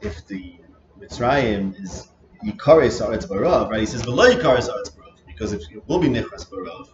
if 0.00 0.26
the 0.26 0.56
Mitzrayim 0.98 1.80
is 1.82 2.08
Yikaris 2.44 3.00
Aretz 3.04 3.26
Barav, 3.28 3.70
right? 3.70 3.80
He 3.80 3.86
says 3.86 4.02
below 4.02 4.28
Yikaris 4.28 4.68
Aretz 4.68 4.92
Barav, 4.96 5.18
because 5.26 5.52
if 5.52 5.62
it 5.70 5.86
will 5.88 5.98
be 5.98 6.08
Nichras 6.08 6.48
Barav, 6.48 6.88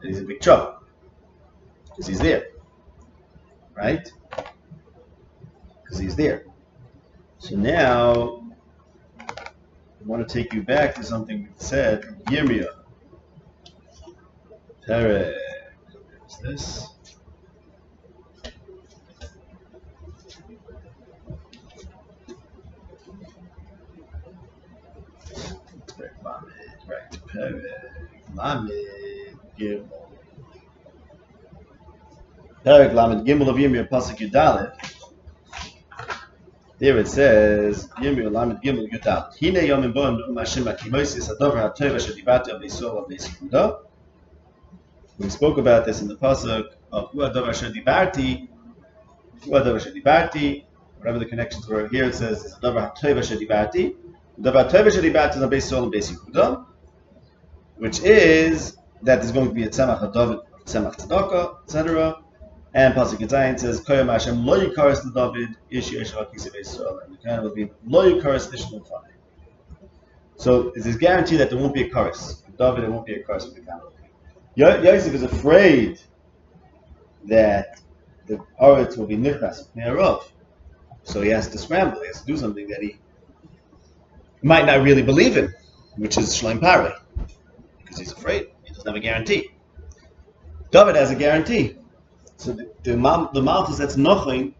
then 0.00 0.10
he's 0.10 0.18
in 0.18 0.26
big 0.26 0.40
trouble. 0.40 0.76
Because 1.84 2.06
he's 2.06 2.18
there. 2.18 2.48
Right? 3.74 4.10
Because 5.82 5.98
he's 5.98 6.16
there. 6.16 6.44
So 7.38 7.56
now 7.56 8.44
I 9.28 10.06
want 10.06 10.26
to 10.26 10.32
take 10.32 10.52
you 10.52 10.62
back 10.62 10.94
to 10.96 11.04
something 11.04 11.42
we 11.42 11.48
said 11.56 12.02
Yirmiyah. 12.26 12.74
Perek. 14.88 15.34
What's 16.20 16.36
this? 16.38 16.88
Perek 25.86 26.24
Lamed, 26.24 26.52
right? 26.86 27.10
Perek 27.10 27.23
Perek 27.34 27.62
Lamed 32.94 33.26
Gimel 33.26 33.48
of 33.48 33.56
Pasuk. 33.90 34.30
There 36.78 36.98
it 36.98 37.08
says, 37.08 37.88
Lamed 37.98 38.62
Gimel. 38.62 38.88
Hine 39.40 39.66
Boim 39.92 40.18
Num 40.18 40.36
Hashem 40.36 40.64
Adover 40.64 41.58
Av 41.58 41.74
Yisrael 42.62 43.04
Av 43.04 43.10
Yisrael 43.10 43.80
We 45.18 45.28
spoke 45.28 45.58
about 45.58 45.84
this 45.86 46.00
in 46.02 46.08
the 46.08 46.16
pasuk 46.16 46.68
of 46.92 47.10
Hu 47.10 47.18
Adover 47.18 47.52
Shedibarti, 47.52 48.48
Hu 49.44 49.50
Adover. 49.50 50.64
Whatever 50.98 51.18
the 51.18 51.26
connections 51.26 51.68
were 51.68 51.88
here, 51.88 52.04
it 52.04 52.14
says 52.14 52.56
Adover 52.62 52.96
HaTeva. 52.96 53.22
Adover 55.34 55.56
Yisrael 55.56 55.90
which 57.76 58.00
is 58.00 58.76
that 59.02 59.20
there's 59.20 59.32
going 59.32 59.48
to 59.48 59.54
be 59.54 59.64
a 59.64 59.68
Tzemach 59.68 60.12
David, 60.12 60.38
Tzemach 60.64 60.96
Tzedakah, 60.96 61.64
etc. 61.64 62.22
And 62.74 62.94
Pasuk 62.94 63.18
Yitzayin 63.18 63.58
says, 63.58 63.80
Koyam 63.80 64.10
Hashem 64.10 64.44
lo 64.44 64.60
yikaris 64.60 65.14
David, 65.14 65.56
ish 65.70 65.92
yesh 65.92 66.12
hakisi 66.12 66.50
Yisrael. 66.54 67.04
And 67.04 67.14
the 67.14 67.18
kind 67.18 67.42
will 67.42 67.54
be 67.54 67.70
lo 67.86 68.10
yikaris 68.10 68.52
ish 68.52 68.64
l'fane. 68.70 69.14
So 70.36 70.72
it's 70.74 70.84
this 70.84 70.96
guarantee 70.96 71.36
that 71.36 71.50
there 71.50 71.58
won't 71.58 71.74
be 71.74 71.82
a 71.82 71.90
chorus. 71.90 72.42
David, 72.58 72.82
there 72.82 72.90
won't 72.90 73.06
be 73.06 73.14
a 73.14 73.22
chorus 73.22 73.46
with 73.46 73.56
the. 73.56 73.80
Yo- 74.56 74.82
Yosef 74.82 75.14
is 75.14 75.22
afraid 75.22 76.00
that 77.26 77.80
the 78.26 78.38
Aretz 78.60 78.96
will 78.96 79.06
be 79.06 79.16
nichras 79.16 79.68
ne'arav. 79.76 80.24
So 81.02 81.20
he 81.20 81.30
has 81.30 81.48
to 81.48 81.58
scramble. 81.58 82.00
He 82.00 82.06
has 82.08 82.20
to 82.20 82.26
do 82.26 82.36
something 82.36 82.66
that 82.68 82.80
he 82.80 82.96
might 84.42 84.66
not 84.66 84.82
really 84.82 85.02
believe 85.02 85.36
in, 85.36 85.52
which 85.96 86.18
is 86.18 86.30
Shlaim 86.30 86.60
Pare. 86.60 86.94
Because 87.94 88.08
he's 88.08 88.18
afraid. 88.18 88.48
He 88.64 88.70
doesn't 88.70 88.86
have 88.86 88.96
a 88.96 89.00
guarantee. 89.00 89.50
David 90.72 90.96
has 90.96 91.12
a 91.12 91.14
guarantee. 91.14 91.76
So 92.38 92.52
the, 92.52 92.72
the, 92.82 92.96
the 93.32 93.76
that's 93.78 93.96
nothing 93.96 94.54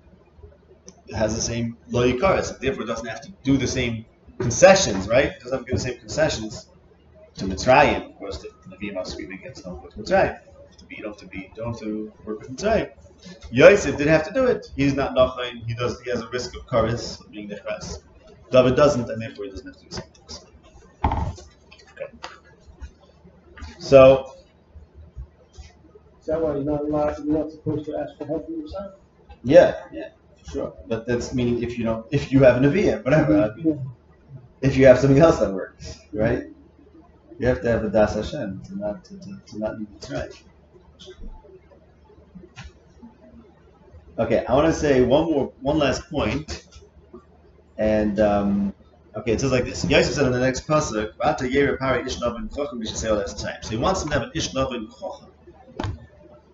has 1.12 1.34
the 1.34 1.40
same 1.40 1.76
lo 1.90 2.08
yikaris, 2.08 2.52
and 2.52 2.60
therefore 2.60 2.84
doesn't 2.84 3.08
have 3.08 3.20
to 3.22 3.32
do 3.42 3.56
the 3.56 3.66
same 3.66 4.04
concessions, 4.38 5.08
right? 5.08 5.26
It 5.26 5.40
Doesn't 5.40 5.58
have 5.58 5.66
to 5.66 5.72
do 5.72 5.76
the 5.76 5.82
same 5.82 5.98
concessions 5.98 6.68
to 7.34 7.44
Mitzrayim. 7.46 8.10
Of 8.10 8.18
course, 8.18 8.38
the 8.38 8.50
Nevi'im 8.68 8.96
are 8.96 9.04
screaming 9.04 9.40
against 9.40 9.64
don't 9.64 9.82
go 9.82 9.88
to 9.88 9.96
Mitzrayim. 9.96 10.38
To 10.78 10.84
be, 10.84 10.96
don't 10.96 11.06
have 11.06 11.16
to 11.16 11.26
be, 11.26 11.50
don't 11.56 11.72
have 11.72 11.80
to 11.80 12.12
work 12.24 12.38
with 12.38 12.56
Mitzrayim. 12.56 12.92
Yosef 13.50 13.96
didn't 13.96 14.12
have 14.12 14.26
to 14.28 14.32
do 14.32 14.44
it. 14.44 14.70
He's 14.76 14.94
not 14.94 15.14
nothing. 15.14 15.62
He 15.66 15.74
does. 15.74 16.00
He 16.02 16.10
has 16.10 16.20
a 16.20 16.28
risk 16.28 16.54
of 16.56 16.66
karis 16.66 17.20
of 17.20 17.32
being 17.32 17.48
nechras. 17.48 18.02
David 18.52 18.76
doesn't, 18.76 19.10
and 19.10 19.20
therefore 19.20 19.46
he 19.46 19.50
doesn't 19.50 19.66
have 19.66 19.76
to 19.76 19.82
do 19.82 19.88
the 19.88 19.94
same 19.96 20.04
things. 20.12 21.42
Okay. 22.00 22.33
So 23.84 24.32
Is 26.18 26.26
that 26.26 26.40
why 26.40 26.54
you're 26.54 26.64
not 26.64 26.80
allowed, 26.80 27.18
you're 27.22 27.38
not 27.38 27.50
supposed 27.50 27.84
to 27.84 27.98
ask 27.98 28.16
for 28.16 28.24
help 28.24 28.46
from 28.46 28.60
yourself? 28.60 28.94
yeah, 29.42 29.84
yeah, 29.92 30.08
sure. 30.50 30.72
But 30.88 31.06
that's 31.06 31.34
meaning 31.34 31.62
if 31.62 31.76
you 31.76 31.84
don't, 31.84 32.06
if 32.10 32.32
you 32.32 32.42
have 32.44 32.56
an 32.56 32.62
Nevi'im, 32.62 33.04
whatever. 33.04 33.54
Mean, 33.58 33.90
if 34.62 34.78
you 34.78 34.86
have 34.86 34.98
something 34.98 35.18
else 35.18 35.38
that 35.40 35.52
works, 35.52 35.98
right? 36.14 36.44
You 37.38 37.46
have 37.46 37.60
to 37.60 37.68
have 37.68 37.84
a 37.84 37.90
Das 37.90 38.14
Hashem 38.14 38.62
to 38.62 38.78
not 38.78 39.04
to, 39.04 39.18
to, 39.18 39.40
to 39.48 39.58
not 39.58 39.78
need 39.78 39.88
Mitzrayim. 40.00 40.32
Okay, 44.18 44.46
I 44.46 44.54
want 44.54 44.66
to 44.66 44.72
say 44.72 45.02
one 45.02 45.24
more, 45.30 45.52
one 45.60 45.76
last 45.78 46.08
point, 46.08 46.66
and 47.76 48.18
um, 48.18 48.72
okay, 49.16 49.32
it 49.32 49.40
says 49.40 49.52
like 49.52 49.64
this. 49.64 49.84
Yosef 49.84 50.14
said 50.14 50.26
in 50.26 50.32
the 50.32 50.40
next 50.40 50.66
pasuk, 50.66 51.14
"V'ata 51.16 51.50
yere 51.50 51.76
pari 51.76 52.02
chochem 52.02 52.48
b'shisei 52.50 53.10
all 53.10 53.16
this 53.16 53.34
time." 53.34 53.58
So 53.62 53.70
he 53.70 53.76
wants 53.76 54.02
him 54.02 54.08
to 54.08 54.14
have 54.14 54.22
an 54.24 54.32
ish 54.34 54.52
novin 54.52 54.88
chochem. 54.88 55.30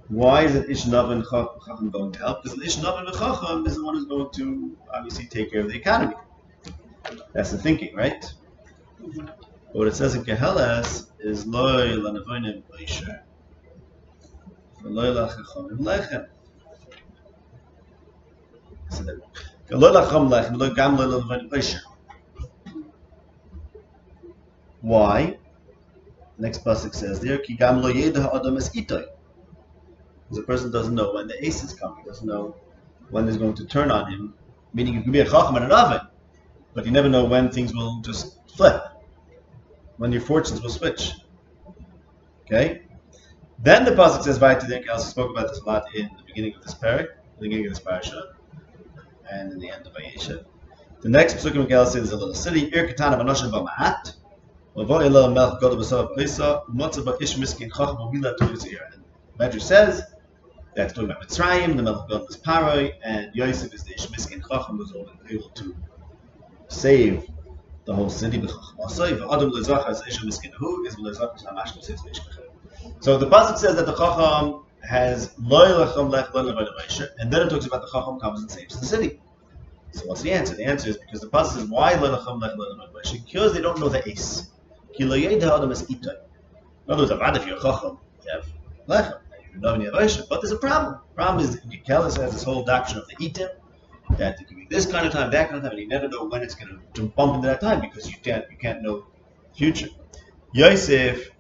Why 0.09 0.43
is 0.43 0.55
an 0.55 0.71
ish 0.71 0.85
novin 0.85 1.23
chochem 1.23 1.91
going 1.91 2.13
to 2.13 2.19
help? 2.19 2.43
Because 2.43 2.59
an 2.59 2.65
ish 2.65 2.77
novin 2.77 3.07
chochem 3.07 3.67
is 3.67 3.77
the 3.77 3.85
one 3.85 3.95
who's 3.95 4.07
going 4.07 4.31
to 4.33 4.77
obviously 4.93 5.27
take 5.27 5.53
care 5.53 5.61
of 5.61 5.69
the 5.69 5.77
economy. 5.77 6.15
That's 7.33 7.51
the 7.51 7.59
thinking, 7.59 7.95
right? 7.95 8.25
But 8.99 9.35
what 9.73 9.89
it 9.89 9.95
says 9.95 10.15
in 10.15 10.25
Keheles 10.25 11.07
is 11.21 11.47
loy 11.47 11.97
lanavonim 11.97 12.63
leisher. 12.73 13.23
Loy 14.83 15.07
lachachomim 15.07 15.79
lechem. 15.79 16.27
So 18.91 19.05
that 19.05 19.21
loy 19.71 19.93
lachom 19.93 20.29
lechem, 20.29 20.57
loy 20.59 20.71
gam 20.71 20.97
loy 20.97 21.05
lanavonim 21.05 21.51
leisher. 21.51 21.81
Why? 24.81 25.39
Next 26.39 26.65
pasuk 26.65 26.95
says 26.95 27.21
there, 27.21 27.39
ki 27.39 27.55
gam 27.55 27.83
lo 27.83 27.93
ha'adam 27.93 28.57
es 28.57 28.71
itoy. 28.71 29.05
The 30.31 30.43
person 30.43 30.71
doesn't 30.71 30.95
know 30.95 31.13
when 31.13 31.27
the 31.27 31.45
ace 31.45 31.63
is 31.63 31.75
coming, 31.75 32.05
doesn't 32.05 32.27
know 32.27 32.55
when 33.11 33.29
it's 33.29 33.37
going 33.37 33.55
to 33.55 33.67
turn 33.67 33.91
on 33.91 34.11
him. 34.11 34.35
Meaning 34.73 34.95
you 34.95 35.03
could 35.03 35.13
be 35.13 35.21
a 35.21 35.25
chacham 35.25 35.57
and 35.57 35.65
an 35.65 35.73
oven, 35.73 36.01
but 36.73 36.87
you 36.87 36.93
never 36.93 37.09
know 37.09 37.25
when 37.25 37.51
things 37.51 37.75
will 37.75 38.01
just 38.01 38.39
flip, 38.49 38.81
when 39.97 40.13
your 40.13 40.21
fortunes 40.21 40.63
will 40.63 40.71
switch. 40.71 41.15
Okay? 42.47 42.83
Then 43.59 43.85
the 43.85 43.91
pasuk 43.91 44.23
says, 44.23 44.39
"Vayit 44.39 44.61
Tedek." 44.61 44.89
I 44.89 44.93
also 44.93 45.11
spoke 45.11 45.31
about 45.31 45.49
this 45.49 45.61
a 45.61 45.65
lot 45.65 45.85
in 45.95 46.09
the 46.17 46.23
beginning 46.25 46.55
of 46.55 46.63
this 46.63 46.75
parak, 46.75 47.09
the 47.39 47.43
beginning 47.43 47.67
of 47.67 47.73
this 47.73 47.81
parasha, 47.81 48.35
and 49.31 49.53
in 49.53 49.59
the 49.59 49.71
end 49.71 49.87
of 49.87 49.93
Vayeshev. 49.93 50.45
The 51.03 51.09
next 51.09 51.35
pasuk 51.35 51.55
in 51.55 51.63
Miguel 51.63 51.85
says, 51.87 52.13
"A 52.13 52.17
little 52.17 52.35
city, 52.35 52.71
Ir 52.73 52.87
Katana 52.87 53.17
Vanoshim 53.17 53.51
Ba'Ma'at, 53.51 54.15
Medrash 59.41 59.63
says 59.63 60.03
that's 60.77 60.93
talking 60.93 61.11
about 61.11 61.23
Mitzrayim, 61.23 61.77
the 61.77 61.83
Melch 61.83 62.09
Godel 62.09 62.29
is 62.29 62.37
Paroi, 62.37 62.93
and 63.03 63.35
Yosef 63.35 63.75
is 63.75 63.83
the 63.83 63.95
Ish 63.95 64.07
Miskin 64.09 64.41
Chacham 64.49 64.77
who's 64.77 64.93
able 65.29 65.49
to 65.51 65.75
save 66.69 67.29
the 67.85 67.95
whole 67.95 68.09
city. 68.09 68.41
So 68.41 68.47
the 73.19 73.27
pasuk 73.27 73.59
says 73.59 73.77
that 73.77 73.87
the 73.87 73.95
Chacham 73.97 74.65
has 74.89 75.35
and 75.37 75.51
then 77.33 77.47
it 77.47 77.51
talks 77.51 77.67
about 77.67 77.83
the 77.83 77.89
Chacham 77.93 78.21
comes 78.21 78.41
and 78.43 78.51
saves 78.51 78.79
the 78.79 78.87
city. 78.87 79.21
So 79.93 80.07
what's 80.07 80.23
the 80.23 80.31
answer? 80.31 80.55
The 80.55 80.65
answer 80.65 80.91
is 80.91 80.99
because 80.99 81.21
the 81.21 81.29
pasuk 81.29 81.55
says 81.55 81.65
why 81.65 81.95
because 83.27 83.53
they 83.53 83.61
don't 83.61 83.81
know 83.81 83.89
the 83.89 84.09
ace. 84.09 84.51
In 85.01 85.07
other 85.07 85.19
words, 85.23 87.11
Avad, 87.11 87.37
if 87.37 87.47
you're 87.47 87.57
a 87.57 87.63
Chacham, 87.63 87.99
you 88.23 88.33
have 88.33 88.47
lechem. 88.87 89.19
You 89.55 89.61
know 89.61 89.75
you 89.77 89.91
have 89.91 90.29
But 90.29 90.43
there's 90.43 90.53
a 90.53 90.59
problem. 90.59 90.99
problem 91.15 91.43
is 91.43 91.57
Kelis 91.89 92.19
has 92.19 92.33
this 92.33 92.43
whole 92.43 92.65
doctrine 92.65 92.99
of 92.99 93.09
the 93.09 93.17
itim, 93.17 93.49
that 94.19 94.39
it 94.39 94.47
can 94.47 94.57
be 94.59 94.67
this 94.69 94.85
kind 94.85 95.07
of 95.07 95.13
time, 95.13 95.31
that 95.31 95.49
kind 95.49 95.57
of 95.57 95.63
time, 95.63 95.73
and 95.73 95.81
you 95.81 95.89
never 95.89 96.07
know 96.07 96.27
when 96.27 96.43
it's 96.43 96.55
going 96.55 96.79
to 96.93 97.07
bump 97.09 97.37
into 97.37 97.49
that 97.49 97.63
time 97.63 97.81
because 97.81 98.11
you 98.11 98.19
can't 98.23 98.45
you 98.51 98.59
can't 98.59 98.83
know 98.83 99.07
the 99.49 99.57
future. 99.57 99.89
Yosef, 100.53 101.31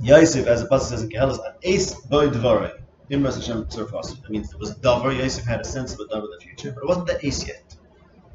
Yosef, 0.00 0.46
as 0.48 0.62
the 0.62 0.68
pasuk 0.68 0.88
says 0.88 1.02
in 1.04 1.10
Kehelis, 1.10 1.38
an 1.46 1.54
ace 1.62 1.94
boy 1.94 2.28
devorah. 2.28 2.80
Imras 3.12 3.36
Hashem 3.36 3.66
Tzurfas. 3.66 4.18
I 4.26 4.28
mean, 4.28 4.42
it 4.42 4.58
was 4.58 4.74
davar. 4.78 5.16
Yosef 5.16 5.44
had 5.44 5.60
a 5.60 5.64
sense 5.64 5.94
of 5.94 6.00
a 6.00 6.04
davar 6.06 6.24
of 6.24 6.30
the 6.36 6.40
future, 6.40 6.72
but 6.72 6.82
it 6.82 6.88
wasn't 6.88 7.06
the 7.06 7.24
ace 7.24 7.46
yet. 7.46 7.76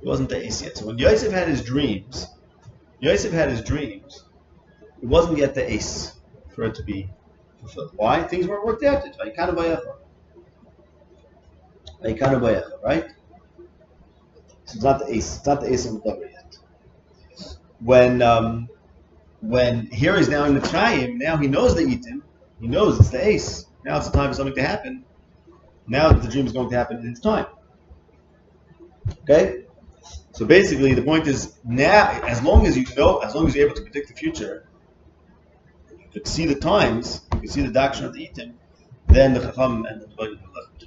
It 0.02 0.08
wasn't 0.08 0.30
the 0.30 0.38
ace 0.46 0.62
yet. 0.62 0.78
So 0.78 0.86
when 0.86 0.98
Yosef 0.98 1.34
had 1.34 1.50
his 1.50 1.62
dreams, 1.62 2.28
Yosef 3.02 3.34
had 3.34 3.50
his 3.50 3.62
dreams. 3.62 4.26
It 5.02 5.08
wasn't 5.08 5.40
yet 5.40 5.56
the 5.56 5.70
ace 5.70 6.20
for 6.56 6.64
it 6.64 6.76
to 6.76 6.84
be 6.84 7.10
fulfilled. 7.60 7.92
Why? 7.96 8.24
Things 8.24 8.48
weren't 8.48 8.66
worked 8.66 8.84
out. 8.84 9.04
Bayecha, 12.40 12.72
right? 12.84 13.06
So 14.66 14.76
it's 14.76 14.84
not 14.84 15.00
the 15.00 15.14
ace. 15.14 15.38
It's 15.38 15.46
not 15.46 15.62
the 15.62 15.74
ace 15.74 15.86
of 15.86 15.94
the 15.94 16.00
davar 16.00 16.32
yet. 16.32 16.58
When 17.80 18.22
um, 18.22 18.70
when 19.42 19.88
here 19.88 20.16
he's 20.18 20.30
now 20.30 20.46
in 20.46 20.54
the 20.54 20.62
Mitzrayim, 20.62 21.18
now 21.18 21.38
he 21.38 21.48
knows 21.48 21.76
the 21.76 21.82
itim. 21.84 22.22
He 22.60 22.68
knows 22.68 23.00
it's 23.00 23.10
the 23.10 23.28
ace. 23.28 23.66
Now 23.84 23.98
it's 23.98 24.08
the 24.10 24.18
time 24.18 24.30
for 24.30 24.36
something 24.36 24.56
to 24.56 24.62
happen. 24.62 25.04
Now 25.88 26.12
the 26.12 26.30
dream 26.30 26.46
is 26.46 26.54
going 26.54 26.70
to 26.70 26.76
happen 26.76 26.98
in 26.98 27.10
its 27.10 27.20
time. 27.20 27.48
Okay? 29.24 29.66
So 30.34 30.46
basically, 30.46 30.94
the 30.94 31.02
point 31.02 31.28
is 31.28 31.58
now, 31.64 32.10
as 32.26 32.42
long 32.42 32.66
as 32.66 32.78
you 32.78 32.86
know, 32.96 33.20
as 33.20 33.36
long 33.36 33.48
as 33.48 33.56
you're 33.56 33.66
able 33.66 33.76
to 33.76 33.82
predict 33.82 34.08
the 34.08 34.14
future, 34.14 34.68
you 35.92 36.08
could 36.14 36.28
see 36.28 36.46
the 36.46 36.56
times, 36.56 37.22
you 37.34 37.40
can 37.42 37.50
see 37.50 37.62
the 37.62 37.72
doctrine 37.72 38.06
of 38.06 38.14
the 38.14 38.28
itim, 38.28 38.54
then 39.08 39.34
the 39.34 39.42
chacham 39.42 39.86
and 39.86 40.02
the 40.02 40.08
are 40.22 40.30
left. 40.30 40.86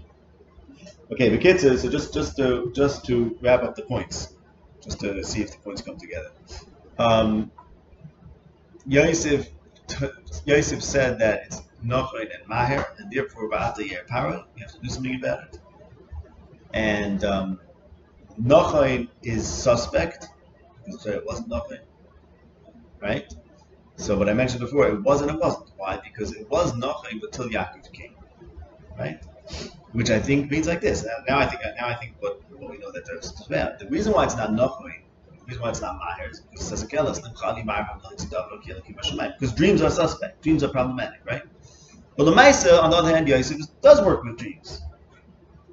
Okay, 1.12 1.28
the 1.28 1.38
kids. 1.38 1.62
So 1.62 1.90
just 1.90 2.14
just 2.14 2.36
to 2.38 2.72
just 2.74 3.04
to 3.06 3.36
wrap 3.42 3.62
up 3.62 3.74
the 3.76 3.82
points, 3.82 4.34
just 4.82 5.00
to 5.00 5.22
see 5.22 5.42
if 5.42 5.50
the 5.50 5.58
points 5.58 5.82
come 5.82 5.98
together. 5.98 6.30
Um, 6.98 7.52
Yosef 8.86 9.50
Yosef 10.46 10.82
said 10.82 11.18
that 11.18 11.44
it's 11.46 11.62
Nochid 11.84 12.34
and 12.34 12.48
Maher, 12.48 12.86
and 12.98 13.10
therefore 13.10 13.50
Ba'ata 13.50 14.06
Para, 14.06 14.46
you 14.56 14.62
have 14.62 14.72
to 14.72 14.80
do 14.80 14.88
something 14.88 15.16
about 15.16 15.44
it. 15.44 15.60
And 16.72 17.24
um, 17.24 17.60
Nochid 18.40 19.08
is 19.22 19.46
suspect, 19.46 20.28
So 20.98 21.10
it 21.10 21.24
wasn't 21.24 21.50
Nochid, 21.50 21.80
right? 23.00 23.32
So 23.96 24.18
what 24.18 24.28
I 24.28 24.34
mentioned 24.34 24.60
before, 24.60 24.88
it 24.88 25.02
wasn't, 25.02 25.30
it 25.30 25.38
wasn't. 25.38 25.70
Why? 25.76 26.00
Because 26.02 26.32
it 26.34 26.48
was 26.50 26.72
Nochid 26.72 27.22
until 27.22 27.48
Yaakov 27.48 27.92
came, 27.92 28.14
right? 28.98 29.20
Which 29.92 30.10
I 30.10 30.18
think 30.18 30.50
means 30.50 30.66
like 30.66 30.80
this. 30.80 31.06
Now, 31.28 31.38
I 31.38 31.46
think 31.46 31.62
now 31.78 31.88
I 31.88 31.94
think 31.94 32.16
what, 32.20 32.40
what 32.58 32.70
we 32.70 32.78
know 32.78 32.90
that 32.92 33.06
there's 33.06 33.46
well. 33.48 33.76
the 33.78 33.86
reason 33.88 34.12
why 34.12 34.24
it's 34.24 34.36
not 34.36 34.50
Nochid 34.50 35.04
the 35.44 35.50
reason 35.52 35.62
why 35.62 35.70
it's 35.70 35.80
not 35.80 35.96
Maher 35.98 36.30
is 36.30 36.40
because 39.38 39.52
dreams 39.52 39.82
are 39.82 39.90
suspect. 39.90 40.42
Dreams 40.42 40.64
are 40.64 40.68
problematic, 40.68 41.20
right? 41.26 41.42
But 42.16 42.26
Lamaisa, 42.26 42.82
on 42.82 42.90
the 42.90 42.96
other 42.96 43.14
hand, 43.14 43.28
Yosef 43.28 43.58
does 43.82 44.00
work 44.02 44.24
with 44.24 44.38
dreams. 44.38 44.80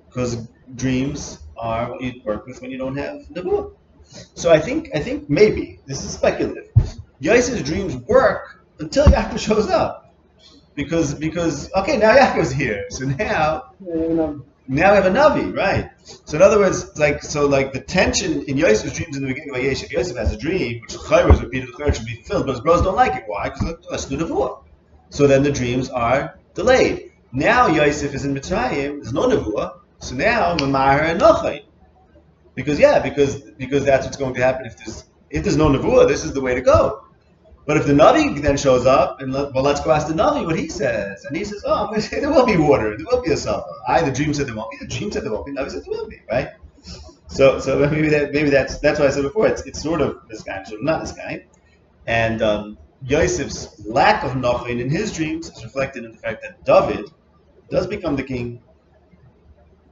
Because 0.07 0.47
dreams 0.75 1.39
are 1.61 1.91
what 1.91 2.01
you 2.01 2.21
work 2.25 2.45
with 2.45 2.61
when 2.61 2.71
you 2.71 2.77
don't 2.77 2.97
have 2.97 3.21
Nebuah. 3.33 3.71
So 4.35 4.51
I 4.51 4.59
think 4.59 4.89
I 4.93 4.99
think 4.99 5.29
maybe, 5.29 5.79
this 5.85 6.03
is 6.03 6.11
speculative, 6.11 6.69
Yosef's 7.19 7.61
dreams 7.61 7.95
work 7.95 8.61
until 8.79 9.05
Yaakov 9.05 9.39
shows 9.39 9.69
up. 9.69 10.13
Because 10.75 11.13
because 11.13 11.71
okay, 11.73 11.97
now 11.97 12.15
Yaakov's 12.17 12.51
here. 12.51 12.85
So 12.89 13.05
now 13.05 13.73
now 14.67 14.91
we 14.91 14.95
have 14.95 15.05
a 15.05 15.09
Navi, 15.09 15.55
right? 15.55 15.91
So 16.03 16.37
in 16.37 16.41
other 16.41 16.57
words, 16.57 16.97
like 16.97 17.21
so 17.23 17.45
like 17.45 17.73
the 17.73 17.81
tension 17.81 18.43
in 18.43 18.57
Yosef's 18.57 18.97
dreams 18.97 19.15
in 19.15 19.23
the 19.23 19.27
beginning 19.27 19.55
of 19.55 19.61
Vayeshev, 19.61 19.91
Yosef 19.91 20.17
has 20.17 20.33
a 20.33 20.37
dream, 20.37 20.81
which 20.81 20.93
Chayr 20.93 21.31
is 21.31 21.41
repeated, 21.41 21.69
the 21.77 21.91
should 21.93 22.05
be 22.05 22.15
filled, 22.23 22.45
but 22.45 22.53
his 22.53 22.61
brothers 22.61 22.83
don't 22.83 22.95
like 22.95 23.15
it. 23.15 23.23
Why? 23.27 23.49
Because 23.49 23.75
that's 23.89 24.05
the 24.05 24.17
Nebuah. 24.17 24.63
So 25.09 25.27
then 25.27 25.43
the 25.43 25.51
dreams 25.51 25.89
are 25.89 26.39
delayed. 26.53 27.11
Now 27.33 27.67
Yosef 27.67 28.13
is 28.13 28.25
in 28.25 28.33
Mitzrayim, 28.33 29.01
there's 29.01 29.13
no 29.13 29.27
Nebuah, 29.27 29.79
so 30.01 30.15
now 30.15 30.57
Mamahar 30.57 31.03
and 31.03 31.21
Nochain. 31.21 31.63
Because 32.55 32.79
yeah, 32.79 32.99
because 32.99 33.41
because 33.57 33.85
that's 33.85 34.05
what's 34.05 34.17
going 34.17 34.33
to 34.33 34.43
happen 34.43 34.65
if 34.65 34.77
there's 34.77 35.05
if 35.29 35.43
there's 35.43 35.57
no 35.57 35.69
Nebuah, 35.69 36.07
this 36.07 36.25
is 36.25 36.33
the 36.33 36.41
way 36.41 36.53
to 36.53 36.61
go. 36.61 37.05
But 37.65 37.77
if 37.77 37.85
the 37.85 37.93
Navi 37.93 38.41
then 38.41 38.57
shows 38.57 38.85
up, 38.85 39.21
and 39.21 39.31
let, 39.31 39.53
well, 39.53 39.63
let's 39.63 39.79
go 39.81 39.91
ask 39.91 40.07
the 40.07 40.13
Navi 40.13 40.45
what 40.45 40.57
he 40.57 40.67
says. 40.67 41.23
And 41.25 41.37
he 41.37 41.45
says, 41.45 41.63
oh, 41.65 41.73
I'm 41.73 41.87
going 41.87 42.01
to 42.01 42.07
say 42.07 42.19
there 42.19 42.31
will 42.31 42.45
be 42.45 42.57
water, 42.57 42.97
there 42.97 43.05
will 43.09 43.21
be 43.21 43.31
a 43.31 43.37
supper. 43.37 43.71
I, 43.87 44.01
the 44.01 44.11
dream 44.11 44.33
said 44.33 44.47
there 44.47 44.55
won't 44.55 44.71
be, 44.71 44.77
the 44.77 44.87
dream 44.87 45.11
said 45.11 45.23
there 45.23 45.31
won't 45.31 45.45
be, 45.45 45.53
the 45.53 45.61
Navi 45.61 45.71
said 45.71 45.83
there 45.85 45.91
will 45.91 46.07
be, 46.07 46.21
right? 46.29 46.49
So, 47.27 47.59
so 47.59 47.87
maybe 47.89 48.09
that 48.09 48.33
maybe 48.33 48.49
that's 48.49 48.79
that's 48.79 48.99
why 48.99 49.05
I 49.05 49.09
said 49.09 49.23
before. 49.23 49.47
It's 49.47 49.61
it's 49.61 49.81
sort 49.81 50.01
of 50.01 50.27
this 50.27 50.43
guy, 50.43 50.63
sort 50.63 50.81
of 50.81 50.85
not 50.85 50.99
this 50.99 51.13
guy, 51.13 51.45
and 52.05 52.41
um, 52.41 52.77
Yosef's 53.05 53.85
lack 53.85 54.25
of 54.25 54.31
Nachin 54.31 54.81
in 54.81 54.89
his 54.89 55.13
dreams 55.13 55.49
is 55.49 55.63
reflected 55.63 56.03
in 56.03 56.11
the 56.11 56.17
fact 56.17 56.41
that 56.41 56.65
David 56.65 57.09
does 57.69 57.87
become 57.87 58.17
the 58.17 58.23
king. 58.23 58.61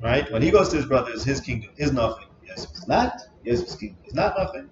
Right 0.01 0.31
when 0.31 0.41
he 0.41 0.51
goes 0.51 0.69
to 0.69 0.77
his 0.77 0.85
brothers, 0.85 1.23
his 1.23 1.41
kingdom 1.41 1.71
is 1.77 1.91
nothing. 1.91 2.27
Yosef 2.47 2.71
is 2.71 2.87
not. 2.87 3.19
Yosef's 3.43 3.75
kingdom 3.75 3.97
is 4.05 4.13
not 4.13 4.37
nothing. 4.37 4.69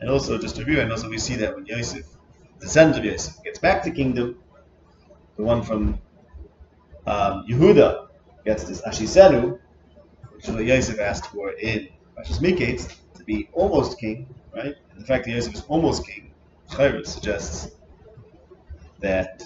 And 0.00 0.10
also, 0.10 0.38
just 0.38 0.56
to 0.56 0.64
review, 0.64 0.80
and 0.80 0.90
also 0.90 1.08
we 1.08 1.18
see 1.18 1.36
that 1.36 1.54
when 1.54 1.66
Yosef, 1.66 2.06
the 2.58 2.66
descendant 2.66 2.98
of 2.98 3.04
Yosef, 3.04 3.42
gets 3.42 3.58
back 3.58 3.82
to 3.84 3.90
kingdom, 3.90 4.38
the 5.36 5.42
one 5.42 5.62
from 5.62 6.00
um, 7.06 7.44
Yehuda 7.48 8.08
gets 8.44 8.64
this 8.64 8.82
Ashisenu, 8.82 9.58
which 10.34 10.48
is 10.48 10.54
what 10.54 10.64
Yosef 10.64 11.00
asked 11.00 11.26
for 11.26 11.52
in 11.52 11.88
Pashas 12.16 12.38
Mikeitz, 12.40 12.96
to 13.14 13.24
be 13.24 13.48
almost 13.52 13.98
king, 13.98 14.34
right? 14.54 14.74
And 14.90 15.00
the 15.00 15.04
fact 15.04 15.24
that 15.24 15.32
Yosef 15.32 15.54
is 15.54 15.64
almost 15.68 16.06
king, 16.06 16.32
Chayr 16.70 17.06
suggests 17.06 17.72
that 19.00 19.42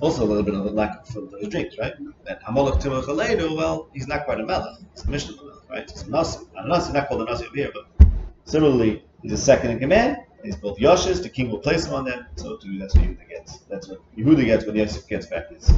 also 0.00 0.24
a 0.24 0.26
little 0.26 0.42
bit 0.42 0.54
of 0.54 0.66
a 0.66 0.70
lack 0.70 1.00
of 1.16 1.30
those 1.30 1.48
dreams, 1.48 1.76
right? 1.78 1.94
That 2.24 2.42
Timach 2.42 2.80
Aleinu, 2.80 3.56
well, 3.56 3.88
he's 3.92 4.06
not 4.06 4.24
quite 4.24 4.40
a 4.40 4.46
Melech, 4.46 4.78
he's 4.94 5.04
a 5.04 5.10
Mishnah 5.10 5.36
Melech, 5.36 5.70
right? 5.70 5.90
He's 5.90 6.02
a 6.02 6.10
Nasi. 6.10 6.44
A 6.56 6.68
Nasi, 6.68 6.92
not 6.92 7.08
called 7.08 7.22
a 7.22 7.24
Nasi 7.24 7.46
over 7.46 7.56
here, 7.56 7.70
but 7.72 8.08
similarly, 8.44 9.04
he's 9.22 9.32
a 9.32 9.36
second 9.36 9.70
in 9.70 9.78
command. 9.78 10.18
He's 10.44 10.56
both 10.56 10.78
Yoshes, 10.78 11.22
the 11.22 11.28
king 11.28 11.50
will 11.50 11.58
place 11.58 11.86
him 11.86 11.94
on 11.94 12.04
them, 12.04 12.26
so 12.36 12.56
too 12.56 12.78
that's 12.78 12.94
what 12.94 13.04
Yehuda 13.04 13.28
gets. 13.28 13.58
That's 13.68 13.88
what 13.88 14.00
Yehuda 14.16 14.44
gets 14.44 14.64
when 14.66 14.76
Yosef 14.76 15.06
gets 15.08 15.26
back 15.26 15.50
his 15.50 15.68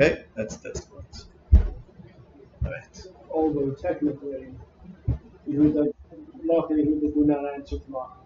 Okay? 0.00 0.24
That's 0.34 0.56
that's 0.56 0.80
the 0.80 0.86
point. 0.86 1.26
Alright. 2.64 3.06
Although 3.30 3.72
technically, 3.72 4.48
Yehuda 5.48 5.92
marketing, 6.42 7.00
who 7.00 7.12
do 7.12 7.24
not 7.26 7.52
answer 7.54 7.78
tomorrow. 7.78 8.16